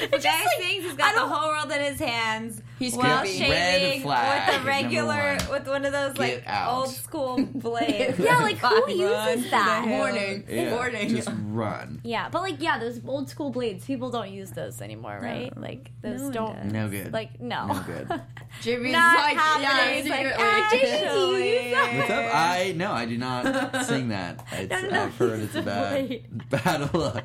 The 0.00 0.06
guy 0.08 0.18
just 0.18 0.24
like- 0.26 0.58
thinks 0.58 0.84
he's 0.84 0.92
I 0.94 0.96
got 0.96 1.14
the 1.14 1.26
whole 1.34 1.48
world 1.48 1.70
in 1.72 1.80
his 1.92 1.98
hands 2.00 2.62
He's 2.78 2.94
while 2.94 3.20
creepy. 3.20 3.38
shaving 3.38 3.52
Red 3.52 4.02
flag, 4.02 4.48
with 4.54 4.62
a 4.62 4.66
regular, 4.66 5.36
one. 5.38 5.50
with 5.50 5.68
one 5.68 5.84
of 5.86 5.92
those 5.92 6.18
like 6.18 6.44
Get 6.44 6.46
out. 6.46 6.74
old 6.76 6.88
school 6.90 7.42
blades. 7.54 8.18
Yeah, 8.18 8.38
like, 8.38 8.58
who 8.58 8.66
Run 8.68 8.90
uses 9.30 9.44
to 9.46 9.50
that? 9.50 9.84
the. 9.86 9.90
Warning. 9.92 10.44
Yeah, 10.48 10.74
Warning. 10.74 11.08
Just 11.08 11.28
run. 11.46 12.00
Yeah, 12.04 12.28
but 12.28 12.42
like, 12.42 12.60
yeah, 12.60 12.78
those 12.78 13.00
old 13.06 13.28
school 13.30 13.50
blades. 13.50 13.84
People 13.86 14.10
don't 14.10 14.30
use 14.30 14.50
those 14.50 14.80
anymore, 14.82 15.18
right? 15.22 15.54
No. 15.56 15.62
Like 15.62 15.90
those 16.02 16.20
No 16.22 16.30
don't. 16.30 16.64
No 16.66 16.88
good. 16.88 17.12
Like 17.12 17.40
no. 17.40 17.66
No 17.66 17.82
good. 17.86 18.08
JB's 18.62 18.92
Not 18.92 19.16
like, 19.26 19.36
happening. 19.36 19.68
yeah, 19.68 19.86
It's 19.88 20.08
like, 20.08 20.70
secretly. 20.70 20.78
JB, 20.78 21.12
do 21.12 21.44
you 21.44 21.44
use 21.44 21.74
that? 21.74 21.94
What's 21.96 22.10
up? 22.10 22.34
I 22.34 22.74
no, 22.76 22.92
I 22.92 23.04
do 23.06 23.18
not 23.18 23.84
sing 23.86 24.08
that. 24.08 24.44
It's, 24.52 24.70
No, 24.70 24.80
no, 24.82 24.88
no. 24.90 25.02
I've 25.04 25.16
heard 25.16 25.40
it's 25.40 25.54
a 25.54 25.62
bad 25.62 25.92
Wait. 26.08 26.48
bad 26.50 26.94
luck. 26.94 27.24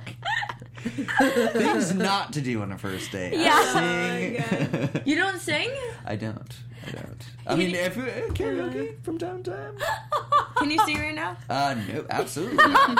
Things 0.84 1.94
not 1.94 2.34
to 2.34 2.42
do 2.42 2.62
on 2.62 2.72
a 2.72 2.78
first 2.78 3.12
date. 3.12 3.34
Yeah. 3.38 3.54
I 3.56 4.44
sing. 4.50 5.02
You 5.06 5.16
don't 5.16 5.40
sing? 5.40 5.70
I 6.06 6.16
don't. 6.16 6.52
I 6.88 6.92
don't. 6.92 7.24
I 7.46 7.56
mean, 7.56 7.76
if 7.76 7.96
uh, 7.96 8.02
karaoke 8.34 8.96
from 9.04 9.20
time 9.20 9.44
to 9.44 9.52
time. 9.52 9.78
Can 10.58 10.72
you 10.72 10.80
sing 10.86 10.98
right 10.98 11.14
now? 11.14 11.38
Uh, 11.48 11.76
no, 11.88 12.06
absolutely 12.10 12.58
not. 12.58 12.98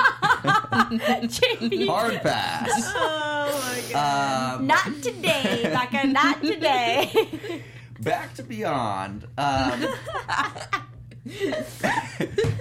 JB. 0.92 1.88
Hard 1.88 2.22
pass. 2.22 2.70
Oh 2.96 3.74
my 3.74 3.92
god. 3.92 4.60
Um, 4.60 4.68
Not 4.68 4.86
today, 5.02 5.62
Becca. 5.64 6.08
Not 6.08 6.42
today. 6.44 7.64
Back 8.02 8.34
to 8.36 8.44
Beyond. 8.44 9.28
Um, 9.38 9.86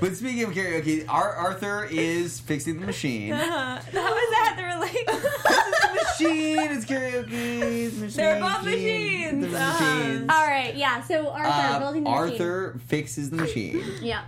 but 0.00 0.14
speaking 0.16 0.44
of 0.44 0.50
karaoke, 0.50 1.04
Ar- 1.08 1.34
Arthur 1.34 1.84
is 1.90 2.40
fixing 2.40 2.80
the 2.80 2.86
machine. 2.86 3.30
That 3.30 3.84
was 3.92 3.92
that. 3.94 4.54
They 4.56 4.62
were 4.64 4.78
like, 4.80 5.06
this 5.06 5.24
is 5.24 5.80
the 5.80 6.28
machine 6.28 6.70
It's 6.72 6.84
karaoke. 6.84 7.86
it's 7.86 7.96
machine, 7.96 8.16
They're 8.16 8.40
both 8.40 8.62
machine. 8.64 9.40
machines. 9.40 9.52
They're 9.52 9.60
Uh-huh. 9.62 9.94
machines. 9.98 10.30
All 10.30 10.46
right. 10.46 10.76
Yeah. 10.76 11.02
So 11.02 11.28
Arthur 11.30 11.48
Uh, 11.74 11.78
building 11.78 12.04
the 12.04 12.10
machine. 12.10 12.32
Arthur 12.32 12.80
fixes 12.86 13.30
the 13.30 13.36
machine 13.36 13.82
Yeah. 14.02 14.22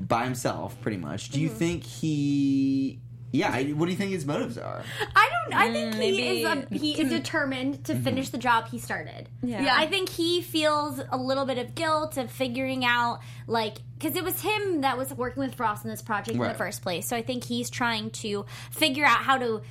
by 0.00 0.24
himself, 0.24 0.80
pretty 0.80 0.96
much. 0.98 1.30
Do 1.30 1.40
you 1.40 1.48
Mm-hmm. 1.48 1.58
think 1.58 1.84
he? 1.84 3.00
Yeah. 3.36 3.50
I- 3.52 3.64
What 3.72 3.86
do 3.86 3.92
you 3.92 3.96
think 3.96 4.12
his 4.12 4.24
motives 4.26 4.58
are? 4.58 4.82
I 5.14 5.30
don't. 5.44 5.54
I 5.54 5.72
think 5.72 5.94
Mm, 5.94 5.94
he 5.94 5.98
maybe- 5.98 6.42
is. 6.42 6.44
A, 6.46 6.74
he 6.74 7.00
is 7.00 7.10
determined 7.10 7.84
to 7.84 7.94
finish 7.94 8.30
the 8.30 8.38
job 8.38 8.68
he 8.68 8.78
started. 8.78 9.28
Yeah. 9.42 9.62
Yeah. 9.62 9.74
I 9.76 9.86
think 9.86 10.08
he 10.08 10.40
feels 10.42 11.00
a 11.10 11.16
little 11.16 11.44
bit 11.44 11.58
of 11.58 11.74
guilt 11.74 12.16
of 12.16 12.30
figuring 12.30 12.84
out, 12.84 13.20
like, 13.46 13.76
because 13.98 14.16
it 14.16 14.24
was 14.24 14.40
him 14.42 14.80
that 14.82 14.98
was 14.98 15.12
working 15.14 15.42
with 15.42 15.54
Frost 15.54 15.84
in 15.84 15.90
this 15.90 16.02
project 16.02 16.34
in 16.34 16.40
Right. 16.40 16.52
the 16.52 16.58
first 16.58 16.82
place. 16.82 17.06
So 17.08 17.16
I 17.16 17.22
think 17.22 17.44
he's 17.44 17.70
trying 17.70 18.10
to 18.10 18.44
figure 18.70 19.04
out 19.04 19.18
how 19.18 19.38
to 19.38 19.62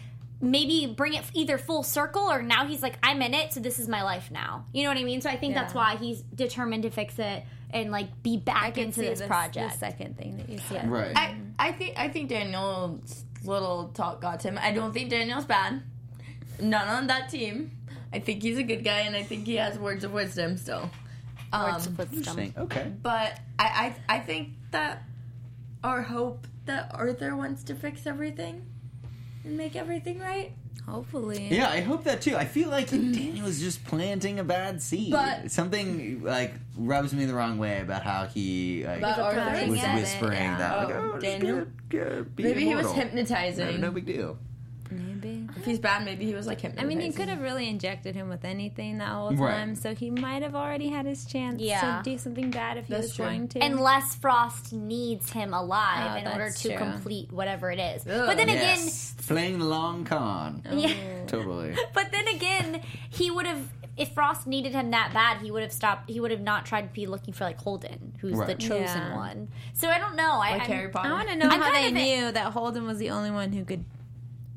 maybe 0.42 0.86
bring 0.96 1.14
it 1.14 1.24
either 1.34 1.58
full 1.58 1.82
circle 1.82 2.24
or 2.30 2.42
now 2.42 2.66
he's 2.66 2.84
like, 2.84 2.98
I'm 3.02 3.22
in 3.22 3.34
it, 3.34 3.54
so 3.54 3.60
this 3.62 3.80
is 3.80 3.88
my 3.88 4.04
life 4.04 4.30
now. 4.32 4.66
You 4.74 4.84
know 4.84 4.90
what 4.90 4.98
I 4.98 5.04
mean? 5.04 5.22
So 5.22 5.30
I 5.30 5.38
think 5.38 5.56
that's 5.56 5.74
Yeah. 5.74 5.80
why 5.80 5.96
he's 5.96 6.22
determined 6.22 6.84
to 6.84 6.90
fix 6.90 7.18
it 7.20 7.44
and 7.72 7.90
like 7.92 8.22
be 8.22 8.36
I 8.36 8.40
back 8.40 8.74
can 8.76 8.86
into 8.86 9.00
see 9.02 9.06
this 9.08 9.20
this 9.20 9.28
project. 9.28 9.74
The 9.74 9.78
second 9.80 10.18
thing 10.18 10.38
that 10.38 10.50
you 10.50 10.60
said. 10.70 10.90
Right. 10.90 11.14
I, 11.16 11.36
I 11.58 11.72
think 11.72 11.98
I 11.98 12.10
think 12.10 12.30
Daniel's 12.30 13.24
little 13.48 13.90
talk 13.94 14.22
got 14.22 14.40
to 14.42 14.50
him. 14.50 14.60
I 14.62 14.72
don't 14.72 14.94
think 14.94 15.10
Daniel's 15.10 15.46
bad. 15.46 15.82
None 16.60 16.88
on 16.88 17.08
that 17.08 17.30
team. 17.30 17.72
I 18.14 18.20
think 18.20 18.42
he's 18.44 18.58
a 18.58 18.64
good 18.64 18.84
guy, 18.84 19.02
and 19.02 19.16
I 19.16 19.24
think 19.24 19.46
he 19.46 19.56
has 19.56 19.78
words 19.78 20.04
of 20.04 20.14
wisdom 20.14 20.58
still. 20.58 20.90
Um, 21.52 21.74
Words 21.74 21.88
of 21.88 21.98
wisdom. 21.98 22.54
Okay. 22.58 22.92
but 23.02 23.40
I, 23.60 23.96
I 24.10 24.16
I 24.16 24.20
think 24.20 24.50
that 24.72 25.04
our 25.84 26.02
hope 26.02 26.48
that 26.66 26.92
Arthur 26.94 27.36
wants 27.36 27.64
to 27.66 27.76
fix 27.76 28.08
everything 28.08 28.66
and 29.44 29.58
make 29.58 29.76
everything 29.76 30.20
right. 30.20 30.54
Hopefully. 30.88 31.48
Yeah, 31.50 31.70
I 31.70 31.82
hope 31.82 32.04
that 32.04 32.22
too. 32.22 32.36
I 32.36 32.46
feel 32.46 32.70
like 32.70 32.90
Daniel 32.92 33.48
is 33.48 33.60
just 33.60 33.84
planting 33.86 34.40
a 34.40 34.44
bad 34.44 34.82
seed. 34.82 35.12
But- 35.12 35.52
Something 35.52 36.24
like 36.24 36.54
rubs 36.78 37.14
me 37.14 37.26
the 37.26 37.34
wrong 37.34 37.58
way 37.58 37.82
about 37.82 38.04
how 38.04 38.26
he 38.26 38.84
like, 38.86 39.02
But 39.02 39.18
Arthur 39.20 39.42
probably 39.42 39.70
was 39.70 39.80
get 39.80 39.96
it, 39.98 40.02
whispering 40.02 40.34
yeah. 40.44 40.58
that. 40.58 40.78
Like, 40.78 40.96
Oh, 40.96 41.12
oh, 41.16 41.20
Daniel? 41.20 41.58
Just 41.66 41.70
get, 41.90 42.02
get, 42.08 42.36
be 42.36 42.44
Maybe 42.44 42.66
he 42.66 42.76
was 42.76 42.92
hypnotizing. 42.92 43.66
No, 43.82 43.88
no 43.88 43.92
big 43.92 44.06
deal. 44.06 44.38
Maybe. 45.26 45.48
If 45.56 45.66
he's 45.66 45.80
bad, 45.80 46.06
maybe 46.06 46.26
he 46.26 46.34
was 46.34 46.48
like 46.48 46.62
him. 46.62 46.74
I 46.78 46.84
mean, 46.84 47.00
he 47.00 47.12
could 47.12 47.30
have 47.30 47.42
really 47.42 47.68
injected 47.68 48.16
him 48.16 48.30
with 48.30 48.46
anything 48.46 49.00
that 49.00 49.10
whole 49.10 49.32
Right. 49.34 49.52
time, 49.56 49.76
so 49.76 49.96
he 49.96 50.10
might 50.12 50.44
have 50.44 50.56
already 50.56 50.88
had 50.90 51.06
his 51.06 51.26
chance 51.26 51.62
Yeah. 51.62 52.02
to 52.04 52.10
do 52.10 52.18
something 52.18 52.52
bad 52.52 52.78
if 52.78 52.88
he 52.88 52.94
was 52.94 53.16
true. 53.16 53.26
going 53.26 53.48
to. 53.50 53.60
Unless 53.60 54.16
Frost 54.16 54.74
needs 54.74 55.32
him 55.32 55.54
alive 55.54 56.12
Oh, 56.14 56.18
in 56.20 56.28
order 56.28 56.52
to 56.52 56.68
true. 56.70 56.78
complete 56.78 57.32
whatever 57.32 57.72
it 57.72 57.80
is. 57.80 58.06
Ugh. 58.08 58.28
But 58.28 58.38
then 58.38 58.50
Yes, 58.50 59.14
playing 59.28 59.60
the 59.60 59.66
long 59.66 60.06
con. 60.06 60.62
Oh. 60.70 60.78
again, 60.78 61.26
Totally. 61.28 61.76
but 61.94 62.12
then 62.12 62.28
again, 62.28 62.82
he 63.10 63.32
would 63.32 63.46
have. 63.48 63.68
If 63.98 64.10
Frost 64.10 64.46
needed 64.46 64.74
him 64.74 64.92
that 64.92 65.14
bad, 65.14 65.38
he 65.38 65.50
would 65.52 65.62
have 65.64 65.72
stopped. 65.72 66.10
He 66.10 66.20
would 66.20 66.32
have 66.32 66.42
not 66.42 66.66
tried 66.66 66.82
to 66.82 66.88
be 66.94 67.06
looking 67.08 67.34
for 67.34 67.46
like 67.46 67.58
Holden, 67.62 68.14
who's 68.20 68.38
the 68.38 68.54
chosen 68.56 68.82
Yeah. 69.02 69.16
one. 69.16 69.48
So 69.74 69.88
I 69.90 69.98
don't 70.00 70.18
know. 70.18 70.32
I, 70.34 70.52
like 70.52 70.62
I'm- 70.64 70.72
Harry 70.72 70.90
Potter. 70.90 71.08
I 71.08 71.14
want 71.14 71.30
to 71.30 71.36
know 71.38 71.46
I'm 71.48 71.62
how 71.62 71.72
they 71.72 71.84
kind 71.84 71.96
of 71.98 72.02
a- 72.02 72.06
knew 72.06 72.32
that 72.34 72.52
Holden 72.52 72.86
was 72.86 72.98
the 72.98 73.12
only 73.12 73.32
one 73.32 73.54
who 73.54 73.64
could 73.64 73.86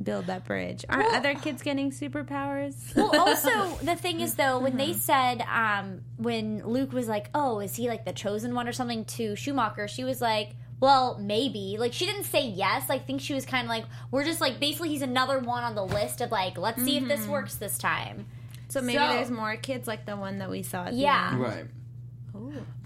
build 0.09 0.27
that 0.27 0.45
bridge. 0.45 0.85
Aren't 0.89 1.05
Well- 1.07 1.15
other 1.17 1.35
kids 1.35 1.63
getting 1.63 1.91
superpowers? 1.91 2.95
Well, 2.97 3.19
also 3.19 3.77
the 3.83 3.95
thing 3.97 4.21
is 4.21 4.35
though, 4.35 4.59
when 4.59 4.77
they 4.77 4.93
said 4.93 5.43
um, 5.43 6.03
when 6.17 6.67
Luke 6.67 6.93
was 6.93 7.09
like, 7.09 7.31
"Oh, 7.35 7.61
is 7.61 7.77
he 7.77 7.89
like 7.89 8.05
the 8.05 8.13
chosen 8.13 8.55
one 8.55 8.67
or 8.69 8.73
something?" 8.73 9.05
to 9.17 9.37
Schumacher, 9.37 9.89
she 9.89 10.05
was 10.05 10.21
like. 10.21 10.57
Well, 10.81 11.19
maybe. 11.19 11.75
Like 11.77 11.93
she 11.93 12.07
didn't 12.07 12.23
say 12.27 12.47
yes. 12.47 12.89
I 12.89 13.01
think 13.01 13.21
she 13.21 13.35
was 13.35 13.45
kind 13.45 13.65
of 13.65 13.69
like, 13.69 13.85
we're 14.13 14.23
just 14.23 14.41
like 14.41 14.61
basically 14.61 14.91
he's 14.91 15.03
another 15.03 15.41
one 15.41 15.65
on 15.65 15.75
the 15.75 15.85
list 15.85 16.21
of 16.21 16.31
like, 16.31 16.57
let's 16.57 16.81
see 16.85 16.97
if 16.97 17.09
this 17.09 17.27
works 17.27 17.57
this 17.57 17.79
time. 17.79 18.27
So 18.69 18.81
maybe 18.81 18.97
So- 18.99 19.09
there's 19.09 19.29
more 19.33 19.57
kids 19.57 19.89
like 19.89 20.07
the 20.07 20.15
one 20.17 20.39
that 20.39 20.49
we 20.49 20.63
saw. 20.63 20.85
At 20.85 20.93
the 20.93 20.99
Yeah. 20.99 21.31
end. 21.33 21.41
Right. 21.41 21.67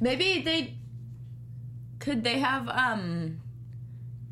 Maybe 0.00 0.40
they 0.40 0.78
could 1.98 2.24
they 2.24 2.38
have 2.38 2.66
um 2.70 3.40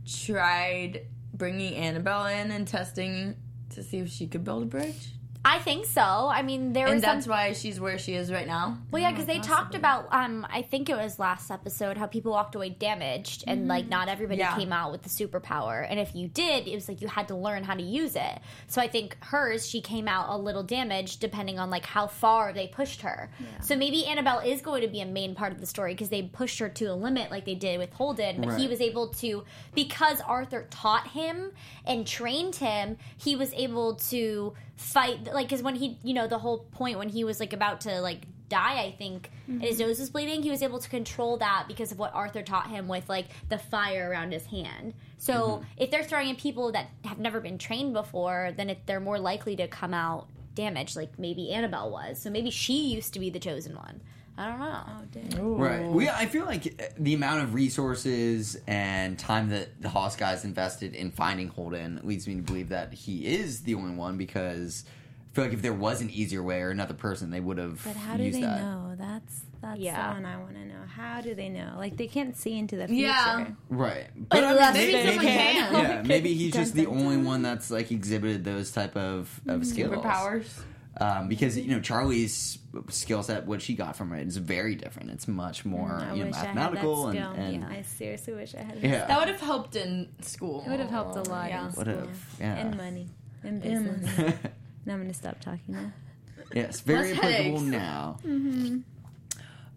tried 0.06 1.02
bringing 1.40 1.74
Annabelle 1.74 2.26
in 2.26 2.50
and 2.50 2.68
testing 2.68 3.34
to 3.70 3.82
see 3.82 3.96
if 3.96 4.10
she 4.10 4.26
could 4.26 4.44
build 4.44 4.62
a 4.62 4.66
bridge, 4.66 5.14
I 5.42 5.58
think 5.58 5.86
so. 5.86 6.02
I 6.02 6.42
mean, 6.42 6.74
there 6.74 6.84
and 6.86 6.96
was 6.96 7.02
some 7.02 7.16
that's 7.16 7.26
why 7.26 7.52
she's 7.52 7.80
where 7.80 7.98
she 7.98 8.12
is 8.14 8.30
right 8.30 8.46
now. 8.46 8.76
Well, 8.90 9.00
yeah, 9.00 9.10
because 9.10 9.24
they 9.24 9.38
talked 9.38 9.74
about, 9.74 10.06
um, 10.12 10.46
I 10.50 10.60
think 10.60 10.90
it 10.90 10.96
was 10.96 11.18
last 11.18 11.50
episode, 11.50 11.96
how 11.96 12.06
people 12.06 12.32
walked 12.32 12.54
away 12.54 12.68
damaged, 12.68 13.44
and 13.46 13.66
like 13.66 13.88
not 13.88 14.08
everybody 14.08 14.40
Yeah. 14.40 14.54
came 14.54 14.70
out 14.70 14.92
with 14.92 15.02
the 15.02 15.08
superpower. 15.08 15.86
And 15.88 15.98
if 15.98 16.14
you 16.14 16.28
did, 16.28 16.68
it 16.68 16.74
was 16.74 16.88
like 16.88 17.00
you 17.00 17.08
had 17.08 17.28
to 17.28 17.34
learn 17.34 17.64
how 17.64 17.74
to 17.74 17.82
use 17.82 18.16
it. 18.16 18.38
So 18.66 18.82
I 18.82 18.88
think 18.88 19.16
hers, 19.20 19.66
she 19.66 19.80
came 19.80 20.08
out 20.08 20.26
a 20.28 20.36
little 20.36 20.62
damaged, 20.62 21.20
depending 21.20 21.58
on 21.58 21.70
like 21.70 21.86
how 21.86 22.06
far 22.06 22.52
they 22.52 22.66
pushed 22.66 23.00
her. 23.00 23.30
So 23.62 23.76
maybe 23.76 24.04
Annabelle 24.04 24.40
is 24.40 24.60
going 24.60 24.82
to 24.82 24.88
be 24.88 25.00
a 25.00 25.06
main 25.06 25.34
part 25.34 25.52
of 25.52 25.60
the 25.60 25.66
story 25.66 25.94
because 25.94 26.10
they 26.10 26.22
pushed 26.22 26.58
her 26.58 26.68
to 26.68 26.84
a 26.86 26.94
limit, 26.94 27.30
like 27.30 27.46
they 27.46 27.54
did 27.54 27.78
with 27.78 27.94
Holden. 27.94 28.42
But 28.42 28.58
he 28.58 28.68
was 28.68 28.82
able 28.82 29.08
to, 29.08 29.44
because 29.74 30.20
Arthur 30.20 30.66
taught 30.70 31.08
him 31.08 31.52
and 31.86 32.06
trained 32.06 32.56
him, 32.56 32.98
he 33.16 33.36
was 33.36 33.54
able 33.54 33.94
to 33.94 34.52
fight. 34.80 35.24
Like, 35.32 35.48
because 35.48 35.62
when 35.62 35.76
he, 35.76 35.98
you 36.02 36.14
know, 36.14 36.26
the 36.26 36.38
whole 36.38 36.58
point 36.72 36.98
when 36.98 37.08
he 37.08 37.24
was 37.24 37.38
like 37.38 37.52
about 37.52 37.82
to 37.82 38.00
like 38.00 38.22
die, 38.48 38.80
I 38.80 38.94
think, 38.96 39.30
and 39.46 39.62
his 39.62 39.78
mm-hmm. 39.78 39.88
nose 39.88 40.00
was 40.00 40.10
bleeding, 40.10 40.42
he 40.42 40.50
was 40.50 40.62
able 40.62 40.78
to 40.78 40.88
control 40.88 41.36
that 41.36 41.66
because 41.68 41.92
of 41.92 41.98
what 41.98 42.14
Arthur 42.14 42.42
taught 42.42 42.68
him 42.68 42.88
with 42.88 43.08
like 43.08 43.26
the 43.48 43.58
fire 43.58 44.10
around 44.10 44.32
his 44.32 44.46
hand. 44.46 44.94
So 45.18 45.34
mm-hmm. 45.34 45.64
if 45.76 45.90
they're 45.90 46.02
throwing 46.02 46.28
in 46.28 46.36
people 46.36 46.72
that 46.72 46.88
have 47.04 47.18
never 47.18 47.40
been 47.40 47.58
trained 47.58 47.92
before, 47.92 48.52
then 48.56 48.70
it, 48.70 48.86
they're 48.86 49.00
more 49.00 49.18
likely 49.18 49.54
to 49.56 49.68
come 49.68 49.94
out 49.94 50.28
damaged, 50.54 50.96
like 50.96 51.18
maybe 51.18 51.52
Annabelle 51.52 51.90
was. 51.90 52.20
So 52.20 52.30
maybe 52.30 52.50
she 52.50 52.88
used 52.88 53.14
to 53.14 53.20
be 53.20 53.30
the 53.30 53.38
chosen 53.38 53.76
one. 53.76 54.00
I 54.40 54.48
don't 54.48 54.58
know. 54.58 54.82
Oh, 54.88 55.02
dang. 55.12 55.56
Right. 55.58 55.86
We, 55.86 56.08
I 56.08 56.24
feel 56.24 56.46
like 56.46 56.66
uh, 56.80 56.84
the 56.98 57.12
amount 57.14 57.42
of 57.42 57.52
resources 57.52 58.56
and 58.66 59.18
time 59.18 59.50
that 59.50 59.80
the 59.82 59.88
Haas 59.90 60.16
guys 60.16 60.44
invested 60.44 60.94
in 60.94 61.10
finding 61.10 61.48
Holden 61.48 62.00
leads 62.04 62.26
me 62.26 62.36
to 62.36 62.42
believe 62.42 62.70
that 62.70 62.94
he 62.94 63.26
is 63.26 63.62
the 63.62 63.74
only 63.74 63.94
one 63.94 64.16
because 64.16 64.84
I 65.30 65.34
feel 65.34 65.44
like 65.44 65.52
if 65.52 65.60
there 65.60 65.74
was 65.74 66.00
an 66.00 66.08
easier 66.10 66.42
way 66.42 66.62
or 66.62 66.70
another 66.70 66.94
person, 66.94 67.30
they 67.30 67.40
would 67.40 67.58
have 67.58 67.84
But 67.84 67.96
how 67.96 68.16
do 68.16 68.22
used 68.22 68.38
they 68.38 68.42
that. 68.42 68.60
know? 68.62 68.94
That's 68.98 69.42
that's 69.60 69.78
Yeah. 69.78 70.08
the 70.08 70.14
one 70.14 70.24
I 70.24 70.38
want 70.38 70.54
to 70.54 70.64
know. 70.64 70.80
How 70.96 71.20
do 71.20 71.34
they 71.34 71.50
know? 71.50 71.74
Like 71.76 71.98
they 71.98 72.06
can't 72.06 72.34
see 72.34 72.58
into 72.58 72.76
the 72.76 72.88
future. 72.88 73.02
Yeah. 73.08 73.46
Right. 73.68 74.06
But 74.16 74.42
I 74.42 74.52
mean, 74.54 74.72
maybe, 74.72 74.92
they 74.92 75.04
maybe, 75.04 75.24
can. 75.26 75.72
yeah, 75.74 76.02
maybe 76.06 76.32
he's 76.32 76.54
just 76.54 76.74
the 76.74 76.86
only 76.86 77.18
one 77.18 77.42
that's 77.42 77.70
like 77.70 77.92
exhibited 77.92 78.42
those 78.42 78.70
type 78.72 78.96
of, 78.96 79.38
of 79.46 79.66
skills. 79.66 79.94
Superpowers. 79.94 80.48
Um, 81.00 81.28
because 81.28 81.56
you 81.56 81.68
know 81.68 81.80
Charlie's 81.80 82.58
skill 82.90 83.22
set, 83.22 83.46
what 83.46 83.62
she 83.62 83.74
got 83.74 83.96
from 83.96 84.12
it, 84.12 84.26
is 84.28 84.36
very 84.36 84.74
different. 84.74 85.10
It's 85.10 85.26
much 85.26 85.64
more 85.64 85.88
Mm, 85.88 86.10
I 86.10 86.14
you 86.14 86.20
know 86.20 86.26
wish 86.26 86.36
I 86.36 86.52
mathematical 86.52 87.06
and, 87.08 87.18
and 87.38 87.62
yeah, 87.62 87.68
I 87.70 87.82
seriously 87.82 88.34
wish 88.34 88.54
I 88.54 88.62
had. 88.62 88.78
yeah. 88.82 89.06
That 89.06 89.18
would 89.18 89.28
have 89.28 89.40
helped 89.40 89.76
in 89.76 90.08
school. 90.20 90.62
It 90.66 90.70
would 90.70 90.80
have 90.80 90.90
helped 90.90 91.16
a 91.16 91.22
lot. 91.30 91.48
Yeah. 91.48 91.68
in 91.68 91.72
Would 91.74 91.86
have, 91.86 92.36
yeah. 92.38 92.54
And 92.56 92.76
money. 92.76 93.08
And 93.42 93.64
And 93.64 94.00
business. 94.02 94.34
now 94.84 94.94
I'm 94.94 95.00
gonna 95.00 95.14
stop 95.14 95.40
talking 95.40 95.60
now. 95.68 95.92
Yes, 96.54 96.80
very 96.80 97.14
Less 97.14 97.18
applicable 97.18 97.44
headaches. 97.60 97.62
now. 97.62 98.16
Mm-hmm. 98.26 98.78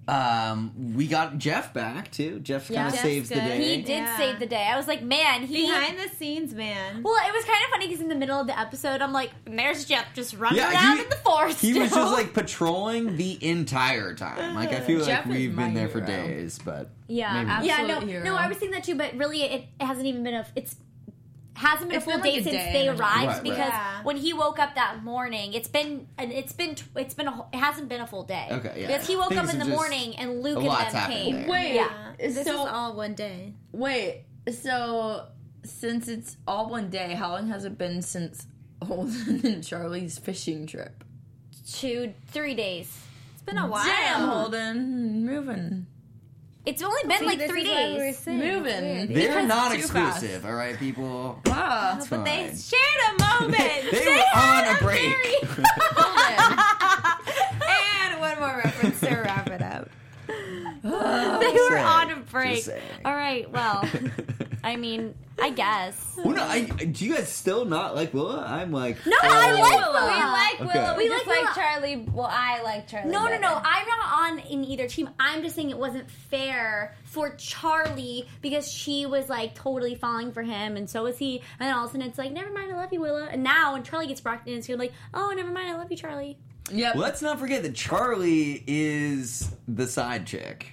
Um, 0.06 0.94
we 0.96 1.08
got 1.08 1.38
Jeff 1.38 1.74
back 1.74 2.12
too. 2.12 2.40
Jeff 2.42 2.68
kind 2.68 2.88
of 2.88 2.94
Jeff's 2.94 3.02
saves 3.04 3.30
the 3.30 3.36
good. 3.36 3.42
day. 3.42 3.76
He 3.78 3.82
did 3.84 3.88
Yeah. 4.04 4.18
save 4.18 4.40
the 4.40 4.46
day. 4.46 4.64
I 4.72 4.76
was 4.76 4.88
like, 4.88 5.02
man, 5.02 5.44
he 5.44 5.62
Behind 5.68 5.98
the 5.98 6.10
scenes, 6.10 6.54
man. 6.54 7.02
Well, 7.04 7.16
it 7.26 7.34
was 7.34 7.46
kind 7.46 7.64
of 7.64 7.70
funny 7.72 7.88
because 7.88 8.02
in 8.02 8.10
the 8.10 8.16
middle 8.16 8.40
of 8.40 8.48
the 8.48 8.60
episode, 8.60 9.02
I'm 9.02 9.14
like, 9.14 9.32
and 9.46 9.58
there's 9.58 9.86
Jeff 9.86 10.06
just 10.14 10.34
running 10.36 10.58
Yeah, 10.58 10.74
around 10.74 10.98
he- 10.98 11.04
in 11.04 11.10
the 11.10 11.16
forest. 11.18 11.62
he 11.62 11.80
was 11.80 11.90
still. 11.90 12.04
just 12.04 12.14
like 12.14 12.34
patrolling 12.34 13.16
the 13.16 13.44
entire 13.46 14.14
time. 14.14 14.56
Like 14.56 14.74
I 14.74 14.82
feel 14.82 15.00
like 15.06 15.22
is 15.22 15.26
we've 15.26 15.54
my 15.54 15.64
been 15.66 15.74
there 15.74 15.88
for 15.90 16.04
hero. 16.04 16.08
days, 16.28 16.60
but 16.64 16.90
yeah, 17.08 17.34
maybe 17.34 17.46
not. 17.46 17.64
yeah, 17.66 17.74
Absolute 17.80 18.00
no, 18.02 18.08
hero. 18.08 18.24
no, 18.26 18.36
I 18.36 18.48
was 18.48 18.58
thinking 18.58 18.74
that 18.76 18.84
too, 18.84 18.96
but 18.96 19.14
really, 19.16 19.44
it, 19.44 19.66
it 19.80 19.86
hasn't 19.86 20.06
even 20.06 20.24
been 20.24 20.34
a. 20.34 20.46
It's 20.56 20.76
hasn't 21.56 21.90
been 21.90 21.98
It's 21.98 22.08
a 22.08 22.10
full 22.10 22.20
been 22.20 22.22
like 22.22 22.34
day 22.34 22.40
a 22.40 22.44
since 22.44 22.56
day 22.56 22.72
they 22.74 22.88
arrived. 22.90 23.00
Right, 23.00 23.28
right. 23.28 23.44
because 23.44 23.58
Yeah. 23.58 24.04
when 24.04 24.18
he 24.18 24.34
woke 24.34 24.60
up 24.60 24.76
that 24.76 25.04
morning, 25.04 25.54
it's 25.54 25.68
been 25.68 26.08
and 26.18 26.32
it's 26.32 26.52
been 26.54 26.76
it's 26.96 27.14
been 27.14 27.28
a 27.28 27.32
whole- 27.32 27.50
it 27.54 27.58
hasn't 27.58 27.90
been 27.90 28.02
a 28.02 28.08
full 28.08 28.24
day. 28.24 28.48
Okay, 28.52 28.74
yeah. 28.82 28.88
because 28.88 29.08
he 29.08 29.16
woke 29.16 29.36
up 29.36 29.50
in 29.54 29.60
the 29.60 29.66
morning 29.66 30.16
and 30.18 30.42
Luke 30.42 30.58
and 30.64 30.94
them 30.96 31.12
came. 31.12 31.36
there. 31.42 31.50
Wait, 31.50 31.76
Yeah. 31.76 31.90
This 32.18 32.38
is 32.38 32.46
so 32.46 32.68
all 32.68 32.96
one 32.96 33.14
day. 33.16 33.54
wait, 33.72 34.24
so 34.52 35.28
since 35.64 36.08
it's 36.08 36.38
all 36.48 36.70
one 36.70 36.90
day, 36.90 37.14
how 37.14 37.32
long 37.32 37.48
has 37.50 37.66
it 37.66 37.78
been 37.78 38.02
since 38.02 38.48
Holden 38.82 39.42
and 39.46 39.64
Charlie's 39.64 40.18
fishing 40.18 40.66
trip? 40.68 41.04
Two, 41.72 42.14
three 42.28 42.54
days. 42.56 42.96
It's 43.34 43.44
been 43.44 43.58
a 43.58 43.68
while. 43.68 43.86
Damn, 43.86 44.28
Holden, 44.28 45.26
moving, 45.26 45.88
It's 46.66 46.82
only 46.82 47.02
been 47.08 47.20
See, 47.20 47.26
like 47.26 47.42
three 47.50 47.64
is 47.64 48.26
we 48.26 48.38
days. 48.38 48.46
moving. 48.54 49.14
they're 49.14 49.18
Because 49.28 49.48
not 49.48 49.74
too 49.74 49.82
fast. 49.82 50.24
exclusive. 50.24 50.46
All 50.46 50.54
right, 50.54 50.78
people. 50.78 51.38
Ah, 51.48 51.98
It's 51.98 52.08
But 52.08 52.24
they 52.24 52.54
shared 52.56 53.02
a 53.10 53.42
moment. 53.42 53.92
They 53.92 54.08
were 54.08 54.40
on 54.40 54.76
a 54.76 54.78
break. 54.82 55.44
and 57.68 58.20
one 58.22 58.40
more 58.40 58.62
reference 58.64 59.00
to 59.02 59.08
wrap 59.10 59.50
it 59.50 59.62
up. 59.62 59.90
they 60.28 61.43
were 61.62 61.70
saying, 61.72 61.86
on 61.86 62.12
a 62.12 62.16
break. 62.18 62.68
All 63.06 63.14
right, 63.16 63.50
well, 63.52 63.84
I 64.64 64.76
mean, 64.78 65.14
I 65.42 65.50
guess. 65.50 66.14
well, 66.18 66.36
no, 66.36 66.44
I, 66.44 66.62
do 66.62 67.06
you 67.06 67.16
guys 67.16 67.28
still 67.28 67.66
not 67.66 67.96
like 67.96 68.14
Willa? 68.14 68.46
I'm 68.48 68.72
like, 68.72 68.98
No, 69.06 69.18
I 69.22 69.28
oh. 69.52 69.54
like 69.62 69.72
We 69.72 69.78
Willa. 69.78 70.32
like 70.32 70.62
Okay. 70.62 70.80
Willow. 70.80 70.98
We 70.98 71.04
We 71.04 71.10
just 71.10 71.28
like 71.28 71.44
like 71.44 71.56
Charlie. 71.56 71.96
Well, 72.14 72.30
I 72.32 72.62
like 72.62 72.88
Charlie. 72.88 73.10
No, 73.12 73.24
no, 73.24 73.30
better. 73.30 73.42
no. 73.42 73.62
I'm 73.64 73.88
not 73.88 74.20
on 74.30 74.40
in 74.40 74.64
either 74.64 74.88
team. 74.88 75.10
I'm 75.20 75.42
just 75.42 75.56
saying 75.56 75.70
it 75.72 75.78
wasn't 75.78 76.10
fair 76.10 76.96
for 77.06 77.32
Charlie 77.36 78.28
because 78.42 78.72
she 78.72 79.06
was 79.06 79.28
like 79.30 79.56
totally 79.56 79.96
falling 79.96 80.32
for 80.32 80.44
him, 80.44 80.78
and 80.78 80.90
so 80.90 81.04
was 81.04 81.18
he. 81.18 81.40
And 81.60 81.68
then 81.68 81.74
all 81.76 81.86
of 81.86 81.90
a 81.90 81.94
sudden, 81.94 82.08
it's 82.08 82.18
like, 82.18 82.32
never 82.32 82.52
mind, 82.52 82.72
I 82.72 82.76
love 82.76 82.94
you, 82.94 83.02
Willa. 83.02 83.28
And 83.32 83.44
now 83.44 83.74
when 83.74 83.84
Charlie 83.84 84.08
gets 84.08 84.22
brought 84.22 84.48
in, 84.48 84.54
it's 84.58 84.70
like, 84.70 84.94
oh, 85.14 85.34
never 85.36 85.52
mind, 85.52 85.70
I 85.70 85.78
love 85.78 85.90
you, 85.92 85.98
Charlie. 85.98 86.38
Yep. 86.72 86.96
Let's 86.96 87.22
not 87.22 87.40
forget 87.40 87.64
that 87.64 87.76
Charlie 87.76 88.64
is 88.66 89.54
the 89.68 89.88
side 89.88 90.26
chick. 90.26 90.68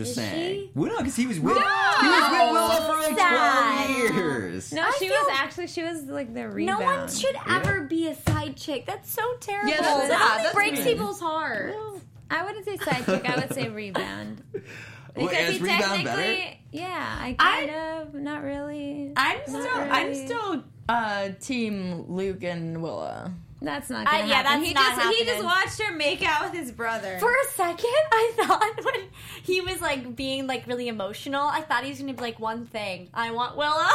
Just 0.00 0.10
Is 0.10 0.16
saying. 0.16 0.54
she? 0.66 0.70
Well, 0.74 0.90
no, 0.92 0.98
because 0.98 1.16
he 1.16 1.26
was 1.26 1.38
with 1.40 1.54
he 1.56 1.60
was 1.62 2.30
with 2.30 2.52
Willa 2.52 2.84
for 2.86 2.96
like 3.10 3.18
Sad. 3.18 3.86
twelve 3.86 4.14
years. 4.16 4.72
No, 4.72 4.82
I 4.82 4.90
she 4.98 5.08
feel- 5.08 5.16
was 5.16 5.28
actually 5.32 5.66
she 5.68 5.82
was 5.82 6.02
like 6.04 6.32
the 6.34 6.48
rebound. 6.48 6.80
No 6.80 6.84
one 6.84 7.08
should 7.08 7.36
ever 7.48 7.82
be 7.82 8.08
a 8.08 8.14
side 8.14 8.56
chick. 8.56 8.86
That's 8.86 9.10
so 9.12 9.22
terrible. 9.40 9.70
Yeah, 9.70 9.80
that's 9.82 10.08
that 10.08 10.18
sad. 10.18 10.30
only 10.30 10.42
That's 10.44 10.54
breaks 10.54 10.78
mean. 10.78 10.86
people's 10.96 11.20
hearts. 11.20 11.76
I 12.30 12.44
wouldn't 12.44 12.64
say 12.64 12.76
side 12.76 13.04
chick. 13.06 13.28
I 13.28 13.36
would 13.40 13.52
say 13.54 13.68
rebound. 13.68 14.42
Well, 15.16 15.26
Because 15.28 15.48
is 15.48 15.56
he 15.56 15.62
rebound 15.64 15.80
technically, 15.82 16.04
better? 16.22 16.56
yeah, 16.70 17.16
I 17.20 17.36
I- 17.40 17.66
kind 17.66 17.70
of, 18.08 18.14
not 18.14 18.44
really. 18.44 19.12
I'm 19.16 19.40
still, 19.44 19.66
I'm 19.66 20.06
really. 20.06 20.24
still 20.26 20.64
uh, 20.88 21.30
team 21.40 22.04
Luke 22.08 22.44
and 22.44 22.80
Willa. 22.80 23.34
That's 23.62 23.90
not 23.90 24.06
Uh, 24.06 24.10
gonna 24.10 24.26
yeah, 24.26 24.34
happen. 24.42 24.52
that's 24.62 24.66
he 24.68 24.72
not 24.74 24.96
just 24.96 25.18
he 25.18 25.24
just 25.26 25.44
watched 25.44 25.82
her 25.82 25.94
make 25.94 26.22
out 26.22 26.44
with 26.44 26.54
his 26.58 26.72
brother. 26.72 27.18
For 27.18 27.30
a 27.30 27.50
second, 27.52 27.84
I 28.12 28.32
thought 28.36 28.80
when 28.84 29.04
he 29.42 29.60
was 29.60 29.80
like 29.82 30.16
being 30.16 30.46
like 30.46 30.66
really 30.66 30.88
emotional, 30.88 31.42
I 31.46 31.60
thought 31.60 31.84
he 31.84 31.90
was 31.90 32.00
gonna 32.00 32.14
be 32.14 32.20
like 32.22 32.40
one 32.40 32.64
thing. 32.66 33.08
I 33.12 33.32
want 33.32 33.56
Willa. 33.58 33.90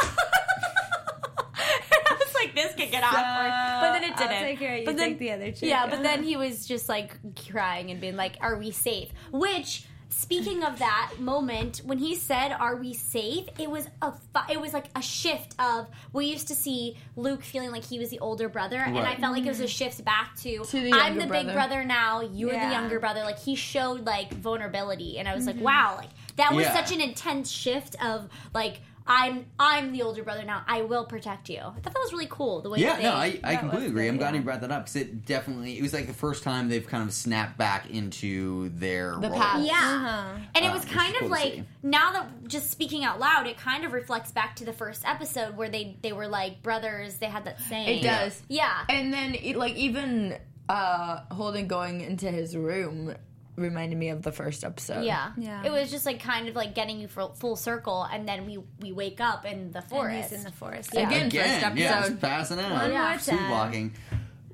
I 1.58 2.16
was 2.18 2.34
like, 2.34 2.54
this 2.54 2.74
could 2.74 2.90
get 2.90 3.02
awkward, 3.02 3.80
but 3.80 3.92
then 3.92 4.04
it 4.04 4.12
I'll 4.12 4.28
didn't. 4.28 4.42
take 4.44 4.58
her, 4.60 4.76
you 4.76 4.84
but 4.84 4.96
then, 4.96 5.18
the 5.18 5.30
other 5.32 5.50
chick. 5.50 5.68
Yeah, 5.68 5.86
but 5.88 6.02
then 6.02 6.22
he 6.30 6.36
was 6.36 6.66
just 6.66 6.88
like 6.88 7.16
crying 7.50 7.90
and 7.90 8.00
being 8.00 8.16
like, 8.16 8.36
"Are 8.40 8.56
we 8.56 8.70
safe?" 8.70 9.08
Which. 9.32 9.84
Speaking 10.08 10.62
of 10.62 10.78
that 10.78 11.14
moment 11.18 11.82
when 11.84 11.98
he 11.98 12.14
said, 12.14 12.52
"Are 12.52 12.76
we 12.76 12.94
safe?" 12.94 13.46
It 13.58 13.70
was 13.70 13.88
a 14.00 14.12
fu- 14.12 14.52
it 14.52 14.60
was 14.60 14.72
like 14.72 14.86
a 14.94 15.02
shift 15.02 15.54
of 15.60 15.88
we 16.12 16.26
used 16.26 16.48
to 16.48 16.54
see 16.54 16.96
Luke 17.16 17.42
feeling 17.42 17.70
like 17.70 17.84
he 17.84 17.98
was 17.98 18.10
the 18.10 18.18
older 18.20 18.48
brother, 18.48 18.78
and 18.78 18.96
I 18.98 19.16
felt 19.16 19.34
like 19.34 19.44
it 19.44 19.48
was 19.48 19.60
a 19.60 19.66
shift 19.68 20.04
back 20.04 20.36
to, 20.42 20.64
To 20.64 20.80
the 20.80 20.92
I'm 20.92 21.14
younger 21.14 21.20
the 21.20 21.26
big 21.32 21.44
brother. 21.46 21.52
brother 21.52 21.84
now, 21.84 22.20
you're 22.20 22.52
Yeah. 22.52 22.68
the 22.68 22.72
younger 22.74 23.00
brother. 23.00 23.22
Like 23.24 23.38
he 23.38 23.54
showed 23.56 24.06
like 24.06 24.32
vulnerability, 24.32 25.18
and 25.18 25.28
I 25.28 25.34
was 25.34 25.46
like, 25.46 25.56
mm-hmm. 25.56 25.64
wow, 25.64 25.94
like 25.98 26.10
that 26.36 26.54
was 26.54 26.64
Yeah. 26.66 26.74
such 26.74 26.92
an 26.94 27.00
intense 27.00 27.50
shift 27.50 27.96
of 28.02 28.28
like. 28.54 28.80
I'm 29.08 29.46
I'm 29.58 29.92
the 29.92 30.02
older 30.02 30.22
brother 30.24 30.42
now. 30.44 30.62
I 30.66 30.82
will 30.82 31.04
protect 31.04 31.48
you. 31.48 31.58
I 31.58 31.62
thought 31.80 31.82
that 31.84 31.94
was 31.98 32.12
really 32.12 32.26
cool. 32.28 32.60
The 32.60 32.70
way 32.70 32.80
Yeah, 32.80 32.96
that 32.96 33.02
no, 33.02 33.12
I, 33.12 33.38
I 33.44 33.56
completely 33.56 33.88
agree. 33.88 34.02
good, 34.04 34.08
I'm 34.10 34.16
glad 34.18 34.30
yeah. 34.34 34.38
you 34.40 34.44
brought 34.44 34.60
that 34.62 34.72
up 34.72 34.82
because 34.84 34.96
it 34.96 35.24
definitely 35.24 35.78
it 35.78 35.82
was 35.82 35.92
like 35.92 36.06
the 36.06 36.12
first 36.12 36.42
time 36.42 36.68
they've 36.68 36.86
kind 36.86 37.02
of 37.04 37.12
snapped 37.14 37.56
back 37.56 37.88
into 37.90 38.70
their 38.70 39.12
The 39.20 39.28
role. 39.30 39.38
past. 39.38 39.64
Yeah. 39.66 39.72
Uh-huh. 39.74 40.38
And 40.54 40.64
it 40.64 40.68
Uh, 40.68 40.74
was 40.74 40.82
which 40.84 40.92
kind 40.92 41.14
of 41.14 41.20
cool 41.20 41.28
like 41.30 41.62
now 41.82 42.12
that 42.12 42.48
just 42.48 42.70
speaking 42.70 43.04
out 43.04 43.20
loud, 43.20 43.46
it 43.46 43.56
kind 43.58 43.84
of 43.84 43.92
reflects 43.92 44.32
back 44.32 44.56
to 44.56 44.64
the 44.64 44.72
first 44.72 45.04
episode 45.06 45.56
where 45.56 45.68
they 45.68 45.96
they 46.02 46.12
were 46.12 46.28
like 46.28 46.62
brothers. 46.62 47.16
They 47.18 47.26
had 47.26 47.44
that 47.44 47.60
saying. 47.60 48.00
It 48.00 48.02
does. 48.02 48.42
Yeah. 48.48 48.72
And 48.88 49.12
then, 49.12 49.34
it, 49.34 49.56
like, 49.56 49.74
even 49.76 50.36
uh, 50.68 51.20
Holden 51.30 51.66
going 51.68 52.00
into 52.00 52.30
his 52.30 52.56
room 52.56 53.14
reminded 53.56 53.98
me 53.98 54.10
of 54.10 54.22
the 54.22 54.32
first 54.32 54.64
episode. 54.64 55.04
Yeah. 55.04 55.32
Yeah. 55.36 55.64
It 55.64 55.72
was 55.72 55.90
just 55.90 56.06
like 56.06 56.20
kind 56.20 56.48
of 56.48 56.54
like 56.54 56.74
getting 56.74 57.00
you 57.00 57.08
full, 57.08 57.34
full 57.34 57.56
circle, 57.56 58.02
and 58.04 58.28
then 58.28 58.46
we 58.46 58.58
we 58.80 58.92
wake 58.92 59.20
up 59.20 59.44
in 59.44 59.72
the 59.72 59.78
And 59.80 59.88
forest. 59.88 60.30
he's 60.30 60.38
in 60.38 60.44
the 60.44 60.52
forest. 60.52 60.92
Again, 60.92 61.30
Yeah. 61.32 61.42
first 61.42 61.58
Again, 61.58 61.76
yeah, 61.76 61.96
episode. 61.98 62.08
just 62.10 62.20
passing 62.20 62.58
out, 62.60 62.72
One 62.72 62.92
more 62.92 63.18
sleep 63.18 63.38
time. 63.38 63.50
walking. 63.50 63.92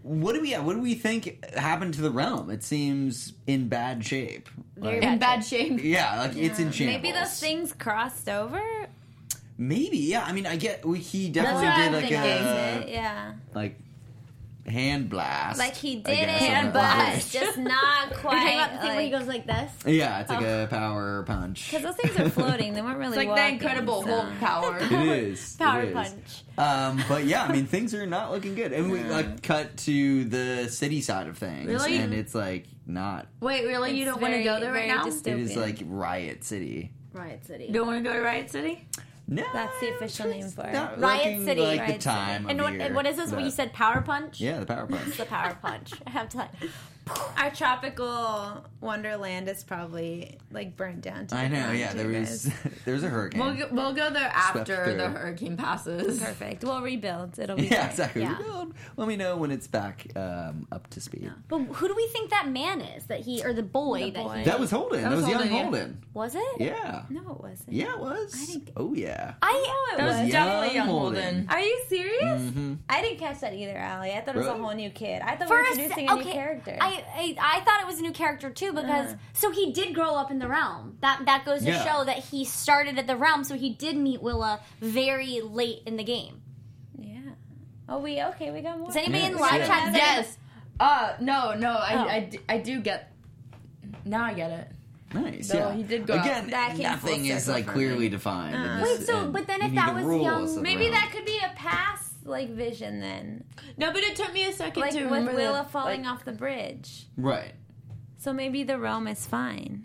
What 0.03 0.33
do 0.35 0.41
we? 0.41 0.53
What 0.55 0.75
do 0.75 0.81
we 0.81 0.95
think 0.95 1.45
happened 1.55 1.95
to 1.95 2.01
the 2.03 2.11
realm? 2.11 2.51
It 2.51 2.65
seems 2.65 3.35
in 3.47 3.69
bad 3.69 4.05
shape. 4.05 4.49
Very 4.77 4.97
Like- 5.01 5.05
In 5.05 5.19
bad 5.19 5.45
shape. 5.45 5.79
yeah, 5.83 6.19
like 6.21 6.37
it's 6.37 6.59
in 6.59 6.73
shambles. 6.73 7.03
Maybe 7.03 7.13
those 7.13 7.39
things 7.39 7.73
crossed 7.73 8.29
over. 8.29 8.61
Maybe, 9.59 9.99
yeah. 9.99 10.25
I 10.25 10.33
mean, 10.33 10.47
I 10.47 10.57
get. 10.57 10.85
We, 10.85 10.99
he 10.99 11.31
That's 11.31 11.47
definitely 11.47 11.67
what 11.69 11.77
did 11.77 11.87
I'm 11.87 11.93
like 11.93 12.09
thinking. 12.09 12.89
a 12.89 12.93
yeah, 12.93 13.33
like 13.55 13.79
hand 14.67 15.09
blast. 15.11 15.59
like 15.59 15.75
he 15.75 15.97
did 15.97 16.13
it, 16.13 16.27
guess, 16.27 16.59
on 16.59 16.67
the 16.67 16.71
but 16.73 17.11
bridge. 17.13 17.31
just 17.33 17.59
not 17.59 18.13
quite. 18.13 18.13
You're 18.13 18.13
talking 18.13 18.21
quite. 18.21 18.55
about 18.55 18.73
the 18.73 18.79
thing 18.79 18.89
where 18.97 19.01
he 19.05 19.11
goes 19.11 19.27
like 19.27 19.47
this. 19.47 19.73
Yeah, 19.87 20.21
it's 20.21 20.31
like 20.31 20.43
a 20.45 20.67
power 20.71 21.23
punch. 21.25 21.71
because 21.71 21.85
those 21.85 21.97
things 21.97 22.19
are 22.21 22.31
floating. 22.43 22.75
They 22.75 22.83
weren't 22.83 22.99
really 22.99 23.09
It's 23.11 23.17
like 23.17 23.29
walking, 23.29 23.45
the 23.59 23.65
Incredible 23.65 24.03
so- 24.03 24.21
Hulk 24.21 24.39
power. 24.41 24.79
It 24.79 24.93
is 24.93 25.57
Power 25.57 25.83
it 25.83 25.89
is. 25.89 25.95
punch. 25.95 26.45
Um, 26.59 27.03
but 27.09 27.25
yeah, 27.25 27.45
I 27.45 27.53
mean, 27.53 27.67
things 27.67 27.95
are 27.95 28.07
not 28.07 28.31
looking 28.31 28.55
good, 28.55 28.73
and 28.73 28.91
we 28.93 29.03
like 29.03 29.43
cut 29.43 29.77
to 29.79 30.25
the 30.25 30.69
city 30.69 31.01
side 31.01 31.27
of 31.27 31.39
things, 31.39 31.67
Really? 31.69 31.97
and 31.97 32.15
it's 32.15 32.35
like 32.35 32.67
not. 32.87 33.27
Wait, 33.41 33.65
really? 33.65 33.93
you 33.99 34.05
don't 34.05 34.21
want 34.21 34.35
to 34.35 34.43
go 34.45 34.61
there 34.61 34.73
right 34.73 34.89
now? 34.89 35.05
distant. 35.05 35.41
It 35.41 35.43
is 35.45 35.57
like 35.57 35.79
Riot 35.85 36.45
City. 36.45 36.93
Riot 37.13 37.45
City. 37.45 37.65
You 37.65 37.73
don't 37.73 37.87
want 37.87 38.03
to 38.05 38.09
go 38.09 38.17
to 38.17 38.23
Riot 38.23 38.51
City? 38.51 38.87
No, 39.35 39.45
That's 39.53 39.80
the 39.80 39.95
official 39.95 40.28
name 40.28 40.49
for 40.49 40.66
it. 40.66 40.72
not 40.72 41.01
Riot 41.01 41.45
City. 41.45 41.61
Like 41.62 41.80
Riot 41.80 42.01
the 42.01 42.05
time. 42.05 42.47
And 42.49 42.61
of 42.61 42.64
what, 42.64 42.72
year 42.74 42.83
and 42.83 42.95
what 42.95 43.07
is 43.07 43.16
this? 43.16 43.33
What 43.33 43.43
you 43.43 43.51
said? 43.51 43.72
Power 43.72 44.03
punch. 44.03 44.41
Yeah, 44.41 44.61
the 44.61 44.66
power 44.66 44.87
punch. 44.93 45.07
It's 45.09 45.16
the 45.16 45.24
power 45.24 45.57
punch. 45.61 45.93
I 46.07 46.11
have 46.11 46.28
to. 46.30 46.49
Like, 47.07 47.39
Our 47.45 47.51
tropical 47.51 48.65
wonderland 48.81 49.49
is 49.49 49.65
probably 49.65 50.39
like 50.51 50.77
burnt 50.77 51.01
down. 51.03 51.27
To 51.29 51.37
I 51.37 51.49
know. 51.49 51.61
ground, 51.61 51.79
Yeah, 51.79 51.93
there 51.95 52.09
was 52.09 52.51
there 52.85 52.95
was 52.95 53.03
a 53.03 53.09
hurricane. 53.09 53.41
We'll 53.41 53.55
go, 53.57 53.69
we'll 53.73 53.93
go 53.93 54.11
there 54.11 54.31
after 54.33 54.95
the 54.97 55.09
hurricane 55.11 55.57
passes. 55.57 56.21
perfect. 56.21 56.63
We'll 56.65 56.81
rebuild. 56.83 57.39
It'll 57.39 57.57
be 57.57 57.63
yeah, 57.65 57.69
great. 57.81 57.91
exactly. 57.91 58.23
Yeah. 58.23 58.39
Well, 58.41 58.73
Let 58.97 59.09
me 59.09 59.17
know 59.17 59.37
when 59.37 59.51
it's 59.51 59.67
back 59.67 60.07
um, 60.17 60.67
up 60.71 60.89
to 60.91 61.01
speed. 61.01 61.31
but 61.49 61.59
who 61.61 61.89
do 61.89 61.95
we 61.95 62.07
think 62.09 62.31
that 62.31 62.49
man 62.49 62.81
is? 62.81 63.05
That 63.07 63.21
he 63.21 63.43
or 63.45 63.53
the 63.53 63.63
boy 63.63 64.05
The 64.05 64.11
that 64.13 64.39
he 64.39 64.45
That 64.45 64.61
was 64.61 64.71
Holden. 64.71 65.03
That, 65.03 65.11
That 65.11 65.17
was, 65.17 65.25
was 65.25 65.31
young 65.33 65.49
Holden, 65.49 65.57
yeah. 65.57 65.63
Holden. 65.65 66.03
was 66.15 66.35
it? 66.37 66.61
Yeah. 66.61 67.03
No, 67.11 67.21
it 67.33 67.41
wasn't. 67.41 67.73
Yeah, 67.73 67.93
it 67.95 67.99
was. 68.01 68.35
I 68.35 68.45
think- 68.47 68.71
Oh 68.77 68.95
yeah. 68.95 69.35
I 69.43 69.95
That 69.97 70.07
was 70.07 70.21
was 70.23 70.31
definitely 70.31 70.67
young 70.69 70.75
young 70.77 70.87
Holden. 70.87 71.23
Holden. 71.23 71.47
Are 71.51 71.61
you 71.61 71.83
serious? 71.89 72.41
Mhm. 72.43 72.79
I 72.89 73.03
didn't 73.03 73.19
catch 73.19 73.41
that 73.41 73.55
either, 73.55 73.77
Allie. 73.77 74.13
I 74.13 74.21
thought 74.21 74.35
it 74.37 74.39
was 74.39 74.47
a 74.47 74.55
whole 74.55 74.75
new 74.75 74.91
kid. 74.91 75.21
I 75.23 75.37
thought 75.37 75.49
for 75.49 75.57
we 75.57 75.63
were 75.63 75.69
introducing 75.69 76.09
a 76.09 76.15
new 76.17 76.25
character. 76.25 76.77
I, 76.81 76.91
I 77.14 77.36
I 77.40 77.61
thought 77.61 77.80
it 77.80 77.86
was 77.86 77.99
a 77.99 78.03
new 78.03 78.12
character 78.12 78.51
too 78.51 78.72
because 78.72 79.12
Uh. 79.12 79.16
so 79.32 79.51
he 79.51 79.72
did 79.72 79.95
grow 79.95 80.14
up 80.14 80.30
in 80.30 80.38
the 80.38 80.49
realm. 80.49 80.97
That 81.01 81.24
that 81.26 81.45
goes 81.45 81.61
to 81.62 81.68
Yeah. 81.70 81.84
show 81.84 82.05
that 82.05 82.18
he 82.18 82.45
started 82.45 82.99
at 82.99 83.07
the 83.07 83.16
realm, 83.16 83.45
so 83.45 83.57
he 83.57 83.70
did 83.70 83.97
meet 83.97 84.22
Willa 84.22 84.61
very 84.80 85.40
late 85.40 85.82
in 85.86 85.97
the 85.97 86.05
game. 86.05 86.43
yeah. 86.99 87.18
Oh, 87.88 87.99
we 87.99 88.20
okay. 88.22 88.51
We 88.51 88.61
got 88.61 88.78
more. 88.78 88.88
Does 88.88 88.97
anybody 88.97 89.18
Yeah, 89.20 89.26
in 89.26 89.32
the 89.34 89.38
live 89.40 89.66
chat? 89.66 89.93
say- 89.93 89.99
Yes. 89.99 90.38
Uh, 90.80 91.12
no, 91.20 91.55
no, 91.55 91.70
I, 91.72 91.95
Oh. 91.95 92.09
I, 92.09 92.20
d- 92.20 92.38
I 92.49 92.59
do 92.59 92.80
get. 92.80 93.12
Now 94.05 94.24
I 94.24 94.34
get 94.34 94.51
it. 94.51 94.68
Nice. 95.14 95.53
No, 95.53 95.59
yeah. 95.68 95.74
he 95.74 95.82
did 95.82 96.07
go 96.07 96.14
Again. 96.14 96.45
out. 96.47 96.51
That 96.51 96.68
came 96.70 96.76
full 96.99 97.11
nothing 97.11 97.26
is 97.26 97.47
like 97.47 97.66
clearly 97.66 98.05
me. 98.05 98.09
defined. 98.09 98.55
in 98.55 98.61
Uh. 98.62 98.80
this- 98.84 98.99
Wait, 99.01 99.07
so- 99.07 99.30
but 99.30 99.47
then 99.47 99.61
if 99.62 99.74
that 99.74 99.88
the 99.90 99.95
was 99.97 100.05
rules 100.05 100.24
young- 100.55 100.62
Maybe 100.62 100.84
realm. 100.84 100.93
that 100.95 101.11
could 101.12 101.26
be 101.26 101.38
a 101.38 101.53
past 101.55 102.02
like 102.25 102.51
vision 102.51 103.01
then, 103.01 103.45
No, 103.77 103.93
but 103.93 104.03
it 104.03 104.16
took 104.16 104.33
me 104.33 104.45
a 104.47 104.53
second 104.53 104.81
like 104.81 104.93
to 104.93 104.99
with 105.03 105.07
remember 105.12 105.35
Willa 105.35 105.53
that, 105.62 105.70
falling 105.70 106.03
like, 106.05 106.12
off 106.12 106.25
the 106.25 106.33
bridge. 106.33 107.07
right. 107.16 107.55
So 108.18 108.33
maybe 108.33 108.62
the 108.62 108.79
realm 108.79 109.09
is 109.09 109.27
fine. 109.27 109.82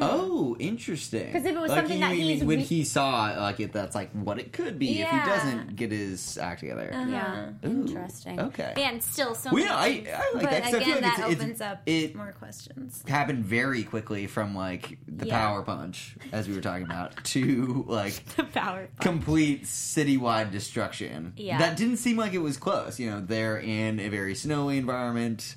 Oh, 0.00 0.56
interesting. 0.58 1.32
'Cause 1.32 1.44
if 1.44 1.54
it 1.54 1.58
was 1.60 1.70
like, 1.70 1.80
something 1.80 2.00
that 2.00 2.12
mean 2.12 2.46
when 2.46 2.58
re- 2.58 2.64
he 2.64 2.84
saw 2.84 3.32
like 3.38 3.60
it, 3.60 3.72
that's 3.72 3.94
like 3.94 4.10
what 4.12 4.38
it 4.38 4.52
could 4.52 4.78
be 4.78 5.00
if 5.00 5.08
he 5.08 5.16
doesn't 5.18 5.76
get 5.76 5.90
his 5.92 6.38
act 6.38 6.60
together. 6.60 6.90
Uh-huh. 6.92 7.10
Yeah, 7.10 7.50
Ooh, 7.66 7.80
interesting. 7.86 8.40
okay. 8.40 8.74
and 8.76 9.02
still 9.02 9.34
so. 9.34 9.50
Well, 9.52 9.64
yeah, 9.64 9.76
I, 9.78 9.92
things. 9.92 10.08
I 10.08 10.18
like 10.18 10.32
but 10.32 10.50
that 10.50 10.62
'cause 10.64 10.74
I 10.74 10.78
feel 10.84 10.96
again, 10.98 11.02
like 11.02 11.16
that 11.16 11.30
it's, 11.30 11.40
opens 11.40 11.50
it's, 11.52 11.60
up 11.60 11.82
it 11.86 12.16
more 12.16 12.32
questions. 12.32 13.04
happened 13.08 13.44
very 13.44 13.82
quickly 13.84 14.26
from 14.26 14.54
like 14.54 14.98
the 15.06 15.26
Yeah. 15.26 15.38
power 15.38 15.62
punch, 15.62 16.16
as 16.32 16.48
we 16.48 16.54
were 16.54 16.60
talking 16.60 16.84
about, 16.84 17.22
to 17.24 17.84
like 17.88 18.24
the 18.36 18.44
power. 18.44 18.88
complete 19.00 19.64
citywide 19.64 20.50
destruction. 20.50 21.32
Yeah. 21.36 21.58
That 21.58 21.76
didn't 21.76 21.98
seem 21.98 22.16
like 22.16 22.34
it 22.34 22.38
was 22.38 22.56
close. 22.56 22.98
You 22.98 23.10
know, 23.10 23.20
they're 23.20 23.58
in 23.58 24.00
a 24.00 24.08
very 24.08 24.34
snowy 24.34 24.78
environment. 24.78 25.56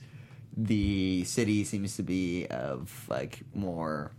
The 0.58 1.24
city 1.24 1.64
seems 1.64 1.96
to 1.96 2.04
be 2.04 2.46
of 2.48 3.06
like 3.10 3.40
more 3.54 4.12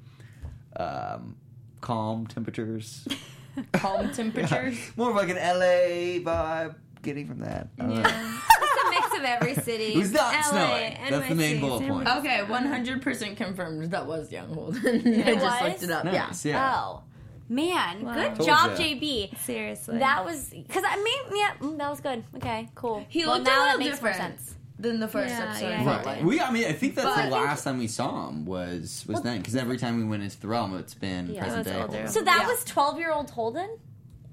um, 0.76 1.36
calm 1.80 2.26
temperatures. 2.26 3.06
calm 3.72 4.10
temperatures. 4.14 4.78
more 4.96 5.10
of 5.10 5.16
like 5.16 5.28
an 5.28 5.36
LA 5.36 6.20
vibe 6.24 6.74
getting 7.02 7.26
from 7.26 7.40
that. 7.40 7.68
I. 7.78 7.88
Yeah. 7.90 8.02
Just 8.02 8.86
a 8.86 8.90
mix 8.90 9.18
of 9.18 9.24
every 9.24 9.54
city. 9.56 9.84
It 9.94 9.98
was 9.98 10.12
not 10.12 10.34
LA, 10.34 10.42
snowing. 10.42 10.96
That's 11.10 11.28
the 11.28 11.34
main 11.34 11.60
bullet 11.60 11.86
point. 11.86 12.08
Okay, 12.08 12.42
one 12.44 12.64
hundred 12.66 13.02
percent 13.02 13.36
confirmed. 13.36 13.90
That 13.90 14.06
was 14.06 14.32
young 14.32 14.48
Holden. 14.54 15.06
I 15.22 15.34
just 15.34 15.62
looked 15.62 15.82
it 15.82 15.90
up. 15.90 16.04
Nice, 16.06 16.44
Yeah. 16.46 16.52
yeah. 16.56 16.76
Oh 16.78 17.02
man, 17.48 18.02
Wow. 18.04 18.14
good 18.14 18.36
Told 18.36 18.48
job, 18.48 18.70
ya. 18.70 18.76
JB. 18.76 19.38
Seriously. 19.40 19.98
That 19.98 20.24
was 20.24 20.48
because 20.48 20.84
I 20.86 20.96
mean, 20.96 21.38
yeah, 21.38 21.52
mm, 21.60 21.76
that 21.78 21.90
was 21.90 22.00
good. 22.00 22.24
Okay, 22.36 22.70
cool. 22.74 23.04
He 23.10 23.24
well, 23.26 23.34
looked 23.34 23.46
now 23.46 23.52
a 23.52 23.56
that 23.66 23.78
little 23.78 23.78
makes 23.90 24.00
more 24.02 24.10
different 24.12 24.38
sense. 24.40 24.56
Than 24.82 25.00
the 25.00 25.08
first 25.08 25.30
Yeah, 25.34 25.44
episode. 25.50 25.68
yeah. 25.68 25.86
Right. 25.96 26.04
like. 26.06 26.22
We, 26.24 26.40
I 26.40 26.50
mean, 26.50 26.64
I 26.66 26.72
think 26.72 26.94
that's 26.96 27.06
But- 27.08 27.24
the 27.24 27.30
last 27.30 27.64
time 27.64 27.78
we 27.78 27.86
saw 27.88 28.28
him 28.28 28.44
was 28.44 29.04
was 29.08 29.22
then 29.22 29.38
because 29.38 29.56
every 29.56 29.78
time 29.78 29.96
we 29.98 30.04
went 30.04 30.22
into 30.22 30.38
the 30.40 30.48
realm, 30.48 30.76
it's 30.76 30.94
been 30.94 31.28
Yeah. 31.30 31.42
present 31.44 31.66
It 31.66 31.70
day. 31.72 31.80
older. 31.82 32.06
So 32.08 32.22
that 32.22 32.40
Yeah. 32.42 32.46
was 32.48 32.64
twelve 32.64 32.98
year 32.98 33.12
old 33.12 33.30
Holden. 33.30 33.78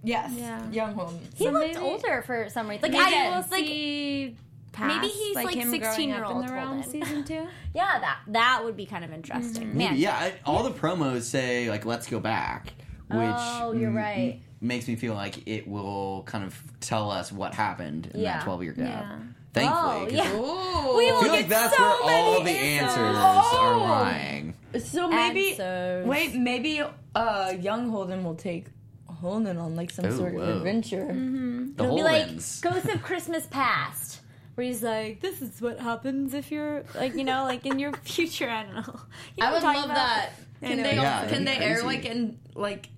Yes. 0.04 0.32
Yeah. 0.36 0.70
Young 0.72 0.94
Holden. 0.94 1.20
He 1.36 1.46
So 1.46 1.52
looked 1.52 1.74
maybe- 1.76 1.86
older 1.86 2.22
for 2.26 2.50
some 2.50 2.70
reason. 2.70 2.82
Like 2.84 2.92
Maybe 2.92 3.16
I 3.16 3.38
was 3.38 3.52
like, 3.52 3.66
see. 3.66 4.36
Past, 4.72 4.96
maybe 5.02 5.08
he's, 5.12 5.36
like, 5.36 5.50
him 5.56 5.70
growing 5.70 5.84
up 5.84 5.94
16-year-old 5.96 6.42
in 6.42 6.48
the 6.48 6.54
realm 6.54 6.82
Holden. 6.84 6.90
season 6.92 7.24
two. 7.24 7.48
yeah, 7.74 8.00
that 8.00 8.20
that 8.28 8.62
would 8.64 8.78
be 8.78 8.86
kind 8.86 9.04
of 9.04 9.12
interesting. 9.12 9.64
Mm-hmm. 9.70 9.78
Man, 9.78 9.90
Maybe, 9.94 10.02
yeah. 10.04 10.16
I, 10.16 10.34
all 10.46 10.62
the 10.64 10.70
promos 10.72 11.24
say 11.24 11.70
like 11.72 11.86
"Let's 11.86 12.06
go 12.08 12.20
back," 12.20 12.74
which 13.10 13.20
Oh, 13.20 13.72
you're 13.74 13.90
m- 13.90 13.96
right. 13.98 14.40
makes 14.62 14.88
me 14.88 14.96
feel 14.96 15.16
like 15.16 15.48
it 15.48 15.68
will 15.68 16.22
kind 16.28 16.44
of 16.46 16.56
tell 16.82 17.10
us 17.10 17.32
what 17.32 17.56
happened 17.56 18.12
in 18.14 18.22
Yeah. 18.22 18.34
that 18.38 18.44
twelve 18.44 18.62
year 18.64 18.74
gap. 18.74 18.86
Yeah. 19.10 19.16
Thankfully, 19.54 19.96
Oh, 19.96 20.06
'cause 20.06 20.14
yeah. 20.14 20.36
Ooh. 20.36 20.70
We 20.98 21.10
I 21.10 21.12
will 21.12 21.22
feel 21.22 21.32
like 21.32 21.42
get 21.42 21.50
that's 21.50 21.76
so 21.78 21.84
where 21.84 22.14
all 22.16 22.44
many 22.44 22.54
the 22.54 22.60
answers. 22.60 22.98
answers 22.98 23.18
Oh. 23.20 23.60
are 23.62 23.78
lying. 23.78 24.54
So 24.80 25.08
maybe 25.10 25.50
Answers. 25.52 26.06
wait, 26.08 26.36
maybe 26.36 26.82
uh 27.16 27.54
young 27.60 27.90
Holden 27.90 28.24
will 28.24 28.36
take 28.36 28.68
Holden 29.08 29.58
on 29.58 29.76
like 29.76 29.92
some 29.92 30.06
Oh, 30.06 30.16
sort 30.18 30.34
of 30.36 30.40
whoa. 30.42 30.58
adventure. 30.58 31.08
The 31.08 31.84
It'll 31.84 31.96
be 31.96 32.04
like 32.04 32.28
Holdens. 32.28 32.62
Ghost 32.62 32.86
of 32.88 33.02
Christmas 33.02 33.46
Past, 33.48 34.22
where 34.56 34.66
he's 34.68 34.82
like, 34.84 35.20
"This 35.22 35.42
is 35.42 35.62
what 35.62 35.80
happens 35.80 36.34
if 36.34 36.52
you're 36.52 36.84
like, 36.96 37.16
you 37.16 37.24
know, 37.24 37.44
like 37.44 37.66
in 37.66 37.80
your 37.80 37.92
future." 38.04 38.50
I 38.50 38.64
don't 38.64 38.76
know. 38.76 39.00
You 39.36 39.44
know 39.44 39.50
I 39.50 39.52
would 39.54 39.64
love 39.64 39.86
about? 39.86 39.96
that. 39.96 40.30
Can 40.62 40.78
know 40.78 40.84
they 40.84 40.96
what 40.98 41.04
Yeah, 41.04 41.28
can 41.28 41.44
they 41.46 41.58
be 41.58 41.64
air 41.64 41.84
like 41.84 42.06
in 42.06 42.40
like 42.56 42.90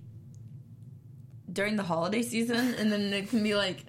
during 1.52 1.76
the 1.76 1.82
holiday 1.82 2.22
season 2.22 2.74
and 2.74 2.90
then 2.92 3.12
it 3.12 3.28
can 3.30 3.42
be 3.42 3.54
like 3.54 3.84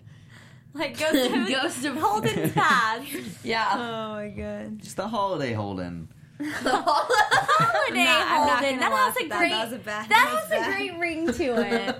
Like 0.75 0.97
Ghost 0.97 1.31
of 1.31 1.47
Ghost 1.47 1.85
of- 1.85 1.97
Holden's 1.97 2.51
past. 2.53 3.05
Yeah. 3.43 3.67
Oh 3.73 4.13
my 4.15 4.27
god. 4.29 4.79
Just 4.79 4.95
the 4.97 5.07
holiday 5.07 5.53
Holden. 5.53 6.07
The 6.39 6.45
holiday 6.71 8.03
not- 8.03 8.27
I'm 8.27 8.47
not 8.47 8.59
Holden. 8.59 8.79
That 8.79 8.91
has 8.91 9.15
a 9.17 9.27
that. 9.27 9.37
great. 9.37 9.49
That 9.51 9.63
was 9.65 9.73
a 9.73 9.77
bad- 9.77 10.09
that 10.09 10.09
that 10.09 10.27
has 10.29 10.49
was 10.49 10.67
a 10.67 10.71
great 10.71 10.97
ring 10.99 11.31
to 11.31 11.43
it. 11.61 11.95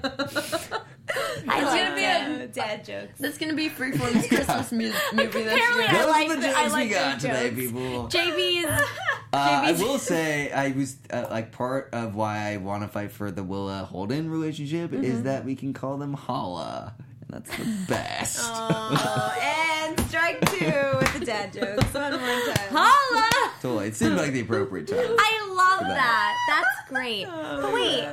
It's 1.46 1.48
gonna 1.48 1.96
be 1.96 2.04
a- 2.44 2.48
dad 2.48 2.84
jokes. 2.86 3.20
That's 3.20 3.38
gonna 3.38 3.54
be 3.54 3.70
Freeform's 3.70 4.28
Christmas 4.28 4.72
mu- 4.72 4.92
movie 5.14 5.44
this 5.44 5.54
Apparently 5.54 5.84
year. 5.84 5.90
I 5.90 5.98
Those 6.00 6.08
like 6.10 6.30
are 6.30 6.36
the 6.36 6.42
the- 6.42 6.48
jokes 6.48 6.58
I 6.58 6.66
we 6.66 6.72
like 6.72 6.90
got 6.92 7.20
the 7.22 7.28
today, 7.28 7.50
jokes. 7.50 7.62
people. 7.62 8.08
JB's. 8.10 8.66
Uh, 8.66 9.62
I 9.66 9.72
will 9.74 9.98
say, 10.00 10.52
I 10.52 10.72
was 10.72 10.96
uh, 11.12 11.26
like 11.32 11.52
part 11.52 11.90
of 11.92 12.14
why 12.16 12.52
I 12.54 12.58
want 12.58 12.84
to 12.84 12.88
fight 12.88 13.12
for 13.12 13.32
the 13.32 13.44
Willa 13.44 13.84
Holden 13.86 14.30
relationship 14.30 14.92
Mm-hmm. 14.92 15.04
is 15.04 15.24
that 15.24 15.44
we 15.46 15.56
can 15.56 15.74
call 15.74 15.98
them 15.98 16.14
Holla, 16.14 16.94
and 17.00 17.13
that's 17.34 17.58
the 17.58 17.66
best. 17.88 18.40
Oh, 18.44 19.34
and 19.42 20.00
strike 20.08 20.40
two 20.52 20.66
with 21.00 21.20
the 21.20 21.26
dad 21.26 21.52
jokes. 21.52 21.92
One 21.94 22.12
more 22.12 22.20
time. 22.20 22.70
Holla! 22.72 23.52
totally, 23.60 23.88
it 23.88 23.96
seemed 23.96 24.18
like 24.18 24.34
the 24.34 24.42
appropriate 24.42 24.88
time. 24.88 25.00
I 25.00 25.48
love 25.50 25.88
that. 25.88 25.96
that. 25.96 26.64
That's 26.64 26.90
great. 26.90 27.26
Oh, 27.28 27.62
but 27.62 27.74
wait, 27.74 28.04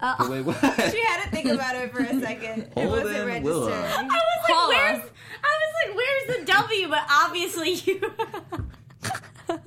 uh, 0.00 0.14
But 0.18 0.30
wait, 0.30 0.42
what? 0.42 0.56
She 0.92 1.02
had 1.04 1.24
to 1.24 1.30
think 1.30 1.46
about 1.48 1.74
it 1.76 1.92
for 1.92 2.02
a 2.02 2.20
second. 2.20 2.70
It 2.76 2.88
wasn't 2.88 3.26
registered. 3.26 3.42
Willa. 3.44 3.72
I 3.72 4.02
was 4.02 4.06
like, 4.06 4.52
Holla. 4.52 4.68
where's? 4.68 5.10
I 5.42 5.52
was 5.60 5.72
like, 5.86 5.96
where's 5.96 6.38
the 6.38 6.44
W? 6.52 6.88
But 6.88 7.02
obviously 7.10 7.72
you. 7.72 8.00
okay. 9.50 9.60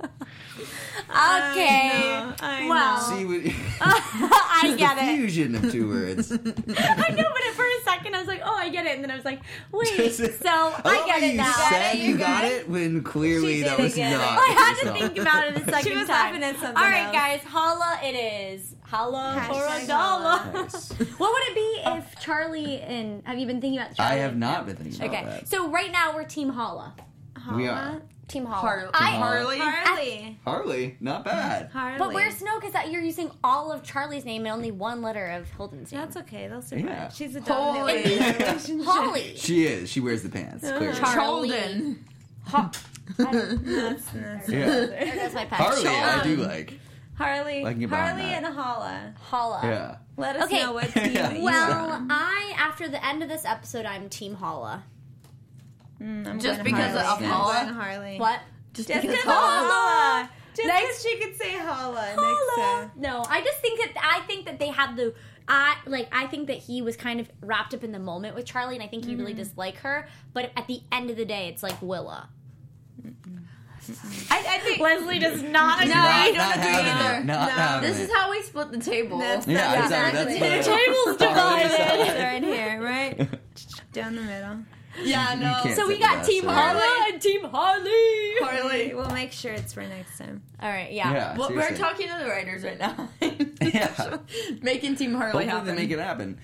I 1.10 2.30
know, 2.30 2.34
I 2.40 2.68
well, 2.68 3.00
See, 3.00 3.24
we, 3.24 3.56
I 3.80 3.92
the 3.94 3.97
get 4.78 4.98
it. 4.98 5.16
fusion 5.16 5.54
of 5.54 5.70
two 5.72 5.88
words. 5.88 6.30
I 6.32 6.36
know, 6.36 6.46
but 6.46 7.54
for 7.54 7.64
a 7.64 7.82
second 7.84 8.14
I 8.14 8.18
was 8.20 8.28
like, 8.28 8.42
oh, 8.44 8.54
I 8.54 8.68
get 8.68 8.86
it, 8.86 8.94
and 8.94 9.02
then 9.04 9.10
I 9.10 9.16
was 9.16 9.24
like, 9.24 9.40
wait. 9.72 9.88
So 10.12 10.48
I 10.48 10.70
love 10.84 11.06
get 11.06 11.20
how 11.20 11.26
it 11.26 11.30
you 11.32 11.36
now. 11.36 11.52
said 11.70 11.92
you 11.94 12.04
you 12.12 12.18
got 12.18 12.42
got 12.42 12.44
it 12.44 12.68
when 12.68 13.02
clearly 13.02 13.58
She 13.58 13.62
that 13.64 13.78
was 13.78 13.94
get 13.94 14.12
it. 14.12 14.16
not. 14.16 14.38
I 14.38 14.48
had 14.82 14.92
to 14.92 14.98
think 14.98 15.18
about 15.18 15.48
it 15.48 15.56
a 15.56 15.64
second 15.64 15.82
she 15.92 15.96
was 15.96 16.06
time. 16.08 16.16
laughing 16.34 16.42
at 16.44 16.56
something 16.56 16.76
All 16.76 16.82
right, 16.88 17.04
else. 17.06 17.12
guys, 17.14 17.40
holla 17.44 17.98
it 18.02 18.14
is. 18.14 18.74
Holla 18.82 19.42
for 19.46 19.54
Hashtag 19.54 19.84
a 19.84 19.86
dollar. 19.86 20.36
holla. 20.38 20.52
Nice. 20.62 20.90
What 21.18 21.32
would 21.32 21.42
it 21.48 21.54
be 21.54 21.80
if 21.90 22.20
Charlie 22.20 22.80
and 22.80 23.22
have 23.26 23.38
you 23.38 23.46
been 23.46 23.60
thinking 23.60 23.78
about 23.80 23.94
Charlie? 23.94 24.12
I 24.16 24.22
have 24.22 24.36
not 24.36 24.64
been 24.66 24.76
thinking 24.76 25.00
about 25.02 25.14
Okay, 25.14 25.24
that. 25.24 25.36
Okay, 25.38 25.44
so 25.46 25.68
right 25.70 25.92
now 25.92 26.14
we're 26.14 26.24
Team 26.24 26.48
Holla. 26.48 26.94
we 27.54 27.68
are 27.68 28.00
Team 28.28 28.44
Holla. 28.44 28.60
Har- 28.60 28.90
I, 28.94 29.10
Harley. 29.12 29.58
Harley. 29.58 30.38
Harley, 30.44 30.96
not 31.00 31.24
bad. 31.24 31.70
Harley. 31.70 31.98
But 31.98 32.12
where's 32.12 32.36
Snow? 32.36 32.56
Because 32.60 32.72
that 32.74 32.90
you're 32.92 33.02
using 33.02 33.30
all 33.42 33.72
of 33.72 33.82
Charlie's 33.82 34.24
name 34.24 34.44
and 34.46 34.52
only 34.52 34.70
one 34.70 35.00
letter 35.02 35.26
of 35.28 35.50
Holden's 35.52 35.90
name. 35.92 36.00
That's 36.02 36.16
okay. 36.18 36.46
They'll 36.48 36.60
survive. 36.62 36.84
Yeah. 36.84 37.08
She's 37.08 37.34
a 37.36 37.40
Holy. 37.40 38.02
dominant 38.02 38.06
in 38.06 38.18
the 38.18 38.44
relationship. 38.44 38.86
Holly. 38.86 39.32
She 39.36 39.64
is. 39.66 39.90
She 39.90 40.00
wears 40.00 40.22
the 40.22 40.28
pants. 40.28 40.64
Uh-huh. 40.64 40.78
Clearly. 40.78 40.98
Charlie. 40.98 41.48
Holden. 41.50 42.04
Ho- 42.48 42.70
I 43.18 43.24
That's, 43.32 44.04
that's 44.10 44.48
Yeah. 44.48 44.66
there 44.68 45.30
my 45.34 45.44
pet. 45.46 45.52
Harley, 45.60 45.86
I 45.88 46.22
do 46.22 46.36
like. 46.36 46.74
Harley. 47.16 47.64
I 47.64 47.70
can 47.72 47.80
get 47.80 47.90
behind 47.90 48.20
Harley 48.20 48.34
and 48.34 48.46
Holla. 48.46 49.14
Holla. 49.22 49.60
Yeah. 49.64 49.96
Let 50.16 50.36
us 50.36 50.44
Okay. 50.44 50.62
know 50.62 50.72
what 50.72 50.88
team 50.92 51.12
Yeah. 51.12 51.32
you 51.32 51.42
Well. 51.42 52.06
I 52.10 52.52
after 52.58 52.88
the 52.88 53.04
end 53.04 53.22
of 53.22 53.28
this 53.28 53.44
episode, 53.44 53.86
I'm 53.86 54.08
Team 54.08 54.34
Holla. 54.34 54.84
Mm, 56.02 56.26
I'm 56.28 56.40
Just 56.40 56.62
because 56.62 56.94
Harley. 56.96 57.26
of 57.26 57.30
Holla? 57.32 57.54
I'm 57.66 57.74
Harley. 57.74 58.18
What? 58.18 58.40
Just 58.72 58.88
Just 58.88 59.02
because 59.02 59.16
because 59.18 59.32
Holla. 59.34 59.68
Holla. 59.68 60.30
Just 60.54 60.66
Next- 60.68 60.80
because 60.86 61.02
she 61.02 61.18
could 61.18 61.36
say 61.36 61.56
Holla 61.58 62.00
next 62.00 62.20
Holla. 62.20 62.80
time. 62.82 62.90
No, 62.96 63.24
I 63.28 63.40
just 63.42 63.58
think 63.58 63.80
that 63.80 63.92
I 64.02 64.20
think 64.26 64.46
that 64.46 64.58
they 64.58 64.68
had 64.68 64.96
the 64.96 65.14
I 65.48 65.76
like 65.86 66.08
I 66.12 66.26
think 66.26 66.48
that 66.48 66.58
he 66.58 66.82
was 66.82 66.96
kind 66.96 67.20
of 67.20 67.30
wrapped 67.40 67.74
up 67.74 67.82
in 67.82 67.90
the 67.92 67.98
moment 67.98 68.34
with 68.34 68.44
Charlie, 68.44 68.74
and 68.74 68.82
I 68.82 68.86
think 68.86 69.04
he 69.06 69.14
really 69.16 69.32
Mm-hmm. 69.32 69.38
disliked 69.42 69.78
her. 69.78 70.08
But 70.34 70.50
at 70.56 70.66
the 70.66 70.82
end 70.92 71.10
of 71.10 71.16
the 71.16 71.24
day, 71.24 71.48
it's 71.48 71.62
like 71.62 71.80
Willa. 71.80 72.28
I, 74.30 74.44
I 74.46 74.58
think 74.58 74.80
Leslie 74.80 75.18
does 75.18 75.42
not 75.42 75.80
agree. 75.82 75.94
No, 75.94 76.00
I 76.00 76.30
Not, 76.30 76.34
don't 76.34 76.58
agree 76.58 76.72
having 76.72 77.06
either. 77.16 77.24
Not 77.24 77.80
No. 77.82 77.88
this 77.88 77.98
it. 77.98 78.02
is 78.02 78.12
how 78.12 78.30
we 78.30 78.42
split 78.42 78.70
the 78.70 78.78
table. 78.78 79.18
That's- 79.18 79.46
Yeah, 79.46 79.82
Exactly. 79.82 80.34
exactly. 80.34 80.48
That's 80.48 80.66
the 80.66 80.76
Table's 80.76 81.16
divided. 81.16 82.22
right 82.22 82.44
here, 82.44 82.82
right 82.82 83.28
down 83.92 84.14
the 84.16 84.20
middle. 84.22 84.58
Yeah, 85.02 85.34
You 85.34 85.40
no. 85.40 85.60
can't 85.62 85.76
So 85.76 85.86
we 85.88 85.94
say 85.94 86.00
got 86.00 86.16
that, 86.16 86.26
Team 86.26 86.42
so- 86.44 86.50
Holla 86.50 87.06
and 87.12 87.20
Team 87.22 87.44
Harley. 87.44 88.34
Harley. 88.40 88.94
We'll 88.98 89.10
make 89.10 89.32
sure 89.32 89.52
it's 89.52 89.72
for 89.72 89.82
next 89.82 90.18
time. 90.18 90.42
All 90.60 90.68
right, 90.68 90.90
yeah. 90.92 91.12
Yeah, 91.12 91.36
Well, 91.38 91.50
we're 91.50 91.62
seriously. 91.62 91.78
talking 91.78 92.08
to 92.08 92.16
the 92.24 92.28
writers 92.30 92.64
right 92.64 92.78
now. 92.78 93.08
Yeah. 93.60 94.18
Making 94.62 94.96
Team 94.96 95.14
Harley 95.14 95.32
Hopefully 95.32 95.46
happen. 95.46 95.66
they 95.66 95.74
make 95.82 95.90
it 95.90 95.98
happen. 95.98 96.38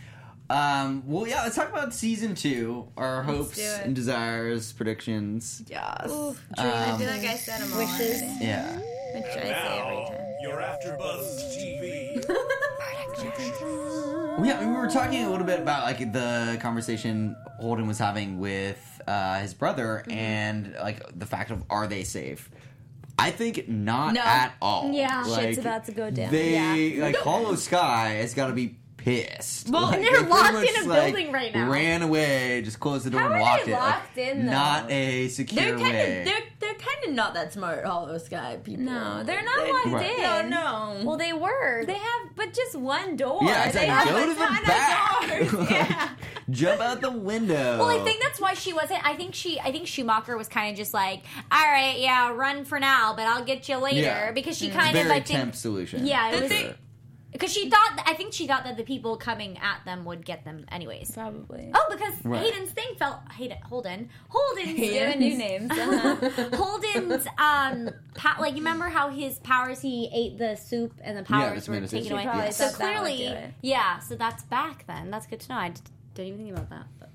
Um, 0.50 1.02
well, 1.06 1.26
yeah, 1.26 1.42
let's 1.42 1.56
talk 1.56 1.70
about 1.70 1.94
season 1.94 2.34
two. 2.34 2.86
Our 2.98 3.22
hopes 3.22 3.56
do 3.56 3.62
it. 3.62 3.80
and 3.86 3.94
desires, 3.94 4.72
predictions. 4.74 5.62
Yes. 5.68 6.10
I 6.58 6.90
Um, 6.90 6.98
feel 6.98 7.08
like 7.08 7.22
I 7.24 7.36
said 7.36 7.62
them 7.62 7.72
all 7.72 7.78
Wishes. 7.78 8.20
already, 8.22 8.44
yeah. 8.44 8.76
Which 9.14 9.24
I 9.24 9.32
say 9.32 9.80
every 9.80 10.04
time. 10.06 10.34
You're 10.42 10.60
AfterBuzz 10.60 11.24
TV. 11.56 12.20
Yeah, 14.42 14.60
we 14.60 14.66
were 14.74 14.88
talking 14.88 15.24
a 15.24 15.30
little 15.30 15.46
bit 15.46 15.60
about 15.60 15.84
like 15.84 16.12
the 16.12 16.58
conversation 16.60 17.36
Holden 17.60 17.86
was 17.86 17.98
having 17.98 18.38
with 18.38 19.00
uh, 19.06 19.38
his 19.40 19.54
brother 19.54 20.02
Mm-hmm. 20.06 20.10
and 20.18 20.74
like 20.80 21.00
the 21.18 21.26
fact 21.26 21.50
of 21.50 21.62
are 21.70 21.86
they 21.86 22.04
safe? 22.04 22.50
I 23.18 23.30
think 23.30 23.68
not 23.68 24.14
No. 24.14 24.20
at 24.22 24.54
all. 24.60 24.90
Yeah. 24.92 25.22
like, 25.26 25.40
Shit's 25.42 25.58
about 25.58 25.84
to 25.86 25.92
go 25.92 26.10
down. 26.10 26.32
They 26.32 27.00
like 27.00 27.16
Hollow 27.16 27.54
Sky 27.54 28.14
has 28.20 28.34
got 28.34 28.48
to 28.48 28.52
be 28.52 28.76
pissed. 29.04 29.68
Well, 29.68 29.82
Like, 29.82 30.00
they're 30.00 30.22
they 30.22 30.28
locked 30.28 30.52
much, 30.54 30.68
in 30.68 30.84
a 30.84 30.88
like, 30.88 31.12
building 31.14 31.32
right 31.32 31.54
now. 31.54 31.70
Ran 31.70 32.02
away, 32.02 32.62
just 32.64 32.80
closed 32.80 33.04
the 33.04 33.10
door 33.10 33.20
How 33.20 33.26
and 33.26 33.34
are 33.36 33.40
locked 33.40 33.64
they 33.66 33.72
it. 33.72 33.74
Like, 33.74 33.82
locked 33.92 34.18
in, 34.18 34.46
though? 34.46 34.52
Not 34.52 34.90
a 34.90 35.28
secure 35.28 35.62
They're 35.64 35.78
kind 35.78 35.92
way. 35.92 36.18
of 36.20 36.24
they're 36.24 36.40
they're 36.60 36.74
kind 36.74 37.04
of 37.08 37.12
not 37.12 37.34
that 37.34 37.52
smart, 37.52 37.84
All 37.84 38.06
those 38.06 38.28
guy 38.28 38.56
people. 38.56 38.84
No, 38.84 39.22
they're 39.22 39.44
not 39.44 39.68
locked 39.68 39.86
Right. 39.86 40.42
in. 40.42 40.48
No, 40.50 40.96
no. 40.98 41.04
Well, 41.04 41.16
they 41.18 41.32
were. 41.34 41.84
They 41.84 41.94
have, 41.98 42.34
but 42.36 42.54
just 42.54 42.74
one 42.76 43.16
door. 43.16 43.40
yeah, 43.42 43.64
it's 43.66 43.74
they 43.74 43.86
like 43.86 44.06
have 44.06 44.08
go 44.08 44.22
a 44.22 44.26
to 44.26 44.34
ton 44.34 44.54
the 44.62 44.66
back. 44.66 45.70
Yeah. 45.70 46.08
Jump 46.50 46.80
out 46.80 47.00
the 47.00 47.10
window. 47.10 47.78
Well, 47.78 47.88
I 47.88 48.02
think 48.04 48.22
that's 48.22 48.40
why 48.40 48.54
she 48.54 48.72
wasn't. 48.72 49.04
I 49.06 49.14
think 49.14 49.34
she. 49.34 49.58
I 49.60 49.70
think 49.72 49.86
Schumacher 49.86 50.36
was 50.36 50.48
kind 50.48 50.70
of 50.70 50.76
just 50.76 50.94
like, 50.94 51.22
all 51.52 51.62
right, 51.62 51.98
yeah, 51.98 52.30
run 52.32 52.64
for 52.64 52.78
now, 52.80 53.14
but 53.14 53.26
I'll 53.26 53.44
get 53.44 53.68
you 53.68 53.76
later 53.78 54.00
Yeah. 54.00 54.32
because 54.32 54.56
she 54.58 54.68
mm. 54.70 54.74
kind 54.74 54.92
very 54.94 55.06
of. 55.06 55.10
I 55.12 55.20
think 55.20 55.38
temp 55.38 55.54
solution. 55.54 56.06
Yeah, 56.06 56.30
it 56.30 56.36
For 56.36 56.42
was- 56.42 56.52
sure. 56.52 56.74
Because 57.34 57.52
she 57.52 57.68
thought. 57.68 58.02
I 58.06 58.14
think 58.14 58.32
she 58.32 58.46
thought 58.46 58.64
that 58.64 58.78
the 58.78 58.84
people 58.84 59.18
coming 59.18 59.58
at 59.58 59.84
them 59.84 60.06
would 60.06 60.24
get 60.24 60.44
them 60.46 60.64
anyways. 60.70 61.10
Probably. 61.10 61.70
Oh, 61.74 61.86
because 61.90 62.14
Right. 62.24 62.42
Hayden's 62.42 62.70
thing 62.70 62.94
felt 62.98 63.18
Hayden 63.32 63.58
Holden 63.68 64.08
Holden's 64.30 64.74
Doing 64.80 65.18
new 65.18 65.36
names. 65.36 65.70
Uh-huh. 65.70 66.48
Holden's 66.56 67.26
um 67.36 67.90
pa- 68.14 68.38
like 68.40 68.52
you 68.54 68.60
remember 68.60 68.86
how 68.88 69.10
his 69.10 69.38
powers 69.40 69.80
he 69.82 70.08
ate 70.14 70.38
the 70.38 70.56
soup 70.56 70.94
and 71.02 71.18
the 71.18 71.22
powers 71.24 71.54
just 71.66 71.68
were 71.68 71.80
taken 71.80 72.04
soup. 72.04 72.12
away. 72.24 72.46
She 72.46 72.52
So 72.52 72.68
thought 72.68 72.78
that 72.78 73.02
would 73.02 73.12
clearly, 73.12 73.54
yeah. 73.60 73.98
So 73.98 74.14
that's 74.14 74.42
back 74.44 74.86
then. 74.86 75.10
That's 75.10 75.26
good 75.26 75.40
to 75.40 75.48
know. 75.50 75.56
I 75.58 75.68
d- 75.68 75.80
didn't 76.14 76.32
even 76.34 76.46
think 76.46 76.56
about 76.56 76.70
that. 76.70 76.86
But. 77.00 77.10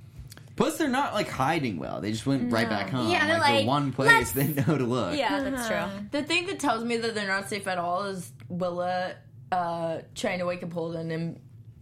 Plus, 0.55 0.77
they're 0.77 0.89
not 0.89 1.13
like 1.13 1.29
hiding 1.29 1.79
well. 1.79 2.01
They 2.01 2.11
just 2.11 2.25
went 2.27 2.51
right 2.51 2.67
back 2.69 2.89
home. 2.89 3.09
Yeah, 3.09 3.25
they're 3.27 3.39
like, 3.39 3.51
like, 3.53 3.59
the 3.61 3.67
one 3.67 3.93
place 3.93 4.33
they 4.33 4.47
know 4.47 4.77
to 4.77 4.83
look. 4.83 5.17
Yeah, 5.17 5.41
that's 5.41 5.69
Uh-huh. 5.71 5.87
true. 5.89 6.07
The 6.11 6.23
thing 6.27 6.47
that 6.47 6.59
tells 6.59 6.83
me 6.83 6.97
that 6.97 7.15
they're 7.15 7.27
not 7.27 7.47
safe 7.47 7.65
at 7.65 7.77
all 7.77 8.03
is 8.03 8.33
Willa 8.49 9.13
uh, 9.51 9.99
trying 10.15 10.39
to 10.39 10.45
wake 10.45 10.63
up 10.63 10.71
Holden 10.73 11.11
and 11.11 11.39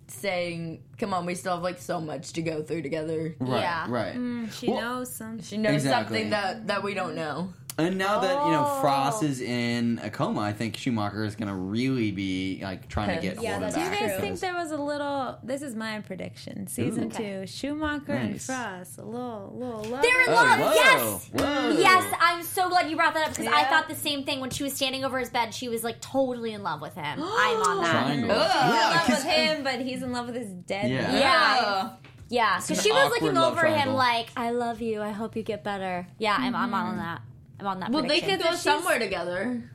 saying, 0.08 0.84
"Come 0.98 1.14
on, 1.14 1.26
we 1.26 1.36
still 1.36 1.54
have 1.56 1.64
like 1.64 1.80
so 1.80 2.00
much 2.00 2.34
to 2.34 2.42
go 2.42 2.64
through 2.64 2.82
together." 2.82 3.36
Right, 3.40 3.62
Yeah. 3.62 3.86
right. 3.90 4.50
She 4.54 4.70
Well- 4.70 4.82
knows 4.82 5.14
something. 5.14 5.44
She 5.44 5.58
knows 5.58 5.76
Exactly. 5.76 6.18
something 6.18 6.30
that 6.32 6.68
that 6.68 6.84
we 6.84 6.94
don't 6.94 7.16
know. 7.16 7.54
And 7.80 8.00
now 8.00 8.20
that 8.22 8.32
you 8.46 8.52
know 8.52 8.66
Oh. 8.68 8.82
Frost 8.82 9.22
is 9.22 9.40
in 9.40 10.00
a 10.02 10.10
coma, 10.10 10.42
I 10.42 10.52
think 10.52 10.76
Schumacher 10.76 11.24
is 11.24 11.36
going 11.36 11.48
to 11.50 11.54
really 11.54 12.10
be 12.10 12.60
like 12.64 12.88
trying 12.90 13.16
to 13.16 13.22
get 13.22 13.40
Yeah, 13.42 13.52
Holden 13.60 13.62
that's 13.62 13.76
Do 13.76 13.82
you 13.82 13.90
back. 13.92 14.00
guys 14.00 14.12
true. 14.14 14.20
think 14.22 14.40
there 14.40 14.54
was 14.56 14.72
a 14.72 14.78
little? 14.78 15.38
This 15.44 15.62
is 15.62 15.76
my 15.76 16.00
prediction. 16.00 16.66
Season 16.66 17.04
Ooh. 17.06 17.10
two, 17.12 17.46
Schumacher 17.46 18.14
and 18.14 18.32
Nice. 18.32 18.48
Frost, 18.48 18.98
a 18.98 19.04
little, 19.04 19.54
little 19.56 19.84
love. 19.92 20.02
They're 20.02 20.22
in 20.24 20.30
Oh, 20.30 20.34
love. 20.34 20.60
whoa, 20.60 20.74
Yes. 20.74 21.30
whoa. 21.34 21.70
Yes, 21.78 22.16
I'm 22.20 22.42
so 22.42 22.68
glad 22.70 22.90
you 22.90 22.96
brought 22.96 23.14
that 23.14 23.28
up 23.28 23.36
because 23.36 23.48
I 23.54 23.62
Yeah. 23.62 23.70
thought 23.70 23.88
the 23.88 23.96
same 23.96 24.24
thing 24.24 24.40
when 24.40 24.50
she 24.50 24.64
was 24.64 24.74
standing 24.74 25.06
over 25.06 25.20
his 25.20 25.30
bed. 25.30 25.54
She 25.54 25.70
was 25.70 25.84
like 25.84 26.02
totally 26.02 26.54
in 26.54 26.64
love 26.64 26.82
with 26.82 26.96
him. 26.96 27.20
I'm 27.22 27.62
on 27.62 27.84
that. 27.84 27.92
Triangle. 27.92 28.32
Ugh. 28.32 28.52
He's 28.52 28.56
in 28.64 28.76
Yeah, 28.76 28.90
love 28.90 29.06
'cause- 29.06 29.24
with 29.24 29.34
him, 29.34 29.64
but 29.64 29.80
he's 29.82 30.02
in 30.02 30.12
love 30.12 30.26
with 30.26 30.36
his 30.36 30.50
dead. 30.50 30.90
Yeah. 30.90 31.02
man. 31.04 31.22
Yeah. 31.22 31.90
Yeah, 32.30 32.58
so 32.60 32.74
an 32.74 32.80
she 32.82 32.92
was 32.92 33.04
awkward 33.06 33.22
looking 33.22 33.36
love 33.38 33.54
over 33.54 33.66
him 33.68 33.74
triangle. 33.74 33.96
like, 33.96 34.28
"I 34.36 34.50
love 34.50 34.82
you. 34.82 35.02
I 35.02 35.12
hope 35.12 35.38
you 35.38 35.44
get 35.44 35.64
better." 35.64 36.08
Yeah, 36.18 36.36
I'm, 36.38 36.56
I'm 36.56 36.74
on 36.74 36.88
mm-hmm. 36.96 36.98
that. 37.00 37.22
I'm 37.60 37.68
on 37.68 37.80
that. 37.80 37.92
Well, 37.92 38.04
they 38.04 38.20
prediction. 38.22 38.40
could 38.40 38.50
go 38.52 38.56
somewhere 38.56 39.00
together. 39.00 39.70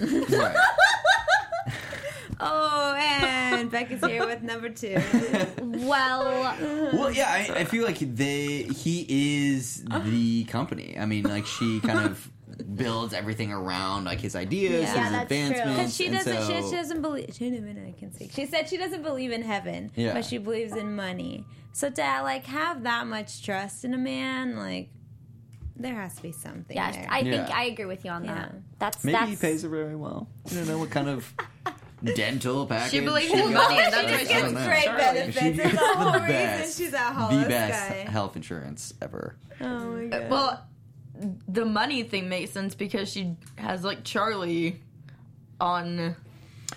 Right. 0.00 0.56
Oh, 2.40 2.94
and 2.96 3.68
Becca's 3.68 4.04
here 4.04 4.24
with 4.24 4.42
number 4.42 4.68
two. 4.68 4.96
Well, 5.60 6.22
well, 6.92 7.10
yeah, 7.10 7.28
I, 7.28 7.60
I 7.60 7.64
feel 7.64 7.84
like 7.84 7.98
they 7.98 8.62
he 8.62 9.48
is 9.48 9.82
the 10.04 10.44
company. 10.44 10.96
I 10.96 11.04
mean, 11.04 11.24
like 11.24 11.46
she 11.46 11.80
kind 11.80 12.06
of 12.06 12.30
builds 12.76 13.12
everything 13.12 13.52
around 13.52 14.04
like 14.04 14.20
his 14.20 14.36
ideas, 14.36 14.82
Yeah, 14.82 14.86
his 14.86 14.94
that's 14.94 15.10
true. 15.10 15.20
advancements. 15.22 15.76
Because 15.78 15.96
she 15.96 16.08
doesn't, 16.10 16.46
she, 16.46 16.62
so- 16.62 16.70
she 16.70 16.76
doesn't 16.76 17.02
believe. 17.02 17.36
Wait 17.40 17.58
a 17.58 17.60
minute, 17.60 17.88
I 17.96 17.98
can 17.98 18.12
see. 18.14 18.28
She 18.32 18.46
said 18.46 18.68
she 18.68 18.76
doesn't 18.76 19.02
believe 19.02 19.32
in 19.32 19.42
heaven, 19.42 19.90
Yeah. 19.96 20.12
but 20.14 20.24
she 20.24 20.38
believes 20.38 20.76
in 20.76 20.94
money. 20.94 21.44
So 21.72 21.90
to 21.90 22.02
like 22.22 22.46
have 22.46 22.84
that 22.84 23.08
much 23.08 23.44
trust 23.44 23.84
in 23.84 23.94
a 23.94 23.98
man, 23.98 24.56
like 24.56 24.90
there 25.78 25.94
has 25.94 26.16
to 26.16 26.22
be 26.22 26.32
something. 26.32 26.76
Yes, 26.76 26.96
there. 26.96 27.06
I 27.10 27.22
think 27.22 27.48
Yeah. 27.48 27.56
I 27.56 27.64
agree 27.64 27.84
with 27.86 28.04
you 28.04 28.10
on 28.10 28.24
that. 28.26 28.50
Yeah. 28.52 28.58
That's 28.78 29.04
Maybe 29.04 29.12
that's 29.18 29.30
he 29.30 29.36
pays 29.36 29.62
her 29.62 29.68
very 29.68 29.96
well. 29.96 30.28
You 30.50 30.58
don't 30.58 30.68
know 30.68 30.78
what 30.78 30.90
kind 30.90 31.08
of 31.08 31.32
dental 32.14 32.66
package. 32.66 32.90
She 32.92 33.00
believes 33.00 33.32
got. 33.32 33.46
in 33.46 33.52
money, 33.54 33.76
that's 33.76 33.96
I 33.96 34.02
why 34.04 34.18
she 34.18 34.24
don't 34.24 34.40
gets 34.42 34.52
know. 34.52 34.66
great 34.66 34.84
Charlie. 34.84 34.98
benefits. 35.00 35.38
She 35.40 35.46
It's 35.48 35.56
gets 35.56 35.72
the 35.72 35.86
whole 35.96 36.12
the 36.12 36.18
reason 36.20 36.28
best, 36.28 36.78
she's 36.78 36.94
at 36.94 37.08
the 37.08 37.14
Hollis 37.14 37.48
best 37.48 37.88
Guy. 37.90 37.94
health 38.10 38.36
insurance 38.36 38.94
ever. 39.02 39.36
Oh 39.60 39.64
my 39.92 40.04
uh, 40.04 40.08
god. 40.20 40.30
Well, 40.30 40.64
the 41.48 41.64
money 41.64 42.02
thing 42.04 42.28
makes 42.28 42.50
sense 42.52 42.74
because 42.76 43.10
she 43.10 43.36
has 43.56 43.82
like 43.84 44.04
Charlie 44.04 44.80
on 45.60 46.14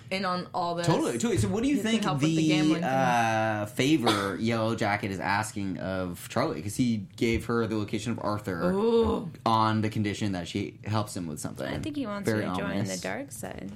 in 0.09 0.25
on 0.25 0.47
all 0.53 0.75
this. 0.75 0.87
Totally, 0.87 1.13
totally. 1.13 1.37
So, 1.37 1.47
what 1.47 1.63
do 1.63 1.69
you 1.69 1.77
You 1.77 1.81
think 1.81 2.03
the 2.03 2.77
the 2.77 2.83
uh, 2.83 3.65
favor 3.67 4.37
Yellow 4.39 4.75
Jacket 4.75 5.11
is 5.11 5.19
asking 5.19 5.77
of 5.77 6.27
Charlie? 6.29 6.55
Because 6.55 6.75
he 6.75 7.05
gave 7.15 7.45
her 7.45 7.67
the 7.67 7.77
location 7.77 8.11
of 8.11 8.19
Arthur 8.21 8.71
Ooh. 8.71 9.31
on 9.45 9.81
the 9.81 9.89
condition 9.89 10.33
that 10.33 10.47
she 10.47 10.79
helps 10.85 11.15
him 11.15 11.27
with 11.27 11.39
something. 11.39 11.67
I 11.67 11.79
think 11.79 11.95
he 11.95 12.05
wants 12.05 12.29
Very 12.29 12.45
you 12.45 12.51
to 12.51 12.57
join 12.59 12.85
the 12.85 12.97
dark 12.97 13.31
side 13.31 13.71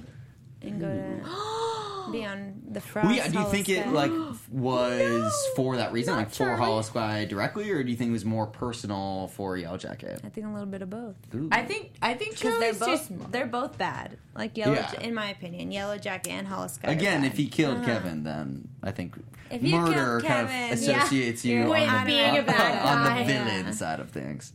and 0.62 0.80
go 0.80 0.86
to 0.86 1.20
be 2.12 2.24
on 2.24 2.62
the 2.70 2.80
frost. 2.80 3.06
Well, 3.06 3.16
yeah. 3.16 3.28
Do 3.28 3.38
you 3.38 3.44
think 3.46 3.68
it 3.68 3.88
like 3.88 4.10
was 4.50 5.32
for 5.54 5.76
that 5.76 5.92
reason, 5.92 6.14
like 6.16 6.28
for 6.30 6.34
Charlie. 6.36 6.58
Hollow 6.58 6.82
Sky 6.82 7.24
directly, 7.24 7.70
or 7.70 7.82
do 7.82 7.90
you 7.90 7.96
think 7.96 8.10
it 8.10 8.12
was 8.12 8.24
more 8.24 8.46
personal 8.46 9.28
for 9.34 9.56
Yellow 9.56 9.76
Jacket? 9.78 10.20
I 10.24 10.28
think 10.28 10.46
a 10.46 10.50
little 10.50 10.66
bit 10.66 10.82
of 10.82 10.90
both. 10.90 11.16
Ooh. 11.34 11.48
I 11.52 11.62
think 11.64 11.92
I 12.02 12.14
think 12.14 12.38
Because 12.38 12.58
they're 12.58 12.72
Charlie's 12.74 12.78
too 12.78 12.86
both 13.12 13.18
smart. 13.18 13.32
they're 13.32 13.46
both 13.46 13.78
bad. 13.78 14.18
Like 14.34 14.56
yellow, 14.56 14.74
Yeah. 14.74 15.00
in 15.00 15.14
my 15.14 15.30
opinion, 15.30 15.72
Yellow 15.72 15.98
Jacket 15.98 16.30
and 16.30 16.46
Hollow 16.46 16.68
Sky. 16.68 16.90
Again, 16.90 17.24
if 17.24 17.36
he 17.36 17.46
killed 17.46 17.78
uh-huh. 17.78 17.86
Kevin, 17.86 18.24
then 18.24 18.68
I 18.82 18.90
think 18.92 19.16
If 19.50 19.62
murder 19.62 20.20
killed 20.20 20.24
kind 20.24 20.48
Kevin, 20.48 20.72
of 20.72 20.82
yeah. 20.82 20.96
associates 21.02 21.44
you 21.44 21.54
You're 21.56 21.64
on, 21.64 21.70
with 21.70 22.00
the, 22.00 22.06
being 22.06 22.30
on, 22.30 22.36
a 22.36 22.42
bad 22.42 22.86
on 23.12 23.18
the 23.18 23.24
villain 23.24 23.64
Yeah. 23.66 23.70
side 23.72 24.00
of 24.00 24.10
things. 24.10 24.52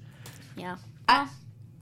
yeah. 0.56 0.78
I, 1.10 1.28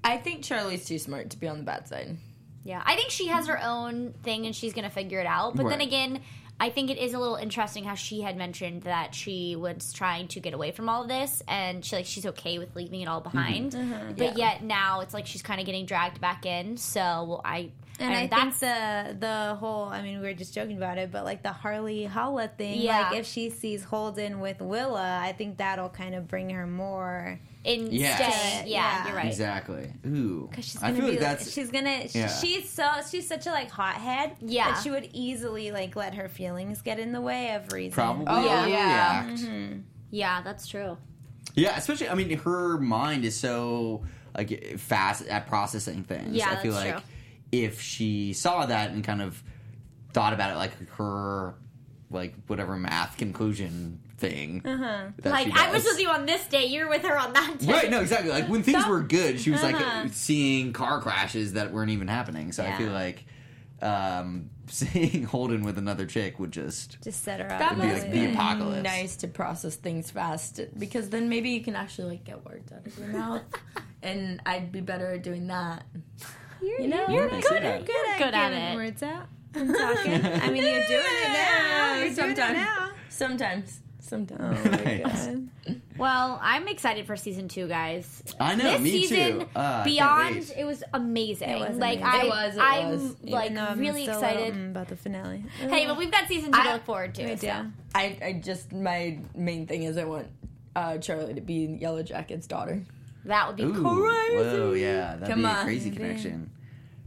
I 0.04 0.18
think 0.18 0.44
Charlie's 0.44 0.86
too 0.86 0.98
smart 0.98 1.30
to 1.32 1.38
be 1.38 1.48
on 1.48 1.58
the 1.58 1.64
bad 1.64 1.88
side. 1.88 2.18
Yeah, 2.64 2.82
I 2.86 2.96
think 2.96 3.12
she 3.12 3.28
has 3.28 3.48
her 3.48 3.60
own 3.62 4.14
thing 4.24 4.46
and 4.46 4.56
she's 4.56 4.74
gonna 4.74 4.90
figure 4.90 5.20
it 5.20 5.26
out. 5.26 5.56
But 5.56 5.70
then 5.70 5.82
again, 5.82 6.22
I 6.60 6.70
think 6.70 6.90
it 6.90 6.98
is 6.98 7.14
a 7.14 7.20
little 7.20 7.38
interesting 7.38 7.86
how 7.86 7.96
she 7.96 8.22
had 8.22 8.36
mentioned 8.36 8.84
that 8.84 9.16
she 9.16 9.56
was 9.56 9.94
trying 9.94 10.28
to 10.30 10.42
get 10.42 10.54
away 10.54 10.72
from 10.72 10.90
all 10.90 11.04
of 11.04 11.08
this 11.08 11.42
and 11.48 11.86
she 11.86 11.96
like 11.96 12.06
she's 12.06 12.26
okay 12.26 12.60
with 12.60 12.76
leaving 12.76 13.02
it 13.02 13.08
all 13.08 13.22
behind. 13.22 13.72
Mm-hmm. 13.72 14.14
But 14.18 14.38
yet 14.38 14.62
now 14.62 15.00
it's 15.00 15.14
like 15.14 15.26
she's 15.26 15.42
kind 15.42 15.62
of 15.62 15.66
getting 15.66 15.86
dragged 15.86 16.20
back 16.20 16.46
in. 16.46 16.76
So 16.76 17.00
well, 17.00 17.42
I 17.46 17.72
And 18.00 18.14
I, 18.14 18.28
that's 18.28 18.60
think 18.60 18.60
the 18.60 19.18
the 19.20 19.56
whole 19.56 19.84
I 19.86 20.02
mean 20.02 20.20
we 20.22 20.28
were 20.28 20.34
just 20.34 20.54
joking 20.54 20.78
about 20.78 20.98
it, 20.98 21.12
but 21.12 21.26
like 21.26 21.44
the 21.44 21.52
Harley 21.52 22.06
Holla 22.06 22.48
thing, 22.48 22.80
Yeah. 22.82 23.10
like 23.10 23.20
if 23.20 23.26
she 23.26 23.50
sees 23.50 23.84
Holden 23.84 24.40
with 24.40 24.62
Willa, 24.62 25.20
I 25.22 25.34
think 25.34 25.58
that'll 25.58 25.90
kind 25.90 26.16
of 26.16 26.28
bring 26.28 26.50
her 26.52 26.66
more 26.68 27.40
in 27.66 27.92
Yes. 27.92 28.20
Yeah, 28.20 28.66
Yeah. 28.66 29.08
you're 29.08 29.16
right. 29.18 29.26
Exactly. 29.26 29.92
Ooh. 30.08 30.48
because 30.50 30.66
she's 30.66 30.80
gonna 30.80 30.94
feel 30.94 31.06
be 31.06 31.12
like 31.12 31.20
like, 31.22 31.40
that's 31.40 31.52
she's 31.52 31.70
gonna 31.72 32.04
Yeah. 32.12 32.28
she's 32.28 32.70
so 32.70 32.90
she's 33.10 33.28
such 33.28 33.48
a 33.48 33.52
like 33.52 33.70
hothead 33.70 34.36
Yeah. 34.40 34.72
that 34.72 34.82
she 34.84 34.92
would 34.92 35.10
easily 35.14 35.72
like 35.72 35.96
let 35.96 36.16
her 36.16 36.30
feelings 36.30 36.82
get 36.82 37.00
in 37.00 37.12
the 37.12 37.22
way 37.22 37.54
of 37.56 37.72
reason. 37.74 37.92
probably 37.94 38.26
Oh, 38.28 38.46
yeah. 38.46 38.66
yeah. 38.66 39.26
react. 39.26 39.42
Mm-hmm. 39.42 39.80
Yeah, 40.12 40.42
that's 40.42 40.68
true. 40.68 40.98
Yeah, 41.56 41.78
especially 41.78 42.08
I 42.10 42.16
mean 42.16 42.38
her 42.40 42.78
mind 42.78 43.26
is 43.26 43.38
so 43.38 44.04
like 44.38 44.78
fast 44.78 45.28
at 45.28 45.48
processing 45.48 46.04
things. 46.04 46.34
Yeah, 46.36 46.52
I 46.52 46.56
feel 46.62 46.72
that's 46.74 46.86
like 46.86 46.94
true. 46.96 47.04
If 47.52 47.82
she 47.82 48.34
saw 48.34 48.66
that 48.66 48.92
and 48.92 49.04
kind 49.04 49.22
of 49.22 49.42
thought 50.14 50.34
about 50.34 50.52
it 50.52 50.56
like 50.56 50.90
her 50.92 51.56
like 52.12 52.34
whatever 52.48 52.76
math 52.76 53.18
conclusion 53.18 54.00
thing. 54.18 54.62
Uh-huh. 54.66 55.06
Like 55.24 55.52
I 55.56 55.72
was 55.72 55.84
with 55.86 56.00
you 56.00 56.10
on 56.10 56.26
this 56.26 56.46
day, 56.48 56.66
you're 56.66 56.90
with 56.90 57.04
her 57.04 57.18
on 57.18 57.34
that 57.34 57.58
day. 57.60 57.72
Right, 57.72 57.90
no, 57.92 58.02
exactly. 58.02 58.32
Like 58.32 58.50
when 58.50 58.64
things 58.64 58.86
were 58.88 59.02
good, 59.02 59.40
she 59.40 59.52
was 59.52 59.64
Uh-huh. 59.64 60.02
like 60.04 60.14
seeing 60.14 60.74
car 60.74 61.00
crashes 61.02 61.54
that 61.54 61.72
weren't 61.72 61.92
even 61.92 62.08
happening. 62.08 62.52
So 62.52 62.64
I 62.66 62.76
feel 62.78 62.92
like 62.92 63.24
um, 63.82 64.50
seeing 64.68 65.24
Holden 65.24 65.64
with 65.64 65.78
another 65.78 66.06
chick 66.06 66.38
would 66.40 66.52
just 66.52 66.98
Just 67.04 67.24
set 67.24 67.40
her 67.40 67.46
up. 67.52 67.60
That 67.60 67.72
It'd 67.74 67.82
be 67.82 67.88
must 67.88 68.02
like 68.04 68.12
be 68.12 68.26
the 68.26 68.32
apocalypse. 68.34 68.84
nice 68.84 69.16
to 69.18 69.28
process 69.28 69.76
things 69.76 70.12
fast 70.12 70.60
because 70.78 71.10
then 71.10 71.30
maybe 71.30 71.52
you 71.52 71.62
can 71.62 71.76
actually 71.76 72.10
like 72.10 72.24
get 72.26 72.44
words 72.44 72.72
out 72.74 72.86
of 72.86 72.98
your 72.98 73.08
mouth, 73.08 73.44
and 74.04 74.42
I'd 74.46 74.72
be 74.72 74.82
better 74.82 75.14
at 75.14 75.24
doing 75.24 75.48
that. 75.48 75.84
You're, 76.62 76.82
You 76.82 76.88
know? 76.88 77.08
you're 77.10 77.30
Nice, 77.30 77.48
good, 77.48 77.64
yeah. 77.64 77.78
good 77.80 77.90
at 78.10 78.18
Good 78.18 78.34
at 78.34 78.52
getting 78.52 78.60
it. 78.60 78.76
words 78.76 79.04
out. 79.04 79.28
and 79.56 79.70
talking. 79.76 80.14
I 80.26 80.50
mean, 80.52 80.64
you're 80.64 80.88
doing 80.88 81.04
it 81.06 81.34
now. 81.34 81.96
You're 81.96 82.04
doing 82.04 82.12
it 82.12 82.16
Sometimes. 82.16 82.54
now. 82.54 82.90
Sometimes, 83.10 83.82
sometimes. 84.00 84.66
nice. 84.86 85.30
Well, 85.98 86.40
I'm 86.42 86.68
excited 86.68 87.06
for 87.08 87.16
season 87.18 87.48
two, 87.48 87.68
guys. 87.68 88.24
I 88.40 88.56
know, 88.56 88.72
this 88.74 88.82
me 88.82 88.92
season, 89.06 89.40
too. 89.42 89.46
Uh, 89.56 89.84
Beyond, 89.84 90.54
it 90.58 90.64
was 90.66 90.84
amazing. 90.94 91.50
It 91.50 91.60
was 91.60 91.78
like 91.78 92.00
amazing. 92.00 92.22
I, 92.22 92.24
It 92.24 92.30
was, 92.30 92.56
it 92.56 92.60
I'm 92.62 92.90
was. 92.90 93.16
like 93.24 93.46
Even 93.46 93.54
though 93.56 93.64
I'm 93.64 93.80
really 93.80 94.04
still 94.04 94.14
excited. 94.16 94.42
little, 94.56 94.60
mm, 94.62 94.70
about 94.72 94.88
the 94.88 94.96
finale. 94.96 95.44
Hey, 95.60 95.86
but 95.88 95.98
we've 95.98 96.12
got 96.12 96.28
season 96.28 96.52
two 96.52 96.62
to 96.64 96.72
look 96.74 96.86
forward 96.86 97.14
to. 97.16 97.26
we 97.26 97.36
so. 97.36 97.48
do. 97.48 97.72
I, 97.96 98.18
I 98.24 98.34
just 98.44 98.72
my 98.72 99.20
main 99.36 99.66
thing 99.68 99.84
is 99.84 99.98
I 99.98 100.06
want 100.06 100.28
uh, 100.76 100.98
Charlie 101.00 101.34
to 101.34 101.42
be 101.42 101.66
Yellow 101.82 102.04
Jacket's 102.04 102.48
daughter. 102.48 102.84
That 103.26 103.48
would 103.48 103.56
be 103.58 103.64
Ooh, 103.64 103.74
crazy. 103.74 104.36
Whoa, 104.58 104.74
yeah, 104.74 105.16
that'd 105.16 105.28
Come 105.30 105.40
be 105.42 105.46
a 105.50 105.64
crazy 105.64 105.90
Maybe. 105.90 106.02
connection. 106.04 106.52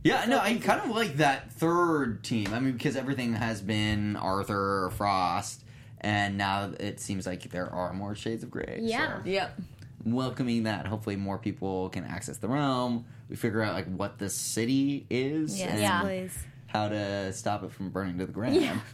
Yeah, 0.05 0.25
no, 0.27 0.39
I 0.39 0.55
kind 0.57 0.81
of 0.81 0.95
like 0.95 1.19
that 1.19 1.53
third 1.53 2.25
team. 2.25 2.53
I 2.53 2.59
mean, 2.61 2.73
because 2.73 2.97
everything 2.97 3.35
has 3.35 3.61
been 3.61 4.17
Arthur 4.17 4.85
or 4.85 4.91
Frost, 4.91 5.63
and 6.01 6.37
now 6.37 6.73
it 6.81 6.99
seems 7.01 7.27
like 7.27 7.43
there 7.51 7.71
are 7.73 7.93
more 7.93 8.15
shades 8.15 8.43
of 8.43 8.51
gray. 8.51 8.81
Yeah. 8.83 9.23
so 9.23 9.29
Yep. 9.29 9.61
Welcoming 10.05 10.65
that. 10.65 10.87
Hopefully, 10.89 11.15
more 11.17 11.39
people 11.39 11.89
can 11.91 12.05
access 12.05 12.39
the 12.39 12.49
realm. 12.49 13.05
We 13.29 13.37
figure 13.37 13.63
out 13.63 13.75
like 13.75 13.87
what 13.87 14.19
the 14.19 14.29
city 14.29 15.07
is 15.09 15.59
Yes, 15.59 15.71
and 15.71 15.81
Yeah. 15.81 16.01
please. 16.03 16.37
how 16.67 16.89
to 16.89 17.33
stop 17.33 17.63
it 17.63 17.71
from 17.73 17.91
burning 17.91 18.19
to 18.19 18.27
the 18.27 18.33
ground. 18.33 18.57
Yeah. 18.57 18.79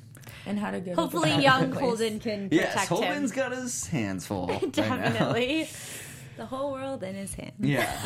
And 0.47 0.59
how 0.59 0.71
to 0.71 0.81
go. 0.81 0.95
to 0.95 1.01
Hopefully, 1.01 1.31
the 1.37 1.43
young 1.43 1.71
place. 1.73 1.81
Holden 1.85 2.21
can 2.21 2.49
protect 2.51 2.75
Yes, 2.77 2.89
Holden's 2.89 3.31
him. 3.33 3.37
got 3.37 3.53
his 3.53 3.87
hands 3.87 4.27
full. 4.27 4.47
right 4.49 4.63
now. 4.63 4.69
Definitely. 4.69 5.69
The 6.39 6.47
whole 6.47 6.73
world 6.73 7.03
in 7.03 7.15
his 7.17 7.35
hands. 7.35 7.53
Yeah. 7.59 7.85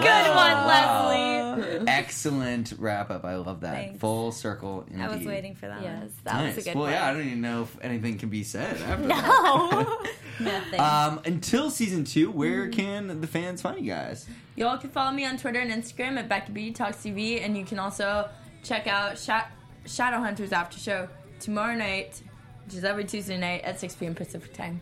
Good 0.00 0.26
Ooh. 0.26 0.34
one, 0.34 0.52
Wow. 0.52 1.08
Leslie. 1.08 1.86
Excellent 1.86 2.72
wrap 2.78 3.10
up. 3.10 3.24
I 3.24 3.36
love 3.36 3.60
that. 3.60 3.74
Thanks. 3.74 4.00
Full 4.00 4.32
circle. 4.32 4.86
I 4.98 5.04
was 5.06 5.12
indeed. 5.14 5.28
waiting 5.28 5.54
for 5.54 5.66
that 5.68 5.82
Yes, 5.82 6.10
that 6.24 6.34
nice. 6.34 6.56
was 6.56 6.66
a 6.66 6.68
good 6.70 6.74
well, 6.76 6.84
one. 6.84 6.92
yeah, 6.92 7.06
I 7.06 7.12
don't 7.12 7.26
even 7.26 7.40
know 7.40 7.62
if 7.62 7.76
anything 7.82 8.18
can 8.18 8.28
be 8.30 8.42
said 8.42 8.76
after 8.82 9.06
that. 9.06 9.26
No. 9.26 10.02
Nothing. 10.50 10.80
Um, 10.80 11.20
until 11.26 11.70
season 11.70 12.04
two, 12.04 12.30
where 12.30 12.64
Mm-hmm. 12.66 12.70
can 12.72 13.20
the 13.20 13.26
fans 13.26 13.62
find 13.62 13.78
you 13.84 13.92
guys? 13.92 14.26
Y'all 14.56 14.78
can 14.78 14.90
follow 14.90 15.12
me 15.12 15.24
on 15.26 15.36
Twitter 15.36 15.60
and 15.60 15.70
Instagram 15.70 16.16
at 16.18 16.28
Becky 16.28 16.52
B 16.52 16.70
Talks 16.72 16.96
TV, 16.98 17.44
and 17.44 17.56
you 17.56 17.64
can 17.64 17.78
also 17.78 18.28
check 18.62 18.86
out 18.86 19.18
Sha- 19.18 19.46
Shadowhunters 19.84 20.52
After 20.52 20.78
Show 20.78 21.08
tomorrow 21.38 21.74
night, 21.76 22.20
which 22.64 22.74
is 22.74 22.84
every 22.84 23.04
Tuesday 23.04 23.36
night 23.36 23.62
at 23.62 23.78
6 23.78 23.94
p.m. 23.96 24.14
Pacific 24.14 24.54
time. 24.54 24.80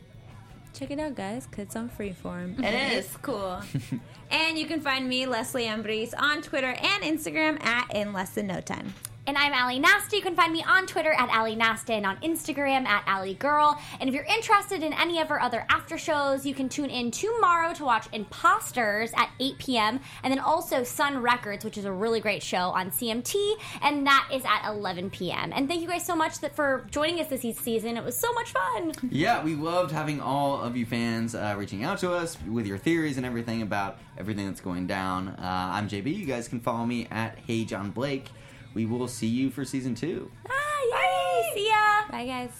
Check 0.72 0.90
it 0.90 0.98
out, 0.98 1.14
guys, 1.14 1.46
because 1.46 1.64
it's 1.66 1.76
on 1.76 1.90
Freeform. 1.90 2.58
It 2.62 2.92
is. 2.94 3.08
Cool. 3.22 3.60
and 4.30 4.58
you 4.58 4.66
can 4.66 4.80
find 4.80 5.08
me, 5.08 5.26
Leslie 5.26 5.64
Embries, 5.66 6.14
on 6.18 6.40
Twitter 6.42 6.74
and 6.80 7.02
Instagram 7.04 7.62
at 7.64 7.94
In 7.94 8.12
Less 8.12 8.30
Than 8.30 8.46
No 8.46 8.60
Time. 8.60 8.94
And 9.24 9.38
I'm 9.38 9.52
Allie 9.52 9.78
Nasta. 9.78 10.16
You 10.16 10.22
can 10.22 10.34
find 10.34 10.52
me 10.52 10.64
on 10.64 10.84
Twitter 10.84 11.12
at 11.12 11.28
Allie 11.28 11.54
Nasta 11.54 11.92
and 11.92 12.04
on 12.04 12.16
Instagram 12.22 12.86
at 12.86 13.04
Allie 13.06 13.34
Girl. 13.34 13.80
And 14.00 14.08
if 14.08 14.16
you're 14.16 14.24
interested 14.24 14.82
in 14.82 14.92
any 14.92 15.20
of 15.20 15.30
our 15.30 15.38
other 15.38 15.64
after 15.70 15.96
shows, 15.96 16.44
you 16.44 16.54
can 16.54 16.68
tune 16.68 16.90
in 16.90 17.12
tomorrow 17.12 17.72
to 17.74 17.84
watch 17.84 18.08
Imposters 18.12 19.12
at 19.16 19.30
8 19.38 19.58
p.m. 19.58 20.00
And 20.24 20.32
then 20.32 20.40
also 20.40 20.82
Sun 20.82 21.22
Records, 21.22 21.64
which 21.64 21.78
is 21.78 21.84
a 21.84 21.92
really 21.92 22.18
great 22.18 22.42
show 22.42 22.70
on 22.70 22.90
CMT, 22.90 23.54
and 23.80 24.04
that 24.08 24.28
is 24.32 24.42
at 24.44 24.68
11 24.68 25.10
p.m. 25.10 25.52
And 25.54 25.68
thank 25.68 25.82
you 25.82 25.88
guys 25.88 26.04
so 26.04 26.16
much 26.16 26.38
for 26.54 26.84
joining 26.90 27.20
us 27.20 27.28
this 27.28 27.42
season. 27.58 27.96
It 27.96 28.02
was 28.02 28.16
so 28.16 28.32
much 28.32 28.50
fun. 28.50 28.92
Yeah, 29.08 29.44
we 29.44 29.54
loved 29.54 29.92
having 29.92 30.20
all 30.20 30.60
of 30.60 30.76
you 30.76 30.84
fans 30.84 31.36
uh, 31.36 31.54
reaching 31.56 31.84
out 31.84 31.98
to 31.98 32.12
us 32.12 32.36
with 32.50 32.66
your 32.66 32.76
theories 32.76 33.18
and 33.18 33.24
everything 33.24 33.62
about 33.62 34.00
everything 34.18 34.46
that's 34.48 34.60
going 34.60 34.88
down. 34.88 35.28
Uh, 35.28 35.70
I'm 35.74 35.88
JB. 35.88 36.12
You 36.12 36.26
guys 36.26 36.48
can 36.48 36.58
follow 36.58 36.84
me 36.84 37.06
at 37.12 37.38
Hey 37.46 37.64
John 37.64 37.92
Blake. 37.92 38.26
We 38.74 38.86
will 38.86 39.08
see 39.08 39.26
you 39.26 39.50
for 39.50 39.64
season 39.64 39.94
two. 39.94 40.30
Ah, 40.48 40.52
yay! 40.92 41.50
See 41.54 41.68
ya. 41.68 42.10
Bye, 42.10 42.26
guys. 42.26 42.50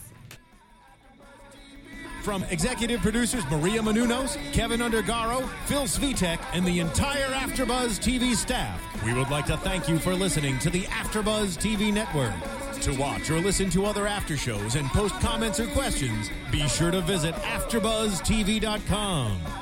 From 2.23 2.43
executive 2.45 3.01
producers 3.01 3.45
Maria 3.51 3.83
Menounos, 3.83 4.39
Kevin 4.53 4.79
Undergaro, 4.81 5.49
Phil 5.67 5.83
Svitek, 5.83 6.39
and 6.53 6.65
the 6.65 6.79
entire 6.79 7.27
AfterBuzz 7.33 7.99
TV 7.99 8.37
staff, 8.37 8.81
we 9.05 9.13
would 9.13 9.29
like 9.29 9.47
to 9.47 9.57
thank 9.57 9.89
you 9.89 9.99
for 9.99 10.15
listening 10.15 10.57
to 10.61 10.71
the 10.71 10.85
AfterBuzz 10.85 11.59
TV 11.59 11.93
network. 11.93 12.33
To 12.83 12.95
watch 12.95 13.29
or 13.31 13.41
listen 13.41 13.71
to 13.71 13.87
other 13.87 14.07
after 14.07 14.37
shows 14.37 14.77
and 14.77 14.87
post 14.89 15.19
comments 15.21 15.59
or 15.59 15.67
questions, 15.69 16.31
be 16.53 16.69
sure 16.69 16.93
to 16.93 17.01
visit 17.01 17.35
AfterBuzzTV.com. 17.35 19.62